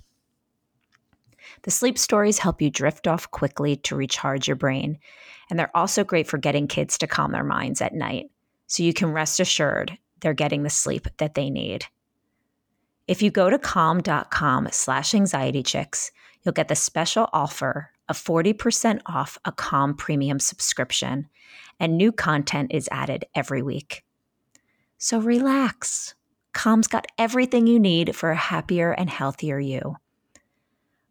The 1.62 1.70
sleep 1.70 1.98
stories 1.98 2.38
help 2.38 2.60
you 2.60 2.70
drift 2.70 3.08
off 3.08 3.30
quickly 3.30 3.76
to 3.76 3.96
recharge 3.96 4.46
your 4.46 4.56
brain, 4.56 4.98
and 5.48 5.58
they're 5.58 5.76
also 5.76 6.04
great 6.04 6.26
for 6.26 6.36
getting 6.36 6.68
kids 6.68 6.98
to 6.98 7.06
calm 7.06 7.32
their 7.32 7.42
minds 7.42 7.80
at 7.80 7.94
night, 7.94 8.30
so 8.68 8.84
you 8.84 8.92
can 8.92 9.10
rest 9.10 9.40
assured 9.40 9.98
they're 10.20 10.34
getting 10.34 10.62
the 10.62 10.70
sleep 10.70 11.08
that 11.16 11.34
they 11.34 11.50
need. 11.50 11.86
If 13.08 13.22
you 13.22 13.30
go 13.30 13.50
to 13.50 13.58
calm.com 13.58 14.68
slash 14.70 15.12
anxietychicks, 15.12 16.12
you'll 16.42 16.52
get 16.52 16.68
the 16.68 16.76
special 16.76 17.28
offer 17.32 17.90
of 18.08 18.16
40% 18.16 19.00
off 19.06 19.38
a 19.44 19.52
Calm 19.52 19.94
premium 19.94 20.38
subscription 20.38 21.28
and 21.80 21.96
new 21.96 22.12
content 22.12 22.72
is 22.72 22.88
added 22.90 23.24
every 23.34 23.62
week. 23.62 24.04
So 24.98 25.18
relax. 25.18 26.14
Calm's 26.52 26.88
got 26.88 27.06
everything 27.18 27.66
you 27.66 27.78
need 27.78 28.16
for 28.16 28.30
a 28.30 28.36
happier 28.36 28.92
and 28.92 29.08
healthier 29.08 29.58
you. 29.58 29.96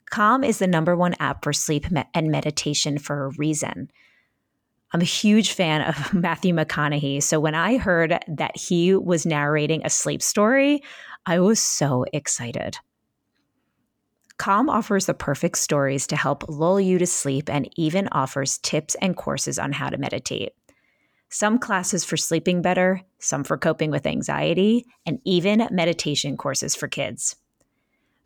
Calm 0.10 0.43
is 0.43 0.60
the 0.60 0.67
number 0.67 0.96
one 0.96 1.15
app 1.20 1.43
for 1.43 1.54
sleep 1.54 1.86
and 2.13 2.32
meditation 2.32 2.98
for 2.98 3.26
a 3.26 3.30
reason. 3.30 3.91
I'm 4.93 5.02
a 5.02 5.06
huge 5.06 5.52
fan 5.52 5.82
of 5.82 6.13
Matthew 6.13 6.54
McConaughey. 6.54 7.21
So 7.21 7.39
when 7.39 7.56
I 7.56 7.78
heard 7.78 8.17
that 8.28 8.58
he 8.58 8.95
was 8.95 9.26
narrating 9.26 9.82
a 9.84 9.89
sleep 9.89 10.21
story, 10.21 10.82
I 11.26 11.39
was 11.39 11.62
so 11.62 12.06
excited. 12.13 12.78
Calm 14.38 14.69
offers 14.69 15.08
the 15.08 15.13
perfect 15.13 15.58
stories 15.58 16.08
to 16.08 16.15
help 16.15 16.47
lull 16.47 16.80
you 16.80 17.00
to 17.00 17.08
sleep 17.08 17.50
and 17.50 17.69
even 17.76 18.08
offers 18.12 18.60
tips 18.60 18.95
and 19.02 19.17
courses 19.17 19.58
on 19.58 19.71
how 19.71 19.89
to 19.89 19.97
meditate. 19.97 20.54
Some 21.30 21.58
classes 21.58 22.06
for 22.06 22.15
sleeping 22.15 22.62
better, 22.62 23.02
some 23.19 23.43
for 23.43 23.58
coping 23.58 23.91
with 23.91 24.06
anxiety, 24.06 24.86
and 25.06 25.19
even 25.26 25.67
meditation 25.71 26.38
courses 26.38 26.76
for 26.76 26.88
kids. 26.88 27.36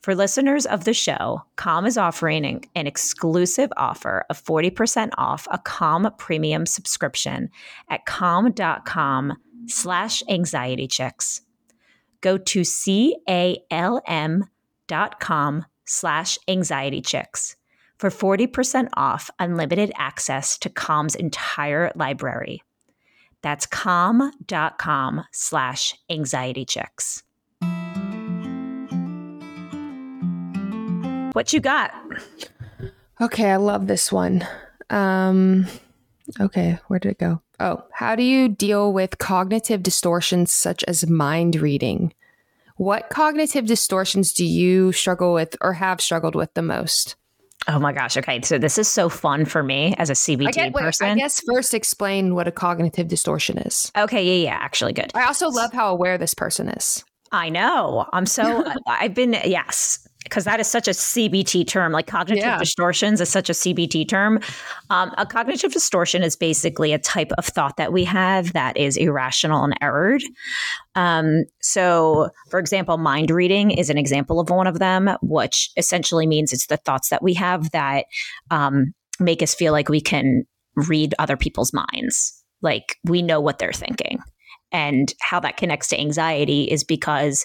For 0.02 0.16
listeners 0.16 0.66
of 0.66 0.86
the 0.86 0.96
show, 0.96 1.44
Calm 1.58 1.86
is 1.86 1.96
offering 1.96 2.66
an, 2.76 2.88
exclusive 2.88 3.72
offer 3.78 4.26
of 4.32 4.44
40% 4.44 5.12
off 5.16 5.48
a 5.52 5.60
Calm 5.60 6.12
premium 6.18 6.66
subscription 6.66 7.52
at 7.88 8.06
calm.com 8.08 9.34
slash 9.68 10.24
anxiety 10.28 10.88
chicks. 10.88 11.42
Go 12.22 12.40
to 12.40 12.64
C-A-L-M 12.64 14.46
dot 14.88 15.20
com 15.20 15.66
slash 15.86 16.40
anxiety 16.48 17.02
chicks 17.02 17.56
for 18.00 18.10
40% 18.10 18.90
off 18.96 19.30
unlimited 19.38 19.92
access 19.96 20.58
to 20.58 20.70
Calm's 20.70 21.14
entire 21.14 21.92
library. 21.96 22.64
That's 23.44 23.68
calm.com 23.68 25.26
slash 25.32 25.96
anxiety 26.10 26.66
chicks. 26.66 27.24
What 31.34 31.54
you 31.54 31.60
got? 31.60 31.94
Okay, 33.20 33.52
I 33.52 33.58
love 33.58 33.88
this 33.88 34.12
one. 34.12 34.48
Um, 34.90 35.68
Okay, 36.40 36.80
where 36.88 37.00
did 37.00 37.12
it 37.12 37.20
go? 37.20 37.42
Oh, 37.60 37.84
how 37.94 38.16
do 38.16 38.24
you 38.24 38.48
deal 38.48 38.94
with 38.94 39.18
cognitive 39.18 39.84
distortions 39.84 40.52
such 40.52 40.84
as 40.86 41.08
mind 41.08 41.56
reading? 41.56 42.14
What 42.78 43.10
cognitive 43.10 43.66
distortions 43.66 44.34
do 44.34 44.46
you 44.46 44.92
struggle 44.92 45.34
with 45.34 45.56
or 45.62 45.74
have 45.74 46.02
struggled 46.02 46.36
with 46.36 46.54
the 46.54 46.62
most? 46.62 47.16
Oh 47.68 47.78
my 47.78 47.94
gosh. 47.94 48.18
Okay. 48.18 48.42
So 48.42 48.58
this 48.58 48.80
is 48.80 48.88
so 48.88 49.08
fun 49.08 49.46
for 49.46 49.62
me 49.62 49.94
as 50.00 50.10
a 50.10 50.14
CBT 50.14 50.48
I 50.48 50.52
get, 50.52 50.74
wait, 50.74 50.82
person. 50.82 51.08
I 51.10 51.16
guess 51.16 51.42
first 51.42 51.76
explain 51.76 52.34
what 52.34 52.48
a 52.48 52.52
cognitive 52.52 53.08
distortion 53.08 53.60
is. 53.60 53.92
Okay. 53.96 54.24
Yeah. 54.26 54.50
Yeah. 54.50 54.58
Actually, 54.60 54.94
good. 54.94 55.12
I 55.14 55.26
also 55.26 55.50
love 55.50 55.72
how 55.72 55.92
aware 55.92 56.18
this 56.18 56.34
person 56.34 56.70
is. 56.70 57.04
I 57.32 57.50
know. 57.50 58.08
I'm 58.14 58.26
so, 58.26 58.66
I've 58.88 59.14
been, 59.14 59.34
yes 59.46 60.08
because 60.32 60.46
that 60.46 60.62
is 60.62 60.68
such 60.68 60.88
a 60.88 60.92
CBT 60.92 61.68
term. 61.68 61.92
Like 61.92 62.08
cognitive 62.08 62.46
yeah. 62.46 62.58
distortions 62.58 63.20
is 63.20 63.28
such 63.28 63.50
a 63.50 63.54
CBT 63.54 64.08
term. 64.08 64.40
Um, 64.90 65.14
a 65.18 65.26
cognitive 65.26 65.74
distortion 65.74 66.24
is 66.24 66.38
basically 66.38 66.94
a 66.94 66.98
type 66.98 67.34
of 67.38 67.46
thought 67.46 67.76
that 67.76 67.92
we 67.92 68.06
have 68.06 68.54
that 68.54 68.78
is 68.78 68.96
irrational 68.96 69.62
and 69.66 69.74
errored. 69.82 70.24
Um, 70.96 71.44
so, 71.60 72.30
for 72.50 72.60
example, 72.60 72.98
mind 72.98 73.30
reading 73.30 73.72
is 73.72 73.90
an 73.90 73.98
example 73.98 74.40
of 74.40 74.50
one 74.50 74.68
of 74.68 74.80
them, 74.80 75.10
which 75.22 75.70
essentially 75.76 76.26
means 76.26 76.54
it's 76.54 76.68
the 76.68 76.78
thoughts 76.78 77.10
that 77.10 77.22
we 77.22 77.34
have 77.34 77.70
that 77.72 78.06
um, 78.52 78.94
make 79.20 79.44
us 79.44 79.54
feel 79.54 79.74
like 79.74 79.90
we 79.90 80.00
can 80.00 80.46
read 80.88 81.14
other 81.20 81.36
people's 81.36 81.74
minds, 81.74 82.42
like 82.62 82.96
we 83.04 83.22
know 83.22 83.42
what 83.42 83.60
they're 83.60 83.74
thinking. 83.74 84.20
And 84.72 85.14
how 85.20 85.42
that 85.42 85.58
connects 85.58 85.90
to 85.90 86.00
anxiety 86.00 86.64
is 86.64 86.86
because 86.86 87.44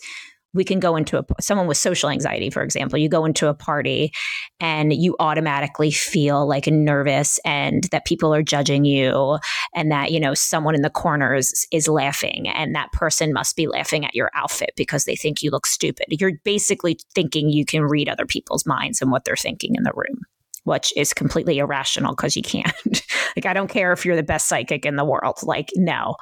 we 0.55 0.65
can 0.65 0.81
go 0.81 0.97
into 0.97 1.19
a 1.19 1.25
someone 1.41 1.67
with 1.67 1.77
social 1.77 2.09
anxiety 2.09 2.51
for 2.51 2.63
example 2.63 2.99
you 2.99 3.09
go 3.09 3.25
into 3.25 3.49
a 3.49 3.55
party 3.55 4.13
and 4.61 4.93
you 4.93 5.15
automatically 5.21 5.91
feel 5.91 6.47
like 6.47 6.67
nervous 6.67 7.39
and 7.45 7.85
that 7.85 8.07
people 8.07 8.35
are 8.35 8.43
judging 8.43 8.85
you 8.85 9.39
and 9.75 9.91
that 9.91 10.11
you 10.11 10.19
know 10.19 10.35
someone 10.35 10.75
in 10.75 10.83
the 10.83 10.91
corners 10.91 11.67
is 11.71 11.89
laughing 11.89 12.49
and 12.49 12.75
that 12.75 12.91
person 12.93 13.33
must 13.33 13.57
be 13.57 13.67
laughing 13.67 14.05
at 14.05 14.15
your 14.15 14.31
outfit 14.35 14.71
because 14.77 15.05
they 15.05 15.17
think 15.17 15.43
you 15.43 15.51
look 15.51 15.67
stupid. 15.67 16.07
You're 16.09 16.39
basically 16.45 16.99
thinking 17.15 17.51
you 17.51 17.65
can 17.65 17.83
read 17.83 18.09
other 18.09 18.27
people's 18.27 18.67
minds 18.67 19.01
and 19.01 19.11
what 19.11 19.25
they're 19.25 19.37
thinking 19.37 19.75
in 19.75 19.83
the 19.83 19.93
room 19.95 20.21
which 20.65 20.93
is 20.97 21.13
completely 21.15 21.59
irrational 21.59 22.13
because 22.17 22.35
you 22.35 22.43
can't. 22.43 22.75
Like 23.37 23.45
i 23.45 23.53
don't 23.53 23.69
care 23.69 23.93
if 23.93 24.07
you're 24.07 24.17
the 24.17 24.23
best 24.23 24.49
psychic 24.49 24.87
in 24.87 24.97
the 24.97 25.05
world 25.05 25.41
like 25.43 25.69
no. 25.75 26.17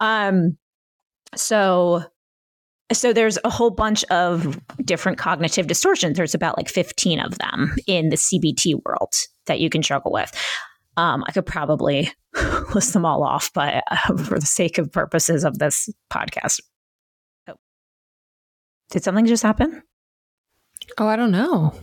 Um 0.00 0.56
so 1.36 2.02
so 2.92 3.12
there's 3.12 3.38
a 3.44 3.50
whole 3.50 3.70
bunch 3.70 4.04
of 4.04 4.60
different 4.84 5.18
cognitive 5.18 5.66
distortions. 5.66 6.16
There's 6.16 6.34
about 6.34 6.56
like 6.56 6.68
15 6.68 7.20
of 7.20 7.38
them 7.38 7.76
in 7.86 8.08
the 8.08 8.16
CBT 8.16 8.80
world 8.84 9.12
that 9.46 9.60
you 9.60 9.70
can 9.70 9.82
struggle 9.82 10.12
with. 10.12 10.32
Um, 10.96 11.24
I 11.26 11.32
could 11.32 11.46
probably 11.46 12.12
list 12.74 12.92
them 12.92 13.04
all 13.04 13.22
off, 13.22 13.52
but 13.52 13.84
uh, 13.90 14.16
for 14.16 14.38
the 14.38 14.46
sake 14.46 14.78
of 14.78 14.90
purposes 14.92 15.44
of 15.44 15.58
this 15.58 15.88
podcast. 16.12 16.60
Oh. 17.48 17.54
Did 18.90 19.04
something 19.04 19.26
just 19.26 19.42
happen? 19.42 19.82
Oh, 20.98 21.06
I 21.06 21.16
don't 21.16 21.30
know. 21.30 21.74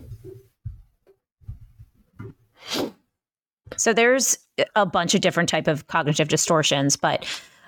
So 3.76 3.94
there's 3.94 4.38
a 4.76 4.86
bunch 4.86 5.14
of 5.14 5.22
different 5.22 5.50
type 5.50 5.68
of 5.68 5.88
cognitive 5.88 6.28
distortions, 6.28 6.96
but 6.96 7.26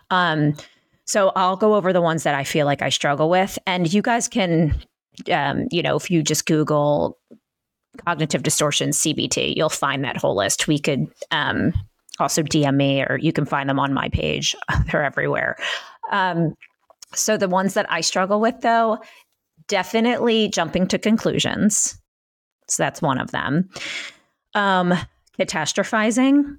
um, 0.10 0.56
so 1.10 1.32
I'll 1.36 1.58
go 1.58 1.74
over 1.74 1.92
the 1.92 2.04
ones 2.04 2.22
that 2.22 2.36
I 2.36 2.44
feel 2.44 2.68
like 2.68 2.84
I 2.84 2.90
struggle 2.90 3.32
with. 3.32 3.58
And 3.66 3.92
you 3.92 4.04
guys 4.04 4.28
can, 4.28 4.80
um, 5.32 5.66
you 5.72 5.82
know, 5.82 5.96
if 5.96 6.12
you 6.12 6.22
just 6.22 6.46
Google 6.46 7.18
cognitive 8.06 8.44
distortion 8.44 8.92
CBT, 8.92 9.56
you'll 9.56 9.70
find 9.70 10.04
that 10.04 10.18
whole 10.18 10.38
list. 10.38 10.68
We 10.68 10.78
could 10.78 11.08
um, 11.32 11.74
also 12.20 12.44
DM 12.44 12.76
me 12.76 13.02
or 13.02 13.18
you 13.18 13.34
can 13.34 13.46
find 13.46 13.68
them 13.68 13.80
on 13.80 13.92
my 13.92 14.10
page. 14.10 14.56
They're 14.92 15.04
everywhere. 15.04 15.58
Um, 16.12 16.54
so 17.16 17.38
the 17.38 17.50
ones 17.50 17.74
that 17.74 17.92
I 17.92 18.02
struggle 18.02 18.40
with, 18.40 18.62
though, 18.62 19.00
definitely 19.68 20.50
jumping 20.50 20.86
to 20.90 21.00
conclusions. 21.00 22.00
So 22.68 22.84
that's 22.84 23.02
one 23.02 23.18
of 23.18 23.32
them. 23.32 23.68
Um, 24.54 24.94
catastrophizing 25.40 26.58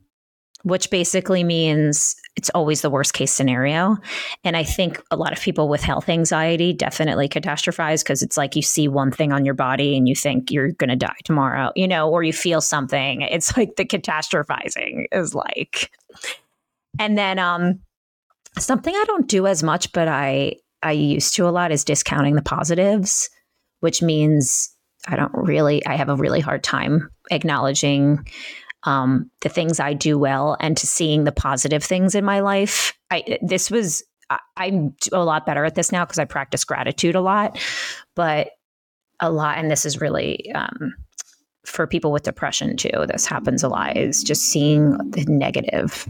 which 0.62 0.90
basically 0.90 1.42
means 1.42 2.14
it's 2.36 2.50
always 2.50 2.82
the 2.82 2.90
worst 2.90 3.14
case 3.14 3.32
scenario. 3.32 3.96
And 4.44 4.56
I 4.56 4.64
think 4.64 5.02
a 5.10 5.16
lot 5.16 5.32
of 5.32 5.40
people 5.40 5.68
with 5.68 5.82
health 5.82 6.08
anxiety 6.08 6.72
definitely 6.72 7.28
catastrophize 7.28 8.02
because 8.02 8.22
it's 8.22 8.36
like 8.36 8.56
you 8.56 8.62
see 8.62 8.88
one 8.88 9.10
thing 9.10 9.32
on 9.32 9.44
your 9.44 9.54
body 9.54 9.96
and 9.96 10.08
you 10.08 10.14
think 10.14 10.50
you're 10.50 10.72
going 10.72 10.90
to 10.90 10.96
die 10.96 11.16
tomorrow, 11.24 11.72
you 11.76 11.88
know, 11.88 12.10
or 12.10 12.22
you 12.22 12.32
feel 12.32 12.60
something. 12.60 13.22
It's 13.30 13.56
like 13.56 13.76
the 13.76 13.86
catastrophizing 13.86 15.06
is 15.12 15.34
like. 15.34 15.90
And 16.98 17.16
then 17.16 17.38
um 17.38 17.80
something 18.58 18.94
I 18.94 19.04
don't 19.06 19.28
do 19.28 19.46
as 19.46 19.62
much 19.62 19.92
but 19.92 20.08
I 20.08 20.56
I 20.82 20.92
used 20.92 21.36
to 21.36 21.48
a 21.48 21.50
lot 21.50 21.72
is 21.72 21.84
discounting 21.84 22.34
the 22.34 22.42
positives, 22.42 23.30
which 23.80 24.02
means 24.02 24.74
I 25.06 25.16
don't 25.16 25.32
really 25.32 25.84
I 25.86 25.96
have 25.96 26.08
a 26.08 26.16
really 26.16 26.40
hard 26.40 26.62
time 26.62 27.08
acknowledging 27.30 28.26
um, 28.84 29.30
the 29.40 29.48
things 29.48 29.80
I 29.80 29.92
do 29.92 30.18
well 30.18 30.56
and 30.60 30.76
to 30.76 30.86
seeing 30.86 31.24
the 31.24 31.32
positive 31.32 31.84
things 31.84 32.14
in 32.14 32.24
my 32.24 32.40
life. 32.40 32.96
I 33.10 33.38
this 33.42 33.70
was 33.70 34.02
I, 34.30 34.38
I'm 34.56 34.94
a 35.12 35.24
lot 35.24 35.46
better 35.46 35.64
at 35.64 35.74
this 35.74 35.92
now 35.92 36.04
because 36.04 36.18
I 36.18 36.24
practice 36.24 36.64
gratitude 36.64 37.14
a 37.14 37.20
lot, 37.20 37.58
but 38.14 38.50
a 39.20 39.30
lot, 39.30 39.58
and 39.58 39.70
this 39.70 39.84
is 39.84 40.00
really 40.00 40.50
um, 40.52 40.94
for 41.66 41.86
people 41.86 42.12
with 42.12 42.22
depression 42.22 42.76
too. 42.76 43.06
This 43.06 43.26
happens 43.26 43.62
a 43.62 43.68
lot. 43.68 43.96
Is 43.96 44.22
just 44.22 44.42
seeing 44.42 44.92
the 45.10 45.24
negative, 45.28 46.08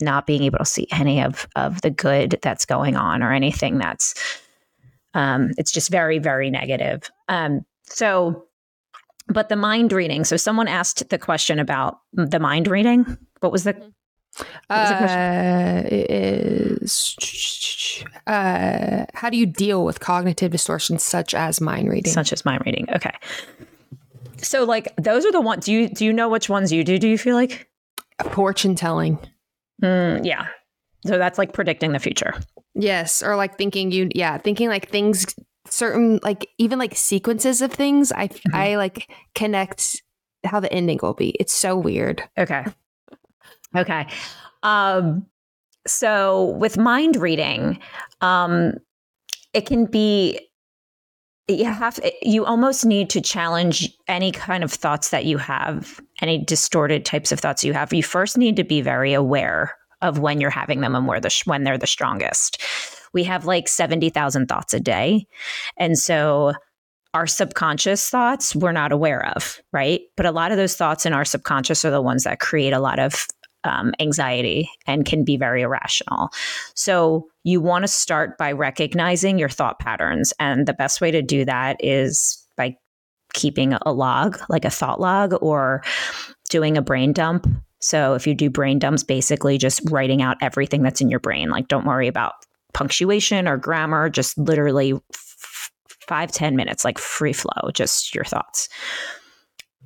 not 0.00 0.26
being 0.26 0.44
able 0.44 0.58
to 0.58 0.64
see 0.64 0.86
any 0.92 1.22
of 1.22 1.46
of 1.56 1.82
the 1.82 1.90
good 1.90 2.38
that's 2.42 2.64
going 2.64 2.96
on 2.96 3.22
or 3.22 3.32
anything 3.32 3.78
that's. 3.78 4.14
Um, 5.14 5.50
it's 5.58 5.70
just 5.70 5.90
very 5.90 6.18
very 6.18 6.48
negative. 6.48 7.10
Um, 7.28 7.66
so 7.84 8.46
but 9.28 9.48
the 9.48 9.56
mind 9.56 9.92
reading. 9.92 10.24
So 10.24 10.36
someone 10.36 10.68
asked 10.68 11.08
the 11.08 11.18
question 11.18 11.58
about 11.58 12.00
the 12.12 12.38
mind 12.38 12.68
reading. 12.68 13.18
What 13.40 13.52
was 13.52 13.64
the? 13.64 13.74
What 13.74 14.70
was 14.70 14.88
the 14.88 14.96
uh, 14.96 15.82
is 15.90 17.08
uh, 18.26 19.04
how 19.14 19.30
do 19.30 19.36
you 19.36 19.46
deal 19.46 19.84
with 19.84 20.00
cognitive 20.00 20.52
distortions 20.52 21.02
such 21.02 21.34
as 21.34 21.60
mind 21.60 21.88
reading? 21.88 22.12
Such 22.12 22.32
as 22.32 22.44
mind 22.44 22.62
reading. 22.64 22.88
Okay. 22.94 23.12
So 24.38 24.64
like 24.64 24.94
those 24.96 25.24
are 25.24 25.32
the 25.32 25.40
ones. 25.40 25.66
Do 25.66 25.72
you 25.72 25.88
do 25.88 26.04
you 26.04 26.12
know 26.12 26.28
which 26.28 26.48
ones 26.48 26.72
you 26.72 26.84
do? 26.84 26.98
Do 26.98 27.08
you 27.08 27.18
feel 27.18 27.36
like 27.36 27.68
fortune 28.30 28.74
telling? 28.74 29.18
Mm, 29.82 30.24
yeah. 30.24 30.46
So 31.06 31.18
that's 31.18 31.38
like 31.38 31.52
predicting 31.52 31.92
the 31.92 31.98
future. 31.98 32.34
Yes, 32.74 33.22
or 33.22 33.36
like 33.36 33.58
thinking 33.58 33.90
you 33.90 34.08
yeah, 34.14 34.38
thinking 34.38 34.68
like 34.68 34.88
things 34.88 35.26
certain 35.72 36.20
like 36.22 36.48
even 36.58 36.78
like 36.78 36.96
sequences 36.96 37.62
of 37.62 37.72
things 37.72 38.12
i 38.12 38.28
mm-hmm. 38.28 38.54
i 38.54 38.76
like 38.76 39.10
connect 39.34 40.02
how 40.44 40.60
the 40.60 40.72
ending 40.72 40.98
will 41.02 41.14
be. 41.14 41.30
It's 41.40 41.52
so 41.52 41.76
weird. 41.76 42.22
Okay. 42.38 42.64
Okay. 43.76 44.06
Um 44.62 45.26
so 45.86 46.56
with 46.58 46.78
mind 46.78 47.16
reading 47.16 47.78
um 48.20 48.74
it 49.52 49.66
can 49.66 49.84
be 49.84 50.38
you 51.48 51.64
have 51.64 51.98
you 52.22 52.44
almost 52.44 52.86
need 52.86 53.10
to 53.10 53.20
challenge 53.20 53.92
any 54.06 54.30
kind 54.30 54.62
of 54.62 54.70
thoughts 54.70 55.10
that 55.10 55.24
you 55.24 55.38
have 55.38 56.00
any 56.20 56.38
distorted 56.44 57.04
types 57.04 57.32
of 57.32 57.40
thoughts 57.40 57.64
you 57.64 57.72
have. 57.72 57.92
You 57.92 58.02
first 58.02 58.38
need 58.38 58.56
to 58.56 58.64
be 58.64 58.80
very 58.80 59.12
aware 59.12 59.74
of 60.02 60.20
when 60.20 60.40
you're 60.40 60.50
having 60.50 60.80
them 60.80 60.94
and 60.94 61.06
where 61.06 61.20
the 61.20 61.42
when 61.44 61.64
they're 61.64 61.78
the 61.78 61.86
strongest 61.86 62.62
we 63.12 63.24
have 63.24 63.44
like 63.44 63.68
70,000 63.68 64.46
thoughts 64.46 64.74
a 64.74 64.80
day. 64.80 65.26
And 65.76 65.98
so 65.98 66.52
our 67.14 67.26
subconscious 67.26 68.08
thoughts 68.08 68.56
we're 68.56 68.72
not 68.72 68.92
aware 68.92 69.26
of, 69.36 69.60
right? 69.72 70.00
But 70.16 70.26
a 70.26 70.32
lot 70.32 70.50
of 70.50 70.56
those 70.56 70.74
thoughts 70.74 71.04
in 71.04 71.12
our 71.12 71.24
subconscious 71.24 71.84
are 71.84 71.90
the 71.90 72.00
ones 72.00 72.24
that 72.24 72.40
create 72.40 72.72
a 72.72 72.80
lot 72.80 72.98
of 72.98 73.26
um, 73.64 73.92
anxiety 74.00 74.70
and 74.86 75.04
can 75.04 75.24
be 75.24 75.36
very 75.36 75.62
irrational. 75.62 76.30
So 76.74 77.28
you 77.44 77.60
want 77.60 77.84
to 77.84 77.88
start 77.88 78.38
by 78.38 78.52
recognizing 78.52 79.38
your 79.38 79.48
thought 79.48 79.78
patterns. 79.78 80.32
And 80.40 80.66
the 80.66 80.72
best 80.72 81.00
way 81.00 81.10
to 81.10 81.22
do 81.22 81.44
that 81.44 81.76
is 81.80 82.44
by 82.56 82.76
keeping 83.34 83.74
a 83.74 83.92
log, 83.92 84.38
like 84.48 84.64
a 84.64 84.70
thought 84.70 85.00
log, 85.00 85.34
or 85.40 85.82
doing 86.48 86.76
a 86.76 86.82
brain 86.82 87.12
dump. 87.12 87.46
So 87.80 88.14
if 88.14 88.26
you 88.26 88.34
do 88.34 88.50
brain 88.50 88.78
dumps, 88.78 89.02
basically 89.02 89.58
just 89.58 89.80
writing 89.90 90.22
out 90.22 90.36
everything 90.40 90.82
that's 90.82 91.00
in 91.00 91.08
your 91.08 91.20
brain. 91.20 91.50
Like 91.50 91.68
don't 91.68 91.86
worry 91.86 92.08
about 92.08 92.34
punctuation 92.72 93.46
or 93.46 93.56
grammar, 93.56 94.08
just 94.08 94.36
literally 94.38 94.92
f- 94.92 95.70
five 96.06 96.32
ten 96.32 96.56
minutes, 96.56 96.84
like 96.84 96.98
free 96.98 97.32
flow, 97.32 97.70
just 97.72 98.14
your 98.14 98.24
thoughts. 98.24 98.68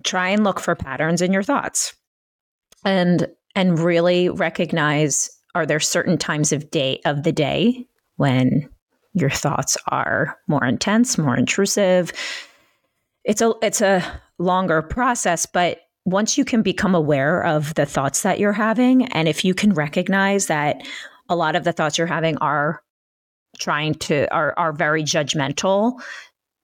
Try 0.04 0.28
and 0.28 0.44
look 0.44 0.60
for 0.60 0.74
patterns 0.74 1.22
in 1.22 1.32
your 1.32 1.42
thoughts 1.42 1.94
and 2.84 3.28
and 3.54 3.78
really 3.78 4.28
recognize 4.28 5.30
are 5.54 5.66
there 5.66 5.80
certain 5.80 6.18
times 6.18 6.52
of 6.52 6.70
day 6.70 7.00
of 7.04 7.22
the 7.22 7.32
day 7.32 7.86
when 8.16 8.68
your 9.14 9.30
thoughts 9.30 9.78
are 9.88 10.36
more 10.46 10.64
intense, 10.64 11.16
more 11.16 11.36
intrusive. 11.36 12.12
It's 13.24 13.40
a 13.40 13.54
it's 13.62 13.80
a 13.80 14.02
longer 14.38 14.82
process, 14.82 15.46
but 15.46 15.80
once 16.04 16.38
you 16.38 16.44
can 16.44 16.62
become 16.62 16.94
aware 16.94 17.42
of 17.42 17.74
the 17.74 17.86
thoughts 17.86 18.22
that 18.22 18.38
you're 18.38 18.52
having, 18.52 19.06
and 19.06 19.26
if 19.26 19.44
you 19.44 19.54
can 19.54 19.72
recognize 19.72 20.46
that 20.46 20.86
a 21.28 21.36
lot 21.36 21.56
of 21.56 21.64
the 21.64 21.72
thoughts 21.72 21.98
you're 21.98 22.06
having 22.06 22.36
are 22.38 22.82
trying 23.58 23.94
to 23.94 24.32
are 24.32 24.54
are 24.56 24.72
very 24.72 25.02
judgmental. 25.02 26.00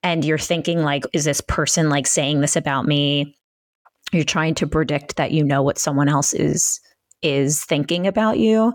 And 0.02 0.24
you're 0.24 0.38
thinking 0.38 0.82
like 0.82 1.04
is 1.12 1.24
this 1.24 1.40
person 1.40 1.88
like 1.88 2.06
saying 2.06 2.40
this 2.40 2.56
about 2.56 2.86
me? 2.86 3.36
You're 4.12 4.24
trying 4.24 4.54
to 4.56 4.66
predict 4.66 5.16
that 5.16 5.32
you 5.32 5.44
know 5.44 5.62
what 5.62 5.78
someone 5.78 6.08
else 6.08 6.32
is 6.32 6.80
is 7.22 7.64
thinking 7.64 8.06
about 8.06 8.38
you. 8.38 8.74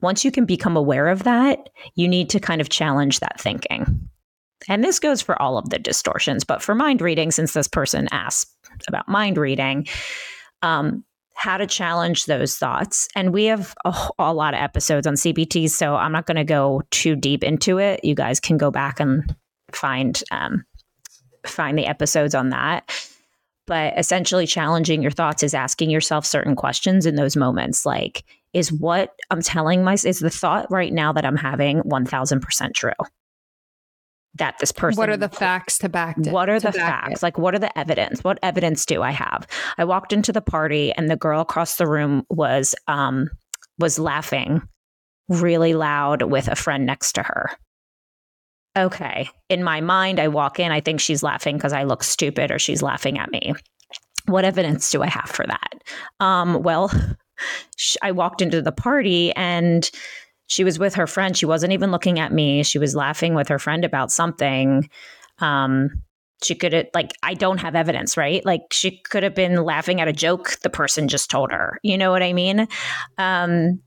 Once 0.00 0.24
you 0.24 0.30
can 0.30 0.46
become 0.46 0.76
aware 0.76 1.08
of 1.08 1.24
that 1.24 1.68
you 1.94 2.08
need 2.08 2.30
to 2.30 2.40
kind 2.40 2.60
of 2.60 2.68
challenge 2.68 3.20
that 3.20 3.40
thinking. 3.40 4.08
And 4.68 4.82
this 4.82 4.98
goes 4.98 5.22
for 5.22 5.40
all 5.40 5.58
of 5.58 5.70
the 5.70 5.78
distortions 5.78 6.44
but 6.44 6.62
for 6.62 6.74
mind 6.74 7.00
reading 7.00 7.30
since 7.30 7.52
this 7.52 7.68
person 7.68 8.08
asked 8.10 8.50
about 8.88 9.08
mind 9.08 9.38
reading 9.38 9.86
um, 10.62 11.04
how 11.38 11.56
to 11.56 11.68
challenge 11.68 12.24
those 12.24 12.56
thoughts. 12.56 13.06
And 13.14 13.32
we 13.32 13.44
have 13.44 13.72
a, 13.84 13.94
a 14.18 14.34
lot 14.34 14.54
of 14.54 14.60
episodes 14.60 15.06
on 15.06 15.14
CBT, 15.14 15.70
so 15.70 15.94
I'm 15.94 16.10
not 16.10 16.26
going 16.26 16.36
to 16.36 16.42
go 16.42 16.82
too 16.90 17.14
deep 17.14 17.44
into 17.44 17.78
it. 17.78 18.04
You 18.04 18.16
guys 18.16 18.40
can 18.40 18.56
go 18.56 18.72
back 18.72 18.98
and 18.98 19.36
find 19.70 20.20
um, 20.32 20.64
find 21.46 21.78
the 21.78 21.86
episodes 21.86 22.34
on 22.34 22.50
that. 22.50 22.90
But 23.68 23.96
essentially, 23.96 24.48
challenging 24.48 25.00
your 25.00 25.12
thoughts 25.12 25.44
is 25.44 25.54
asking 25.54 25.90
yourself 25.90 26.26
certain 26.26 26.56
questions 26.56 27.06
in 27.06 27.14
those 27.14 27.36
moments, 27.36 27.86
like, 27.86 28.24
is 28.52 28.72
what 28.72 29.14
I'm 29.30 29.42
telling 29.42 29.84
myself, 29.84 30.10
is 30.10 30.18
the 30.18 30.30
thought 30.30 30.68
right 30.72 30.92
now 30.92 31.12
that 31.12 31.24
I'm 31.24 31.36
having 31.36 31.82
1000% 31.82 32.74
true? 32.74 32.90
That 34.38 34.58
this 34.58 34.72
person 34.72 34.98
what 34.98 35.08
are 35.10 35.16
the 35.16 35.28
facts 35.28 35.78
to 35.78 35.88
back 35.88 36.16
it, 36.18 36.32
what 36.32 36.48
are 36.48 36.60
the 36.60 36.72
facts? 36.72 37.20
it? 37.20 37.22
like 37.22 37.38
what 37.38 37.54
are 37.54 37.58
the 37.58 37.76
evidence? 37.78 38.24
What 38.24 38.38
evidence 38.42 38.86
do 38.86 39.02
i 39.02 39.10
have? 39.10 39.46
I 39.76 39.84
walked 39.84 40.12
into 40.12 40.32
the 40.32 40.40
party 40.40 40.92
and 40.92 41.10
the 41.10 41.16
girl 41.16 41.40
across 41.40 41.76
the 41.76 41.86
room 41.86 42.24
was 42.30 42.74
um 42.86 43.30
was 43.78 43.98
laughing 43.98 44.62
really 45.28 45.74
loud 45.74 46.22
with 46.22 46.48
a 46.48 46.56
friend 46.56 46.86
next 46.86 47.12
to 47.12 47.22
her. 47.22 47.50
Okay. 48.76 49.28
In 49.48 49.62
my 49.62 49.80
mind 49.80 50.20
i 50.20 50.28
walk 50.28 50.58
in 50.58 50.72
i 50.72 50.80
think 50.80 51.00
she's 51.00 51.22
laughing 51.22 51.56
because 51.56 51.72
i 51.72 51.84
look 51.84 52.02
stupid 52.02 52.50
or 52.50 52.58
she's 52.58 52.82
laughing 52.82 53.18
at 53.18 53.30
me. 53.30 53.54
What 54.26 54.44
evidence 54.44 54.90
do 54.90 55.02
i 55.02 55.08
have 55.08 55.28
for 55.28 55.46
that? 55.46 55.82
Um 56.20 56.62
well 56.62 56.90
i 58.02 58.12
walked 58.12 58.42
into 58.42 58.62
the 58.62 58.72
party 58.72 59.32
and 59.34 59.90
she 60.48 60.64
was 60.64 60.78
with 60.78 60.94
her 60.94 61.06
friend. 61.06 61.36
She 61.36 61.46
wasn't 61.46 61.72
even 61.72 61.92
looking 61.92 62.18
at 62.18 62.32
me. 62.32 62.62
She 62.64 62.78
was 62.78 62.96
laughing 62.96 63.34
with 63.34 63.48
her 63.48 63.58
friend 63.58 63.84
about 63.84 64.10
something. 64.10 64.88
Um, 65.38 65.90
she 66.42 66.54
could 66.54 66.72
have, 66.72 66.86
like, 66.94 67.12
I 67.22 67.34
don't 67.34 67.58
have 67.58 67.74
evidence, 67.74 68.16
right? 68.16 68.44
Like, 68.44 68.62
she 68.72 69.00
could 69.02 69.22
have 69.22 69.34
been 69.34 69.62
laughing 69.62 70.00
at 70.00 70.08
a 70.08 70.12
joke 70.12 70.58
the 70.62 70.70
person 70.70 71.06
just 71.06 71.30
told 71.30 71.52
her. 71.52 71.78
You 71.82 71.98
know 71.98 72.10
what 72.10 72.22
I 72.22 72.32
mean? 72.32 72.66
Um, 73.18 73.80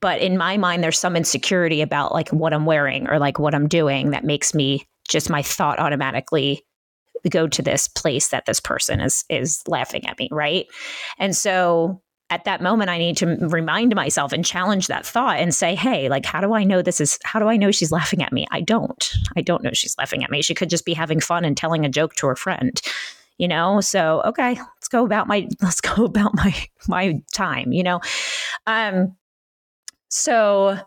but 0.00 0.20
in 0.20 0.36
my 0.36 0.56
mind, 0.56 0.82
there's 0.82 0.98
some 0.98 1.16
insecurity 1.16 1.80
about 1.80 2.12
like 2.12 2.28
what 2.30 2.52
I'm 2.52 2.66
wearing 2.66 3.08
or 3.08 3.18
like 3.18 3.38
what 3.38 3.54
I'm 3.54 3.68
doing 3.68 4.10
that 4.10 4.24
makes 4.24 4.54
me 4.54 4.86
just 5.08 5.30
my 5.30 5.42
thought 5.42 5.78
automatically 5.78 6.62
go 7.30 7.48
to 7.48 7.62
this 7.62 7.88
place 7.88 8.28
that 8.28 8.46
this 8.46 8.60
person 8.60 9.00
is 9.00 9.24
is 9.28 9.62
laughing 9.66 10.06
at 10.06 10.18
me, 10.18 10.28
right? 10.30 10.66
And 11.18 11.34
so 11.34 12.02
at 12.30 12.44
that 12.44 12.60
moment 12.60 12.90
i 12.90 12.98
need 12.98 13.16
to 13.16 13.26
remind 13.48 13.94
myself 13.94 14.32
and 14.32 14.44
challenge 14.44 14.88
that 14.88 15.06
thought 15.06 15.38
and 15.38 15.54
say 15.54 15.74
hey 15.74 16.08
like 16.08 16.26
how 16.26 16.40
do 16.40 16.54
i 16.54 16.64
know 16.64 16.82
this 16.82 17.00
is 17.00 17.18
how 17.24 17.38
do 17.38 17.46
i 17.46 17.56
know 17.56 17.70
she's 17.70 17.92
laughing 17.92 18.22
at 18.22 18.32
me? 18.32 18.46
I 18.50 18.60
don't. 18.60 19.12
I 19.36 19.42
don't 19.42 19.62
know 19.62 19.70
she's 19.72 19.96
laughing 19.98 20.24
at 20.24 20.30
me. 20.30 20.42
She 20.42 20.54
could 20.54 20.70
just 20.70 20.84
be 20.84 20.94
having 20.94 21.20
fun 21.20 21.44
and 21.44 21.56
telling 21.56 21.84
a 21.84 21.88
joke 21.88 22.14
to 22.16 22.26
her 22.26 22.36
friend 22.36 22.80
you 23.38 23.46
know? 23.46 23.80
So 23.80 24.22
okay 24.24 24.54
let's 24.54 24.88
go 24.88 25.04
about 25.04 25.26
my 25.26 25.48
let's 25.62 25.80
go 25.80 26.04
about 26.04 26.34
my 26.34 26.54
my 26.88 27.20
time 27.32 27.72
you 27.72 27.82
know? 27.82 28.00
Um 28.66 29.16
so 30.08 30.78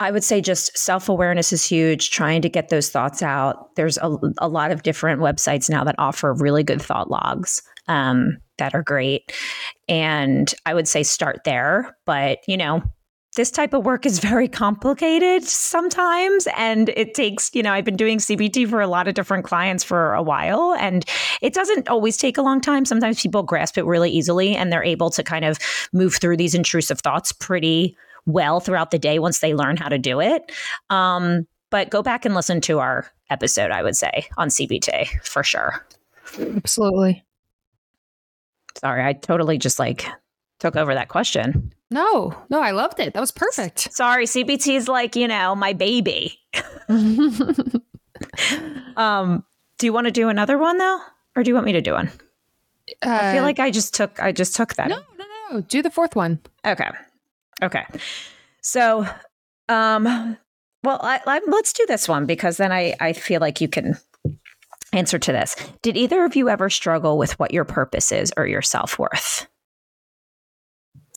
I 0.00 0.10
would 0.10 0.24
say 0.24 0.40
just 0.40 0.76
self 0.76 1.08
awareness 1.08 1.52
is 1.52 1.64
huge, 1.64 2.10
trying 2.10 2.42
to 2.42 2.48
get 2.48 2.70
those 2.70 2.90
thoughts 2.90 3.22
out. 3.22 3.74
There's 3.76 3.98
a, 3.98 4.18
a, 4.38 4.48
lot 4.48 4.72
of 4.72 4.82
different 4.82 5.20
websites 5.20 5.70
now 5.70 5.84
that 5.84 5.94
offer 5.96 6.34
really 6.34 6.64
good 6.64 6.82
thought 6.82 7.08
logs. 7.08 7.62
Um, 7.86 8.38
that 8.62 8.76
are 8.76 8.82
great. 8.82 9.32
And 9.88 10.54
I 10.64 10.72
would 10.72 10.86
say 10.86 11.02
start 11.02 11.40
there. 11.44 11.96
But, 12.06 12.38
you 12.46 12.56
know, 12.56 12.80
this 13.34 13.50
type 13.50 13.72
of 13.72 13.84
work 13.84 14.06
is 14.06 14.20
very 14.20 14.46
complicated 14.46 15.42
sometimes. 15.42 16.46
And 16.56 16.90
it 16.90 17.14
takes, 17.14 17.50
you 17.54 17.62
know, 17.62 17.72
I've 17.72 17.84
been 17.84 17.96
doing 17.96 18.18
CBT 18.18 18.68
for 18.68 18.80
a 18.80 18.86
lot 18.86 19.08
of 19.08 19.14
different 19.14 19.44
clients 19.44 19.82
for 19.82 20.14
a 20.14 20.22
while. 20.22 20.76
And 20.78 21.04
it 21.40 21.54
doesn't 21.54 21.88
always 21.88 22.16
take 22.16 22.38
a 22.38 22.42
long 22.42 22.60
time. 22.60 22.84
Sometimes 22.84 23.20
people 23.20 23.42
grasp 23.42 23.76
it 23.78 23.84
really 23.84 24.10
easily 24.10 24.54
and 24.54 24.72
they're 24.72 24.84
able 24.84 25.10
to 25.10 25.24
kind 25.24 25.44
of 25.44 25.58
move 25.92 26.14
through 26.14 26.36
these 26.36 26.54
intrusive 26.54 27.00
thoughts 27.00 27.32
pretty 27.32 27.96
well 28.26 28.60
throughout 28.60 28.92
the 28.92 28.98
day 28.98 29.18
once 29.18 29.40
they 29.40 29.54
learn 29.54 29.76
how 29.76 29.88
to 29.88 29.98
do 29.98 30.20
it. 30.20 30.52
Um, 30.88 31.48
but 31.70 31.90
go 31.90 32.00
back 32.00 32.24
and 32.24 32.36
listen 32.36 32.60
to 32.60 32.78
our 32.78 33.10
episode, 33.28 33.72
I 33.72 33.82
would 33.82 33.96
say, 33.96 34.28
on 34.36 34.50
CBT 34.50 35.08
for 35.24 35.42
sure. 35.42 35.84
Absolutely. 36.38 37.24
Sorry, 38.78 39.04
I 39.04 39.12
totally 39.12 39.58
just 39.58 39.78
like 39.78 40.06
took 40.58 40.76
over 40.76 40.94
that 40.94 41.08
question. 41.08 41.72
No, 41.90 42.34
no, 42.48 42.60
I 42.60 42.70
loved 42.70 43.00
it. 43.00 43.14
That 43.14 43.20
was 43.20 43.32
perfect. 43.32 43.92
Sorry, 43.92 44.24
CBT 44.24 44.76
is 44.76 44.88
like, 44.88 45.14
you 45.16 45.28
know, 45.28 45.54
my 45.54 45.72
baby. 45.72 46.38
um, 48.96 49.44
do 49.78 49.86
you 49.86 49.92
want 49.92 50.06
to 50.06 50.10
do 50.10 50.28
another 50.28 50.56
one 50.58 50.78
though? 50.78 51.00
Or 51.36 51.42
do 51.42 51.50
you 51.50 51.54
want 51.54 51.66
me 51.66 51.72
to 51.72 51.80
do 51.80 51.92
one? 51.92 52.08
Uh, 53.04 53.10
I 53.10 53.32
feel 53.32 53.42
uh, 53.42 53.46
like 53.46 53.58
I 53.58 53.70
just 53.70 53.94
took 53.94 54.22
I 54.22 54.32
just 54.32 54.56
took 54.56 54.74
that. 54.74 54.88
No, 54.88 55.00
no, 55.18 55.24
no. 55.50 55.60
Do 55.60 55.82
the 55.82 55.90
fourth 55.90 56.16
one. 56.16 56.40
Okay. 56.64 56.88
Okay. 57.62 57.84
So 58.60 59.06
um 59.68 60.36
well, 60.84 60.98
I, 61.02 61.20
I, 61.26 61.40
let's 61.46 61.72
do 61.72 61.84
this 61.86 62.08
one 62.08 62.26
because 62.26 62.56
then 62.56 62.72
I, 62.72 62.94
I 62.98 63.12
feel 63.12 63.40
like 63.40 63.60
you 63.60 63.68
can 63.68 63.96
answer 64.92 65.18
to 65.18 65.32
this. 65.32 65.56
Did 65.82 65.96
either 65.96 66.24
of 66.24 66.36
you 66.36 66.48
ever 66.48 66.70
struggle 66.70 67.18
with 67.18 67.38
what 67.38 67.52
your 67.52 67.64
purpose 67.64 68.12
is 68.12 68.32
or 68.36 68.46
your 68.46 68.62
self 68.62 68.98
worth? 68.98 69.46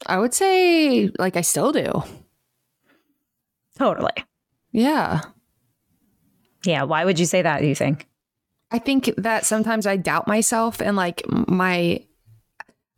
I 0.06 0.20
would 0.20 0.34
say, 0.34 1.10
like, 1.18 1.36
I 1.36 1.42
still 1.42 1.72
do. 1.72 2.04
Totally. 3.78 4.14
Yeah. 4.72 5.22
Yeah. 6.64 6.84
Why 6.84 7.06
would 7.06 7.20
you 7.20 7.26
say 7.26 7.42
that, 7.42 7.62
do 7.62 7.68
you 7.68 7.76
think? 7.76 8.08
I 8.72 8.80
think 8.80 9.12
that 9.18 9.46
sometimes 9.46 9.86
I 9.86 9.98
doubt 9.98 10.28
myself 10.28 10.82
and 10.82 10.96
like 10.96 11.24
my 11.30 12.04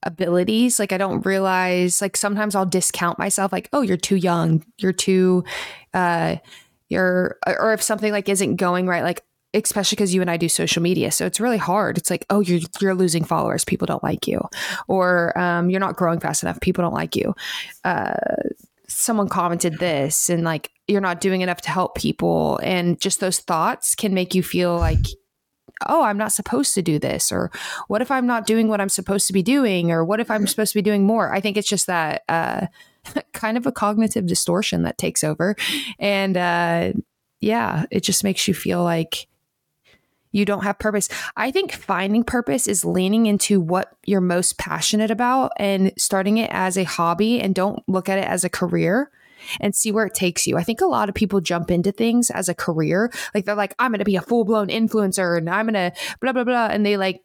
abilities. 0.03 0.79
Like, 0.79 0.91
I 0.91 0.97
don't 0.97 1.25
realize, 1.25 2.01
like, 2.01 2.17
sometimes 2.17 2.55
I'll 2.55 2.65
discount 2.65 3.19
myself, 3.19 3.51
like, 3.51 3.69
oh, 3.73 3.81
you're 3.81 3.97
too 3.97 4.15
young. 4.15 4.63
You're 4.77 4.93
too, 4.93 5.43
uh, 5.93 6.37
you're, 6.89 7.37
or 7.45 7.73
if 7.73 7.81
something 7.81 8.11
like 8.11 8.29
isn't 8.29 8.55
going 8.55 8.87
right, 8.87 9.03
like, 9.03 9.23
especially 9.53 9.95
because 9.95 10.13
you 10.13 10.21
and 10.21 10.29
I 10.29 10.37
do 10.37 10.49
social 10.49 10.81
media. 10.81 11.11
So 11.11 11.25
it's 11.25 11.39
really 11.39 11.57
hard. 11.57 11.97
It's 11.97 12.09
like, 12.09 12.25
oh, 12.29 12.41
you're 12.41 12.61
you're 12.81 12.95
losing 12.95 13.23
followers. 13.23 13.65
People 13.65 13.85
don't 13.85 14.03
like 14.03 14.27
you, 14.27 14.41
or 14.87 15.37
um, 15.37 15.69
you're 15.69 15.79
not 15.79 15.95
growing 15.95 16.19
fast 16.19 16.43
enough. 16.43 16.59
People 16.59 16.83
don't 16.83 16.93
like 16.93 17.15
you. 17.15 17.33
Uh, 17.83 18.15
someone 18.87 19.29
commented 19.29 19.79
this, 19.79 20.29
and 20.29 20.43
like 20.43 20.71
you're 20.87 21.01
not 21.01 21.21
doing 21.21 21.41
enough 21.41 21.61
to 21.61 21.69
help 21.69 21.95
people, 21.95 22.59
and 22.63 22.99
just 22.99 23.19
those 23.19 23.39
thoughts 23.39 23.95
can 23.95 24.13
make 24.13 24.35
you 24.35 24.43
feel 24.43 24.77
like. 24.77 25.05
Oh, 25.85 26.01
I'm 26.01 26.17
not 26.17 26.31
supposed 26.31 26.73
to 26.73 26.81
do 26.81 26.97
this. 26.97 27.31
Or 27.31 27.51
what 27.87 28.01
if 28.01 28.09
I'm 28.09 28.25
not 28.25 28.47
doing 28.47 28.67
what 28.67 28.81
I'm 28.81 28.89
supposed 28.89 29.27
to 29.27 29.33
be 29.33 29.43
doing? 29.43 29.91
Or 29.91 30.03
what 30.03 30.19
if 30.19 30.31
I'm 30.31 30.47
supposed 30.47 30.73
to 30.73 30.79
be 30.79 30.81
doing 30.81 31.05
more? 31.05 31.31
I 31.31 31.39
think 31.39 31.55
it's 31.55 31.67
just 31.67 31.85
that 31.85 32.23
uh, 32.27 32.65
kind 33.33 33.57
of 33.57 33.67
a 33.67 33.71
cognitive 33.71 34.25
distortion 34.25 34.81
that 34.83 34.97
takes 34.97 35.23
over. 35.23 35.55
And 35.99 36.35
uh, 36.35 36.93
yeah, 37.41 37.85
it 37.91 38.01
just 38.01 38.23
makes 38.23 38.47
you 38.47 38.55
feel 38.55 38.83
like 38.83 39.27
you 40.37 40.45
don't 40.45 40.63
have 40.63 40.77
purpose. 40.77 41.09
I 41.35 41.51
think 41.51 41.71
finding 41.71 42.23
purpose 42.23 42.67
is 42.67 42.85
leaning 42.85 43.25
into 43.25 43.59
what 43.59 43.97
you're 44.05 44.21
most 44.21 44.57
passionate 44.57 45.09
about 45.09 45.51
and 45.57 45.91
starting 45.97 46.37
it 46.37 46.49
as 46.53 46.77
a 46.77 46.83
hobby 46.83 47.41
and 47.41 47.55
don't 47.55 47.81
look 47.87 48.07
at 48.07 48.19
it 48.19 48.25
as 48.25 48.43
a 48.43 48.49
career 48.49 49.09
and 49.59 49.75
see 49.75 49.91
where 49.91 50.05
it 50.05 50.13
takes 50.13 50.45
you. 50.45 50.57
I 50.57 50.63
think 50.63 50.81
a 50.81 50.85
lot 50.85 51.09
of 51.09 51.15
people 51.15 51.41
jump 51.41 51.71
into 51.71 51.91
things 51.91 52.29
as 52.29 52.49
a 52.49 52.55
career. 52.55 53.11
Like 53.33 53.45
they're 53.45 53.55
like, 53.55 53.73
I'm 53.79 53.91
going 53.91 53.99
to 53.99 54.05
be 54.05 54.15
a 54.15 54.21
full 54.21 54.45
blown 54.45 54.67
influencer 54.67 55.37
and 55.37 55.49
I'm 55.49 55.67
going 55.67 55.91
to 55.91 55.99
blah, 56.21 56.33
blah, 56.33 56.43
blah. 56.43 56.67
And 56.67 56.85
they 56.85 56.97
like 56.97 57.23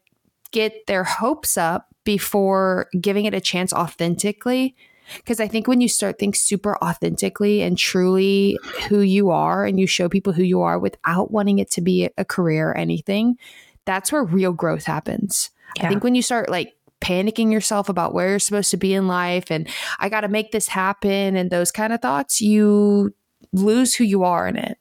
get 0.51 0.87
their 0.87 1.05
hopes 1.05 1.57
up 1.57 1.89
before 2.05 2.89
giving 3.01 3.27
it 3.27 3.35
a 3.35 3.41
chance 3.41 3.73
authentically 3.73 4.75
because 5.17 5.41
I 5.41 5.49
think 5.49 5.67
when 5.67 5.81
you 5.81 5.89
start 5.89 6.19
things 6.19 6.41
super 6.41 6.77
authentically 6.83 7.63
and 7.63 7.77
truly 7.77 8.59
who 8.89 9.01
you 9.01 9.31
are 9.31 9.65
and 9.65 9.79
you 9.79 9.87
show 9.87 10.09
people 10.09 10.33
who 10.33 10.43
you 10.43 10.63
are 10.63 10.79
without 10.79 11.31
wanting 11.31 11.59
it 11.59 11.71
to 11.73 11.81
be 11.81 12.11
a 12.17 12.25
career 12.25 12.71
or 12.71 12.77
anything, 12.77 13.37
that's 13.85 14.13
where 14.13 14.25
real 14.25 14.53
growth 14.53 14.85
happens. 14.85 15.51
Yeah. 15.77 15.87
I 15.87 15.89
think 15.89 16.05
when 16.05 16.15
you 16.15 16.23
start 16.23 16.49
like 16.49 16.75
panicking 17.01 17.53
yourself 17.53 17.89
about 17.89 18.15
where 18.15 18.31
you're 18.31 18.39
supposed 18.39 18.71
to 18.71 18.77
be 18.77 18.95
in 18.95 19.09
life 19.09 19.51
and 19.51 19.69
I 19.99 20.09
got 20.09 20.21
to 20.21 20.29
make 20.29 20.53
this 20.53 20.69
happen 20.69 21.37
and 21.37 21.51
those 21.51 21.73
kind 21.73 21.93
of 21.93 22.01
thoughts, 22.01 22.41
you 22.41 23.13
lose 23.53 23.95
who 23.95 24.05
you 24.05 24.23
are 24.23 24.47
in 24.47 24.57
it. 24.57 24.79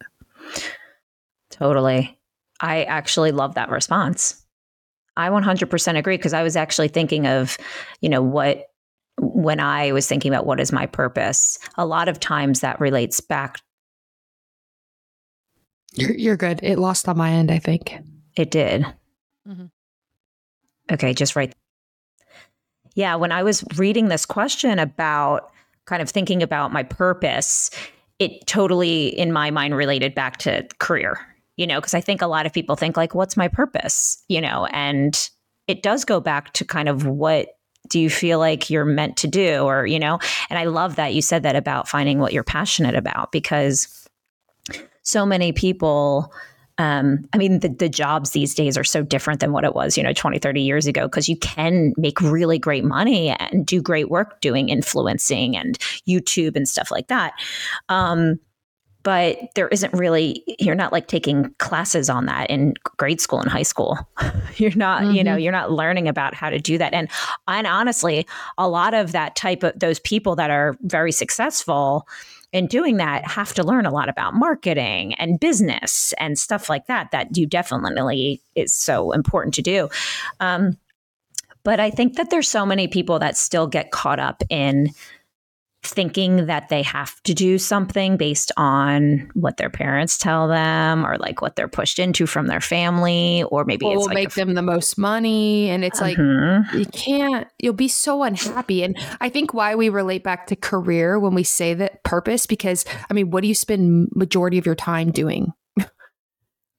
Totally. 1.49 2.17
I 2.59 2.83
actually 2.83 3.31
love 3.31 3.55
that 3.55 3.69
response. 3.69 4.37
I 5.17 5.29
100% 5.29 5.97
agree 5.97 6.17
because 6.17 6.33
I 6.33 6.43
was 6.43 6.55
actually 6.55 6.87
thinking 6.87 7.27
of, 7.27 7.57
you 7.99 8.09
know, 8.09 8.21
what 8.21 8.70
when 9.21 9.59
I 9.59 9.91
was 9.91 10.07
thinking 10.07 10.33
about 10.33 10.47
what 10.47 10.59
is 10.59 10.71
my 10.71 10.87
purpose, 10.87 11.59
a 11.77 11.85
lot 11.85 12.09
of 12.09 12.19
times 12.19 12.61
that 12.61 12.79
relates 12.79 13.21
back. 13.21 13.59
You're, 15.93 16.15
you're 16.15 16.37
good. 16.37 16.59
It 16.63 16.79
lost 16.79 17.07
on 17.07 17.17
my 17.17 17.31
end, 17.31 17.51
I 17.51 17.59
think. 17.59 17.93
It 18.35 18.49
did. 18.49 18.83
Mm-hmm. 19.47 19.65
Okay, 20.91 21.13
just 21.13 21.35
right. 21.35 21.53
Yeah, 22.95 23.15
when 23.15 23.31
I 23.31 23.43
was 23.43 23.63
reading 23.77 24.07
this 24.07 24.25
question 24.25 24.79
about 24.79 25.51
kind 25.85 26.01
of 26.01 26.09
thinking 26.09 26.41
about 26.41 26.73
my 26.73 26.83
purpose, 26.83 27.69
it 28.19 28.47
totally, 28.47 29.07
in 29.07 29.31
my 29.31 29.51
mind, 29.51 29.75
related 29.75 30.15
back 30.15 30.37
to 30.37 30.67
career, 30.79 31.19
you 31.57 31.67
know, 31.67 31.79
because 31.79 31.93
I 31.93 32.01
think 32.01 32.21
a 32.21 32.27
lot 32.27 32.45
of 32.45 32.53
people 32.53 32.75
think, 32.75 32.97
like, 32.97 33.13
what's 33.13 33.37
my 33.37 33.47
purpose, 33.47 34.23
you 34.27 34.41
know, 34.41 34.65
and 34.67 35.29
it 35.67 35.83
does 35.83 36.05
go 36.05 36.19
back 36.19 36.53
to 36.53 36.65
kind 36.65 36.89
of 36.89 37.05
what 37.05 37.49
do 37.91 37.99
you 37.99 38.09
feel 38.09 38.39
like 38.39 38.69
you're 38.69 38.85
meant 38.85 39.17
to 39.17 39.27
do 39.27 39.61
or 39.63 39.85
you 39.85 39.99
know 39.99 40.17
and 40.49 40.57
i 40.57 40.65
love 40.65 40.95
that 40.95 41.13
you 41.13 41.21
said 41.21 41.43
that 41.43 41.55
about 41.55 41.87
finding 41.87 42.19
what 42.19 42.33
you're 42.33 42.43
passionate 42.43 42.95
about 42.95 43.31
because 43.31 44.07
so 45.03 45.25
many 45.25 45.51
people 45.51 46.33
um, 46.77 47.25
I 47.31 47.37
mean, 47.37 47.59
the, 47.59 47.69
the 47.69 47.89
jobs 47.89 48.31
these 48.31 48.55
days 48.55 48.75
are 48.75 48.83
so 48.83 49.03
different 49.03 49.39
than 49.39 49.51
what 49.51 49.65
it 49.65 49.75
was, 49.75 49.97
you 49.97 50.03
know, 50.03 50.13
20, 50.13 50.39
30 50.39 50.61
years 50.61 50.87
ago, 50.87 51.03
because 51.03 51.29
you 51.29 51.37
can 51.37 51.93
make 51.95 52.19
really 52.21 52.57
great 52.57 52.83
money 52.83 53.29
and 53.29 53.65
do 53.67 53.83
great 53.83 54.09
work 54.09 54.41
doing 54.41 54.69
influencing 54.69 55.55
and 55.55 55.77
YouTube 56.09 56.55
and 56.55 56.67
stuff 56.67 56.89
like 56.89 57.07
that. 57.07 57.33
Um, 57.89 58.39
but 59.03 59.37
there 59.55 59.67
isn't 59.69 59.93
really 59.93 60.43
you're 60.59 60.75
not 60.75 60.91
like 60.91 61.07
taking 61.07 61.53
classes 61.57 62.09
on 62.09 62.25
that 62.25 62.49
in 62.49 62.73
grade 62.97 63.21
school 63.21 63.39
and 63.39 63.49
high 63.49 63.63
school 63.63 63.97
you're 64.57 64.75
not 64.75 65.03
mm-hmm. 65.03 65.15
you 65.15 65.23
know 65.23 65.31
mm-hmm. 65.31 65.39
you're 65.41 65.51
not 65.51 65.71
learning 65.71 66.07
about 66.07 66.33
how 66.33 66.49
to 66.49 66.59
do 66.59 66.77
that 66.77 66.93
and 66.93 67.09
and 67.47 67.67
honestly 67.67 68.25
a 68.57 68.67
lot 68.67 68.93
of 68.93 69.11
that 69.11 69.35
type 69.35 69.63
of 69.63 69.77
those 69.79 69.99
people 69.99 70.35
that 70.35 70.49
are 70.49 70.75
very 70.81 71.11
successful 71.11 72.07
in 72.51 72.67
doing 72.67 72.97
that 72.97 73.25
have 73.25 73.53
to 73.53 73.63
learn 73.63 73.85
a 73.85 73.91
lot 73.91 74.09
about 74.09 74.33
marketing 74.33 75.13
and 75.15 75.39
business 75.39 76.13
and 76.19 76.37
stuff 76.37 76.69
like 76.69 76.85
that 76.87 77.11
that 77.11 77.37
you 77.37 77.45
definitely 77.45 78.41
is 78.55 78.73
so 78.73 79.11
important 79.11 79.53
to 79.53 79.61
do 79.61 79.89
um, 80.39 80.77
but 81.63 81.79
i 81.79 81.89
think 81.89 82.15
that 82.15 82.29
there's 82.29 82.47
so 82.47 82.65
many 82.65 82.87
people 82.87 83.19
that 83.19 83.37
still 83.37 83.67
get 83.67 83.91
caught 83.91 84.19
up 84.19 84.43
in 84.49 84.89
thinking 85.83 86.45
that 86.45 86.69
they 86.69 86.83
have 86.83 87.21
to 87.23 87.33
do 87.33 87.57
something 87.57 88.17
based 88.17 88.51
on 88.55 89.29
what 89.33 89.57
their 89.57 89.69
parents 89.69 90.17
tell 90.17 90.47
them 90.47 91.05
or 91.05 91.17
like 91.17 91.41
what 91.41 91.55
they're 91.55 91.67
pushed 91.67 91.99
into 91.99 92.25
from 92.25 92.47
their 92.47 92.61
family 92.61 93.43
or 93.49 93.65
maybe 93.65 93.87
it 93.87 93.95
will 93.95 94.05
like 94.05 94.13
make 94.13 94.33
them 94.33 94.53
the 94.53 94.61
most 94.61 94.97
money. 94.97 95.69
And 95.69 95.83
it's 95.83 95.99
like 95.99 96.17
uh-huh. 96.19 96.77
you 96.77 96.85
can't 96.85 97.47
you'll 97.59 97.73
be 97.73 97.87
so 97.87 98.23
unhappy. 98.23 98.83
And 98.83 98.97
i 99.19 99.29
think 99.29 99.53
why 99.53 99.75
we 99.75 99.89
relate 99.89 100.23
back 100.23 100.47
to 100.47 100.55
career 100.55 101.19
when 101.19 101.33
we 101.33 101.43
say 101.43 101.73
that 101.73 102.03
purpose 102.03 102.45
because 102.45 102.85
i 103.09 103.13
mean 103.13 103.31
what 103.31 103.41
do 103.41 103.47
you 103.47 103.55
spend 103.55 104.09
majority 104.15 104.57
of 104.57 104.65
your 104.65 104.75
time 104.75 105.11
doing 105.11 105.53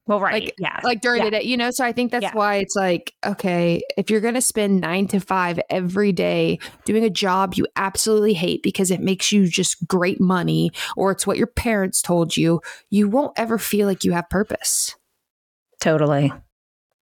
well, 0.06 0.20
right. 0.20 0.44
Like, 0.44 0.54
yeah. 0.58 0.80
Like 0.82 1.00
during 1.00 1.20
yeah. 1.20 1.24
the 1.24 1.30
day, 1.30 1.42
you 1.42 1.56
know? 1.56 1.70
So 1.70 1.84
I 1.84 1.92
think 1.92 2.10
that's 2.10 2.22
yeah. 2.22 2.34
why 2.34 2.56
it's 2.56 2.74
like, 2.74 3.14
okay, 3.24 3.82
if 3.96 4.10
you're 4.10 4.20
going 4.20 4.34
to 4.34 4.40
spend 4.40 4.80
nine 4.80 5.06
to 5.08 5.20
five 5.20 5.60
every 5.70 6.10
day 6.10 6.58
doing 6.84 7.04
a 7.04 7.10
job 7.10 7.54
you 7.54 7.66
absolutely 7.76 8.34
hate 8.34 8.62
because 8.62 8.90
it 8.90 9.00
makes 9.00 9.30
you 9.30 9.46
just 9.46 9.86
great 9.86 10.20
money 10.20 10.72
or 10.96 11.12
it's 11.12 11.26
what 11.26 11.38
your 11.38 11.46
parents 11.46 12.02
told 12.02 12.36
you, 12.36 12.60
you 12.90 13.08
won't 13.08 13.32
ever 13.36 13.58
feel 13.58 13.86
like 13.86 14.02
you 14.02 14.12
have 14.12 14.28
purpose. 14.28 14.96
Totally. 15.80 16.32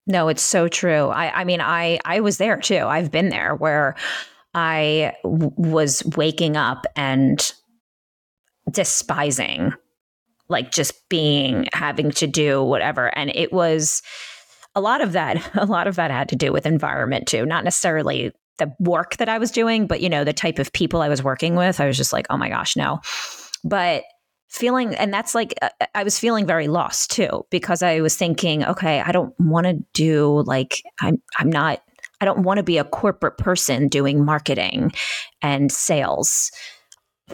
No, 0.07 0.29
it's 0.29 0.43
so 0.43 0.69
true. 0.69 1.07
I, 1.09 1.41
I 1.41 1.45
mean, 1.45 1.61
I, 1.61 2.01
I 2.05 2.21
was 2.21 2.37
there 2.37 2.59
too. 2.59 2.85
I've 2.85 3.11
been 3.11 3.31
there 3.31 3.55
where 3.55 3.95
I 4.53 5.15
w- 5.23 5.53
was 5.57 6.05
waking 6.17 6.57
up 6.57 6.85
and 6.97 7.53
despising 8.71 9.73
like 10.51 10.71
just 10.73 11.09
being 11.09 11.69
having 11.73 12.11
to 12.13 12.27
do 12.27 12.63
whatever. 12.63 13.07
And 13.17 13.31
it 13.35 13.53
was 13.53 14.03
a 14.75 14.81
lot 14.81 15.01
of 15.01 15.13
that 15.13 15.51
a 15.55 15.67
lot 15.67 15.87
of 15.87 15.97
that 15.97 16.11
had 16.11 16.29
to 16.31 16.37
do 16.37 16.53
with 16.53 16.67
environment 16.67 17.27
too. 17.27 17.47
Not 17.47 17.65
necessarily 17.65 18.33
the 18.59 18.71
work 18.79 19.17
that 19.17 19.29
i 19.31 19.39
was 19.39 19.51
doing 19.51 19.87
but 19.87 20.03
you 20.03 20.09
know 20.11 20.23
the 20.23 20.35
type 20.35 20.59
of 20.59 20.71
people 20.75 21.01
i 21.01 21.09
was 21.09 21.23
working 21.23 21.57
with. 21.57 21.81
I 21.81 21.87
was 21.87 21.97
just 21.97 22.13
like 22.13 22.27
oh 22.29 22.37
my 22.37 22.49
gosh 22.49 22.77
no. 22.77 23.01
But 23.65 24.05
feeling 24.51 24.95
and 24.97 25.15
that's 25.15 25.35
like 25.35 25.55
uh, 25.63 25.69
uh, 25.81 25.87
i 25.95 26.03
was 26.03 26.19
feeling 26.19 26.45
very 26.45 26.67
lost 26.67 27.13
too 27.13 27.47
because 27.51 27.83
i 27.85 28.01
was 28.01 28.17
thinking 28.17 28.65
okay 28.65 29.01
i 29.01 29.13
don't 29.13 29.33
want 29.39 29.65
to 29.65 29.79
do 29.95 30.43
like 30.45 30.83
i'm 31.01 31.23
i'm 31.39 31.49
not 31.49 31.81
i 32.21 32.25
don't 32.25 32.43
want 32.43 32.57
to 32.59 32.65
be 32.65 32.77
a 32.77 32.83
corporate 32.83 33.39
person 33.39 33.87
doing 33.87 34.25
marketing 34.25 34.91
and 35.41 35.71
sales 35.71 36.51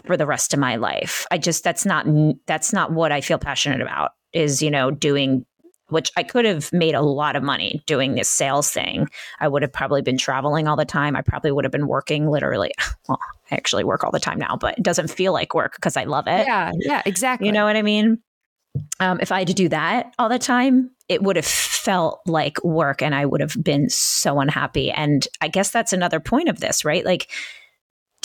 for 0.05 0.17
the 0.17 0.25
rest 0.25 0.53
of 0.53 0.59
my 0.59 0.75
life. 0.75 1.25
I 1.31 1.37
just 1.37 1.63
that's 1.63 1.85
not 1.85 2.05
that's 2.45 2.73
not 2.73 2.91
what 2.91 3.11
I 3.11 3.21
feel 3.21 3.37
passionate 3.37 3.81
about 3.81 4.11
is, 4.33 4.61
you 4.61 4.71
know, 4.71 4.91
doing 4.91 5.45
which 5.89 6.11
I 6.17 6.23
could 6.23 6.45
have 6.45 6.71
made 6.73 6.95
a 6.95 7.01
lot 7.01 7.35
of 7.35 7.43
money 7.43 7.81
doing 7.85 8.15
this 8.15 8.29
sales 8.29 8.69
thing. 8.69 9.07
I 9.39 9.47
would 9.47 9.61
have 9.61 9.71
probably 9.71 10.01
been 10.01 10.17
traveling 10.17 10.67
all 10.67 10.75
the 10.75 10.85
time. 10.85 11.15
I 11.15 11.21
probably 11.21 11.51
would 11.51 11.63
have 11.63 11.71
been 11.71 11.87
working 11.87 12.29
literally. 12.29 12.71
Well, 13.07 13.19
I 13.49 13.55
actually 13.55 13.85
work 13.85 14.03
all 14.03 14.11
the 14.11 14.19
time 14.19 14.37
now, 14.37 14.57
but 14.57 14.77
it 14.77 14.83
doesn't 14.83 15.09
feel 15.09 15.31
like 15.31 15.53
work 15.53 15.75
because 15.77 15.95
I 15.95 16.03
love 16.03 16.27
it. 16.27 16.45
Yeah, 16.45 16.73
yeah, 16.77 17.01
exactly. 17.05 17.47
You 17.47 17.53
know 17.53 17.63
what 17.63 17.77
I 17.77 17.81
mean? 17.81 18.21
Um, 18.99 19.19
if 19.21 19.31
I 19.31 19.39
had 19.39 19.47
to 19.47 19.53
do 19.53 19.69
that 19.69 20.13
all 20.19 20.27
the 20.27 20.37
time, 20.37 20.91
it 21.07 21.23
would 21.23 21.37
have 21.37 21.45
felt 21.45 22.19
like 22.25 22.61
work 22.65 23.01
and 23.01 23.15
I 23.15 23.25
would 23.25 23.39
have 23.39 23.55
been 23.63 23.89
so 23.89 24.41
unhappy. 24.41 24.91
And 24.91 25.25
I 25.39 25.47
guess 25.47 25.71
that's 25.71 25.93
another 25.93 26.19
point 26.19 26.49
of 26.49 26.59
this, 26.59 26.83
right? 26.83 27.05
Like, 27.05 27.31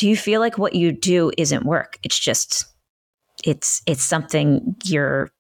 do 0.03 0.09
you 0.09 0.17
feel 0.17 0.41
like 0.41 0.59
what 0.59 0.75
you 0.75 0.91
do 0.91 1.31
isn't 1.39 1.65
work? 1.65 1.97
It's 2.03 2.19
just 2.19 2.65
it's 3.45 3.81
it's 3.87 4.03
something 4.03 4.75
you're 4.83 5.31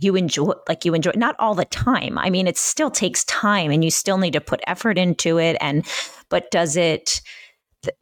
you 0.00 0.16
enjoy 0.16 0.54
like 0.68 0.84
you 0.84 0.92
enjoy 0.92 1.12
not 1.14 1.36
all 1.38 1.54
the 1.54 1.66
time. 1.66 2.18
I 2.18 2.28
mean 2.28 2.48
it 2.48 2.58
still 2.58 2.90
takes 2.90 3.22
time 3.26 3.70
and 3.70 3.84
you 3.84 3.92
still 3.92 4.18
need 4.18 4.32
to 4.32 4.40
put 4.40 4.58
effort 4.66 4.98
into 4.98 5.38
it 5.38 5.56
and 5.60 5.86
but 6.30 6.50
does 6.50 6.76
it 6.76 7.20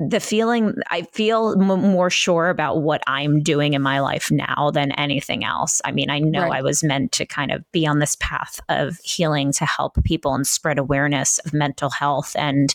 the 0.01 0.21
feeling 0.21 0.73
i 0.91 1.03
feel 1.13 1.55
m- 1.61 1.83
more 1.83 2.09
sure 2.09 2.49
about 2.49 2.81
what 2.81 3.03
i'm 3.07 3.43
doing 3.43 3.75
in 3.75 3.83
my 3.83 4.01
life 4.01 4.31
now 4.31 4.71
than 4.73 4.93
anything 4.93 5.45
else. 5.45 5.83
I 5.85 5.93
mean 5.93 6.09
i 6.09 6.19
know 6.19 6.45
right. 6.45 6.61
i 6.61 6.63
was 6.63 6.83
meant 6.83 7.13
to 7.13 7.27
kind 7.27 7.53
of 7.53 7.63
be 7.73 7.87
on 7.87 7.99
this 7.99 8.17
path 8.21 8.59
of 8.71 8.97
healing 9.05 9.53
to 9.53 9.67
help 9.67 10.03
people 10.05 10.35
and 10.35 10.47
spread 10.47 10.79
awareness 10.79 11.41
of 11.41 11.53
mental 11.53 11.91
health 11.91 12.35
and 12.39 12.73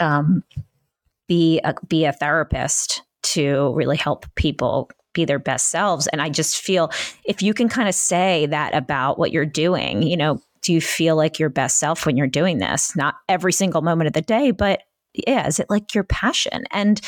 um, 0.00 0.42
be 1.32 1.60
a, 1.64 1.74
be 1.88 2.04
a 2.04 2.12
therapist 2.12 3.00
to 3.22 3.72
really 3.74 3.96
help 3.96 4.26
people 4.34 4.90
be 5.14 5.24
their 5.24 5.38
best 5.38 5.70
selves. 5.70 6.06
And 6.08 6.20
I 6.20 6.28
just 6.28 6.60
feel 6.60 6.90
if 7.24 7.40
you 7.40 7.54
can 7.54 7.70
kind 7.70 7.88
of 7.88 7.94
say 7.94 8.44
that 8.46 8.74
about 8.74 9.18
what 9.18 9.32
you're 9.32 9.46
doing, 9.46 10.02
you 10.02 10.14
know, 10.14 10.42
do 10.60 10.74
you 10.74 10.80
feel 10.82 11.16
like 11.16 11.38
your 11.38 11.48
best 11.48 11.78
self 11.78 12.04
when 12.04 12.18
you're 12.18 12.26
doing 12.26 12.58
this? 12.58 12.94
Not 12.96 13.14
every 13.30 13.54
single 13.54 13.80
moment 13.80 14.08
of 14.08 14.12
the 14.12 14.20
day, 14.20 14.50
but 14.50 14.82
yeah, 15.26 15.46
is 15.46 15.58
it 15.58 15.70
like 15.70 15.94
your 15.94 16.04
passion? 16.04 16.64
And 16.70 17.00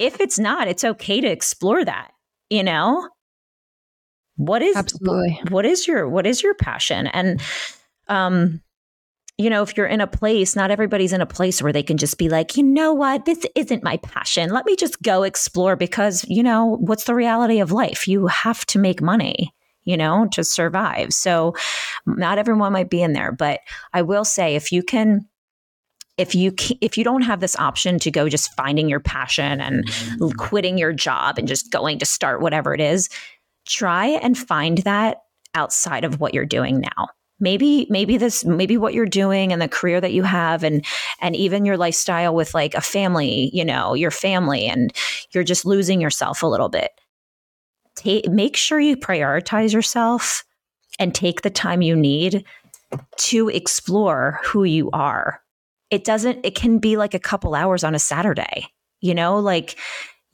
if 0.00 0.20
it's 0.20 0.40
not, 0.40 0.66
it's 0.66 0.82
okay 0.82 1.20
to 1.20 1.28
explore 1.28 1.84
that, 1.84 2.10
you 2.50 2.64
know? 2.64 3.08
What 4.34 4.62
is 4.62 4.74
absolutely 4.74 5.40
what 5.50 5.64
is 5.64 5.86
your 5.86 6.08
what 6.08 6.26
is 6.26 6.42
your 6.42 6.54
passion? 6.54 7.06
And 7.06 7.40
um 8.08 8.62
you 9.36 9.50
know, 9.50 9.62
if 9.62 9.76
you're 9.76 9.86
in 9.86 10.00
a 10.00 10.06
place, 10.06 10.54
not 10.54 10.70
everybody's 10.70 11.12
in 11.12 11.20
a 11.20 11.26
place 11.26 11.60
where 11.60 11.72
they 11.72 11.82
can 11.82 11.96
just 11.96 12.18
be 12.18 12.28
like, 12.28 12.56
you 12.56 12.62
know 12.62 12.92
what, 12.92 13.24
this 13.24 13.44
isn't 13.56 13.82
my 13.82 13.96
passion. 13.98 14.50
Let 14.50 14.64
me 14.64 14.76
just 14.76 15.02
go 15.02 15.24
explore 15.24 15.74
because, 15.74 16.24
you 16.28 16.42
know, 16.42 16.76
what's 16.80 17.04
the 17.04 17.16
reality 17.16 17.58
of 17.58 17.72
life? 17.72 18.06
You 18.06 18.28
have 18.28 18.64
to 18.66 18.78
make 18.78 19.02
money, 19.02 19.52
you 19.82 19.96
know, 19.96 20.28
to 20.32 20.44
survive. 20.44 21.12
So 21.12 21.54
not 22.06 22.38
everyone 22.38 22.72
might 22.72 22.90
be 22.90 23.02
in 23.02 23.12
there, 23.12 23.32
but 23.32 23.60
I 23.92 24.02
will 24.02 24.24
say 24.24 24.54
if 24.54 24.70
you 24.70 24.82
can 24.82 25.28
if 26.16 26.32
you 26.32 26.54
if 26.80 26.96
you 26.96 27.02
don't 27.02 27.22
have 27.22 27.40
this 27.40 27.56
option 27.56 27.98
to 27.98 28.10
go 28.12 28.28
just 28.28 28.54
finding 28.54 28.88
your 28.88 29.00
passion 29.00 29.60
and 29.60 29.84
mm-hmm. 29.84 30.28
quitting 30.36 30.78
your 30.78 30.92
job 30.92 31.38
and 31.38 31.48
just 31.48 31.72
going 31.72 31.98
to 31.98 32.06
start 32.06 32.40
whatever 32.40 32.72
it 32.72 32.80
is, 32.80 33.08
try 33.66 34.06
and 34.06 34.38
find 34.38 34.78
that 34.78 35.22
outside 35.56 36.04
of 36.04 36.20
what 36.20 36.32
you're 36.32 36.46
doing 36.46 36.80
now 36.80 37.08
maybe 37.40 37.86
maybe 37.90 38.16
this 38.16 38.44
maybe 38.44 38.76
what 38.76 38.94
you're 38.94 39.06
doing 39.06 39.52
and 39.52 39.60
the 39.60 39.68
career 39.68 40.00
that 40.00 40.12
you 40.12 40.22
have 40.22 40.62
and 40.62 40.84
and 41.20 41.34
even 41.34 41.64
your 41.64 41.76
lifestyle 41.76 42.34
with 42.34 42.54
like 42.54 42.74
a 42.74 42.80
family 42.80 43.50
you 43.52 43.64
know 43.64 43.94
your 43.94 44.10
family 44.10 44.66
and 44.66 44.92
you're 45.32 45.44
just 45.44 45.64
losing 45.64 46.00
yourself 46.00 46.42
a 46.42 46.46
little 46.46 46.68
bit. 46.68 46.90
Take 47.96 48.28
make 48.28 48.56
sure 48.56 48.80
you 48.80 48.96
prioritize 48.96 49.72
yourself 49.72 50.44
and 50.98 51.14
take 51.14 51.42
the 51.42 51.50
time 51.50 51.82
you 51.82 51.96
need 51.96 52.44
to 53.16 53.48
explore 53.48 54.40
who 54.44 54.64
you 54.64 54.90
are. 54.92 55.40
It 55.90 56.04
doesn't 56.04 56.44
it 56.44 56.54
can 56.54 56.78
be 56.78 56.96
like 56.96 57.14
a 57.14 57.20
couple 57.20 57.54
hours 57.54 57.84
on 57.84 57.94
a 57.94 57.98
saturday 57.98 58.68
you 59.04 59.14
know 59.14 59.38
like 59.38 59.78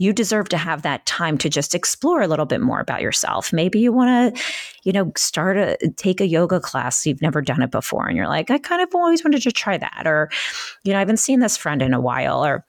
you 0.00 0.14
deserve 0.14 0.48
to 0.48 0.56
have 0.56 0.80
that 0.80 1.04
time 1.04 1.36
to 1.36 1.50
just 1.50 1.74
explore 1.74 2.22
a 2.22 2.26
little 2.26 2.46
bit 2.46 2.62
more 2.62 2.80
about 2.80 3.02
yourself. 3.02 3.52
Maybe 3.52 3.80
you 3.80 3.92
want 3.92 4.34
to, 4.34 4.42
you 4.82 4.92
know, 4.92 5.12
start 5.14 5.58
a 5.58 5.76
take 5.96 6.22
a 6.22 6.26
yoga 6.26 6.58
class 6.58 7.04
you've 7.04 7.20
never 7.20 7.42
done 7.42 7.60
it 7.60 7.70
before 7.70 8.08
and 8.08 8.16
you're 8.16 8.26
like, 8.26 8.50
I 8.50 8.56
kind 8.56 8.80
of 8.80 8.94
always 8.94 9.22
wanted 9.22 9.42
to 9.42 9.52
try 9.52 9.76
that 9.76 10.04
or 10.06 10.30
you 10.84 10.92
know, 10.92 10.96
I 10.96 11.00
haven't 11.00 11.18
seen 11.18 11.40
this 11.40 11.58
friend 11.58 11.82
in 11.82 11.92
a 11.92 12.00
while 12.00 12.42
or 12.42 12.64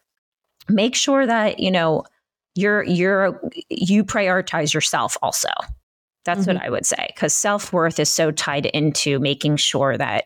make 0.67 0.93
sure 0.93 1.25
that, 1.25 1.61
you 1.61 1.71
know, 1.71 2.03
you're 2.53 2.83
you're 2.83 3.39
you 3.69 4.03
prioritize 4.03 4.73
yourself 4.73 5.15
also. 5.21 5.47
That's 6.25 6.41
mm-hmm. 6.41 6.57
what 6.57 6.65
I 6.65 6.69
would 6.69 6.85
say 6.85 7.13
cuz 7.15 7.33
self-worth 7.33 7.97
is 7.97 8.09
so 8.09 8.31
tied 8.31 8.65
into 8.65 9.19
making 9.19 9.55
sure 9.55 9.97
that 9.97 10.25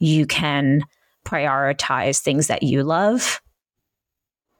you 0.00 0.26
can 0.26 0.82
prioritize 1.24 2.18
things 2.18 2.48
that 2.48 2.64
you 2.64 2.82
love 2.82 3.40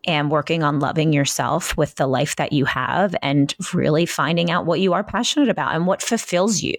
and 0.07 0.31
working 0.31 0.63
on 0.63 0.81
loving 0.81 1.13
yourself 1.13 1.77
with 1.77 1.95
the 1.97 2.07
life 2.07 2.37
that 2.37 2.53
you 2.53 2.65
have 2.65 3.15
and 3.23 3.55
really 3.75 4.07
finding 4.07 4.51
out 4.51 4.67
what 4.67 4.81
you 4.81 4.93
are 4.93 5.05
passionate 5.05 5.49
about 5.49 5.75
and 5.75 5.87
what 5.87 6.03
fulfills 6.03 6.63
you, 6.63 6.75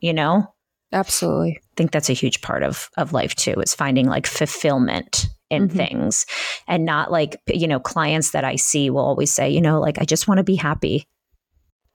you 0.00 0.12
know? 0.12 0.46
Absolutely. 0.92 1.58
I 1.60 1.74
think 1.76 1.90
that's 1.90 2.10
a 2.10 2.14
huge 2.14 2.42
part 2.42 2.62
of 2.62 2.88
of 2.96 3.12
life 3.12 3.34
too, 3.34 3.54
is 3.60 3.74
finding 3.74 4.06
like 4.06 4.26
fulfillment 4.26 5.26
in 5.50 5.68
mm-hmm. 5.68 5.76
things 5.76 6.26
and 6.68 6.84
not 6.84 7.10
like, 7.10 7.36
you 7.48 7.68
know, 7.68 7.80
clients 7.80 8.30
that 8.30 8.44
I 8.44 8.56
see 8.56 8.90
will 8.90 9.04
always 9.04 9.32
say, 9.32 9.50
you 9.50 9.60
know, 9.60 9.80
like 9.80 9.98
I 9.98 10.04
just 10.04 10.28
want 10.28 10.38
to 10.38 10.44
be 10.44 10.56
happy. 10.56 11.06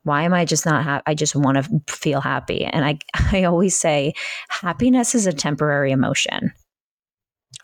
Why 0.04 0.24
am 0.24 0.34
I 0.34 0.46
just 0.46 0.66
not 0.66 0.84
happy? 0.84 1.04
I 1.06 1.14
just 1.14 1.36
want 1.36 1.58
to 1.58 1.94
feel 1.94 2.22
happy. 2.22 2.66
And 2.66 2.84
I 2.84 3.00
I 3.32 3.46
always 3.46 3.78
say 3.78 4.14
happiness 4.50 5.16
is 5.16 5.26
a 5.26 5.34
temporary 5.34 5.92
emotion 5.92 6.52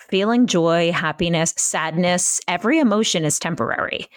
feeling 0.09 0.47
joy, 0.47 0.91
happiness, 0.91 1.53
sadness, 1.57 2.39
every 2.47 2.79
emotion 2.79 3.25
is 3.25 3.39
temporary. 3.39 4.07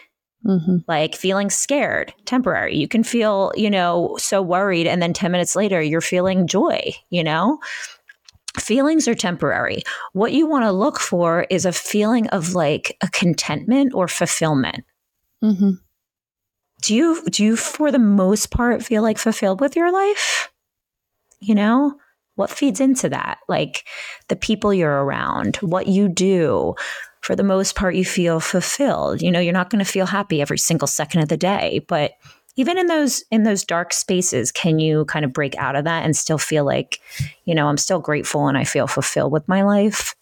Mm-hmm. 0.46 0.76
Like 0.88 1.14
feeling 1.14 1.50
scared, 1.50 2.14
temporary. 2.24 2.74
You 2.76 2.88
can 2.88 3.04
feel, 3.04 3.52
you 3.56 3.68
know, 3.68 4.16
so 4.18 4.40
worried. 4.40 4.86
And 4.86 5.02
then 5.02 5.12
10 5.12 5.30
minutes 5.30 5.54
later, 5.54 5.82
you're 5.82 6.00
feeling 6.00 6.46
joy, 6.46 6.92
you 7.10 7.22
know? 7.22 7.58
Feelings 8.58 9.06
are 9.06 9.14
temporary. 9.14 9.82
What 10.12 10.32
you 10.32 10.46
want 10.46 10.64
to 10.64 10.72
look 10.72 10.98
for 10.98 11.46
is 11.50 11.66
a 11.66 11.72
feeling 11.72 12.26
of 12.28 12.54
like 12.54 12.96
a 13.02 13.08
contentment 13.08 13.92
or 13.94 14.08
fulfillment. 14.08 14.84
Mm-hmm. 15.44 15.72
Do 16.82 16.94
you, 16.94 17.22
do 17.26 17.44
you, 17.44 17.56
for 17.56 17.92
the 17.92 17.98
most 17.98 18.50
part, 18.50 18.82
feel 18.82 19.02
like 19.02 19.18
fulfilled 19.18 19.60
with 19.60 19.76
your 19.76 19.92
life? 19.92 20.50
You 21.40 21.54
know? 21.54 21.99
What 22.40 22.50
feeds 22.50 22.80
into 22.80 23.08
that? 23.10 23.38
Like 23.48 23.86
the 24.28 24.34
people 24.34 24.72
you're 24.72 25.04
around, 25.04 25.56
what 25.56 25.86
you 25.86 26.08
do. 26.08 26.74
For 27.20 27.36
the 27.36 27.42
most 27.42 27.76
part, 27.76 27.94
you 27.94 28.04
feel 28.04 28.40
fulfilled. 28.40 29.20
You 29.20 29.30
know, 29.30 29.40
you're 29.40 29.52
not 29.52 29.68
going 29.68 29.84
to 29.84 29.90
feel 29.90 30.06
happy 30.06 30.40
every 30.40 30.56
single 30.56 30.88
second 30.88 31.20
of 31.20 31.28
the 31.28 31.36
day, 31.36 31.84
but 31.86 32.12
even 32.56 32.78
in 32.78 32.86
those 32.86 33.22
in 33.30 33.42
those 33.42 33.62
dark 33.62 33.92
spaces 33.92 34.50
can 34.50 34.78
you 34.78 35.04
kind 35.04 35.24
of 35.24 35.32
break 35.32 35.54
out 35.56 35.76
of 35.76 35.84
that 35.84 36.04
and 36.04 36.16
still 36.16 36.38
feel 36.38 36.64
like 36.64 37.00
you 37.44 37.54
know 37.54 37.68
i'm 37.68 37.78
still 37.78 38.00
grateful 38.00 38.48
and 38.48 38.58
i 38.58 38.64
feel 38.64 38.88
fulfilled 38.88 39.32
with 39.32 39.46
my 39.46 39.62
life 39.62 40.16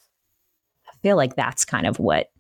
i 0.86 0.92
feel 1.02 1.16
like 1.16 1.34
that's 1.36 1.64
kind 1.64 1.86
of 1.86 1.98
what 1.98 2.30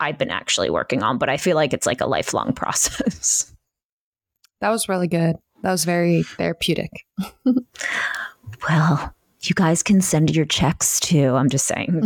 i've 0.00 0.18
been 0.18 0.30
actually 0.30 0.70
working 0.70 1.04
on 1.04 1.18
but 1.18 1.28
i 1.28 1.36
feel 1.36 1.54
like 1.54 1.72
it's 1.72 1.86
like 1.86 2.00
a 2.00 2.06
lifelong 2.06 2.52
process 2.62 3.54
that 4.60 4.70
was 4.70 4.88
really 4.88 5.08
good 5.08 5.36
that 5.62 5.70
was 5.70 5.84
very 5.84 6.24
therapeutic 6.24 6.90
well, 8.68 9.14
you 9.42 9.54
guys 9.54 9.82
can 9.82 10.00
send 10.00 10.34
your 10.34 10.44
checks 10.44 11.00
too. 11.00 11.34
I'm 11.34 11.48
just 11.48 11.66
saying. 11.66 12.02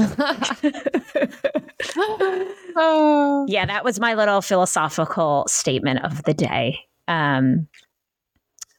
oh. 2.77 3.45
yeah, 3.49 3.67
that 3.67 3.85
was 3.85 3.99
my 3.99 4.15
little 4.15 4.41
philosophical 4.41 5.45
statement 5.49 6.05
of 6.05 6.23
the 6.25 6.35
day. 6.35 6.79
Um, 7.09 7.69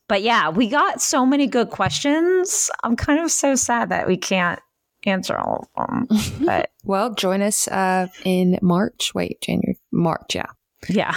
but 0.08 0.22
yeah, 0.22 0.50
we 0.50 0.70
got 0.70 1.02
so 1.02 1.26
many 1.26 1.48
good 1.48 1.70
questions. 1.70 2.70
I'm 2.84 2.96
kind 2.96 3.20
of 3.20 3.32
so 3.32 3.56
sad 3.56 3.90
that 3.90 4.08
we 4.08 4.18
can't 4.18 4.60
answer 5.06 5.38
all 5.38 5.68
of 5.76 5.88
them. 5.88 6.08
But 6.46 6.70
well, 6.84 7.14
join 7.14 7.42
us 7.42 7.68
uh, 7.68 8.08
in 8.24 8.60
March. 8.62 9.12
Wait, 9.16 9.42
January, 9.42 9.80
March. 9.92 10.36
Yeah, 10.36 10.46
yeah. 10.90 11.14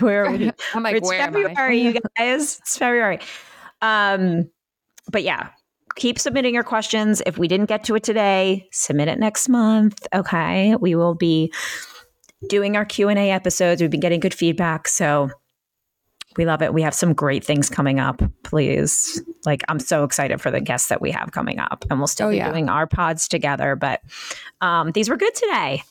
where 0.00 0.26
are 0.26 0.32
we? 0.32 0.50
I'm 0.74 0.82
like, 0.82 0.96
it's 0.96 1.08
where 1.08 1.24
February, 1.24 1.78
you 1.78 1.92
guys. 2.18 2.58
It's 2.58 2.76
February. 2.76 3.20
Um, 3.80 4.50
but 5.10 5.22
yeah, 5.22 5.50
keep 5.96 6.18
submitting 6.18 6.54
your 6.54 6.62
questions. 6.62 7.22
If 7.26 7.38
we 7.38 7.48
didn't 7.48 7.66
get 7.66 7.84
to 7.84 7.94
it 7.94 8.02
today, 8.02 8.68
submit 8.72 9.08
it 9.08 9.18
next 9.18 9.48
month. 9.48 10.06
Okay. 10.14 10.76
We 10.76 10.94
will 10.94 11.14
be 11.14 11.52
doing 12.48 12.76
our 12.76 12.84
Q&A 12.84 13.30
episodes. 13.30 13.80
We've 13.80 13.90
been 13.90 14.00
getting 14.00 14.20
good 14.20 14.34
feedback. 14.34 14.88
So 14.88 15.30
we 16.36 16.46
love 16.46 16.62
it. 16.62 16.72
We 16.72 16.82
have 16.82 16.94
some 16.94 17.12
great 17.12 17.44
things 17.44 17.68
coming 17.68 18.00
up. 18.00 18.22
Please. 18.42 19.22
Like 19.44 19.62
I'm 19.68 19.78
so 19.78 20.04
excited 20.04 20.40
for 20.40 20.50
the 20.50 20.60
guests 20.60 20.88
that 20.88 21.00
we 21.00 21.10
have 21.10 21.32
coming 21.32 21.58
up. 21.58 21.84
And 21.90 21.98
we'll 21.98 22.06
still 22.06 22.28
oh, 22.28 22.30
be 22.30 22.38
yeah. 22.38 22.50
doing 22.50 22.68
our 22.68 22.86
pods 22.86 23.28
together. 23.28 23.76
But 23.76 24.00
um, 24.60 24.92
these 24.92 25.08
were 25.08 25.16
good 25.16 25.34
today. 25.34 25.82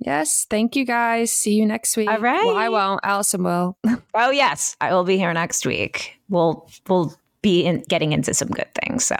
Yes. 0.00 0.46
Thank 0.48 0.76
you 0.76 0.84
guys. 0.84 1.32
See 1.32 1.54
you 1.54 1.66
next 1.66 1.96
week. 1.96 2.08
All 2.08 2.18
right. 2.18 2.44
Well, 2.44 2.56
I 2.56 2.68
won't. 2.68 3.00
Allison 3.02 3.42
will. 3.42 3.76
oh 4.14 4.30
yes. 4.30 4.76
I 4.80 4.92
will 4.92 5.04
be 5.04 5.18
here 5.18 5.32
next 5.32 5.66
week. 5.66 6.14
We'll 6.28 6.68
we'll 6.88 7.16
be 7.42 7.64
in, 7.64 7.82
getting 7.88 8.12
into 8.12 8.34
some 8.34 8.48
good 8.48 8.68
things. 8.82 9.04
So 9.04 9.16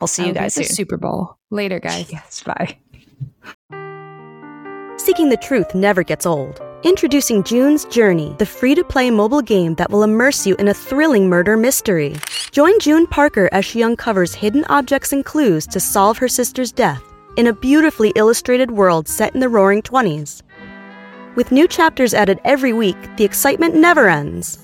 we'll 0.00 0.08
see 0.08 0.26
you 0.26 0.32
guys 0.32 0.54
soon. 0.54 0.64
Super 0.64 0.96
Bowl 0.96 1.36
later, 1.50 1.78
guys. 1.80 2.10
yes, 2.12 2.42
bye. 2.42 2.76
Seeking 4.96 5.28
the 5.28 5.36
truth 5.36 5.74
never 5.74 6.02
gets 6.02 6.24
old. 6.24 6.60
Introducing 6.82 7.42
June's 7.44 7.84
Journey, 7.86 8.34
the 8.38 8.46
free 8.46 8.74
to 8.74 8.84
play 8.84 9.10
mobile 9.10 9.42
game 9.42 9.74
that 9.76 9.90
will 9.90 10.02
immerse 10.02 10.46
you 10.46 10.54
in 10.56 10.68
a 10.68 10.74
thrilling 10.74 11.28
murder 11.28 11.56
mystery. 11.56 12.16
Join 12.52 12.78
June 12.78 13.06
Parker 13.06 13.48
as 13.52 13.64
she 13.64 13.82
uncovers 13.82 14.34
hidden 14.34 14.64
objects 14.68 15.12
and 15.12 15.24
clues 15.24 15.66
to 15.68 15.80
solve 15.80 16.18
her 16.18 16.28
sister's 16.28 16.72
death 16.72 17.02
in 17.36 17.46
a 17.46 17.52
beautifully 17.52 18.12
illustrated 18.16 18.70
world 18.70 19.08
set 19.08 19.34
in 19.34 19.40
the 19.40 19.48
roaring 19.48 19.82
20s. 19.82 20.42
With 21.36 21.52
new 21.52 21.66
chapters 21.66 22.14
added 22.14 22.38
every 22.44 22.72
week, 22.72 22.96
the 23.16 23.24
excitement 23.24 23.74
never 23.74 24.08
ends. 24.08 24.63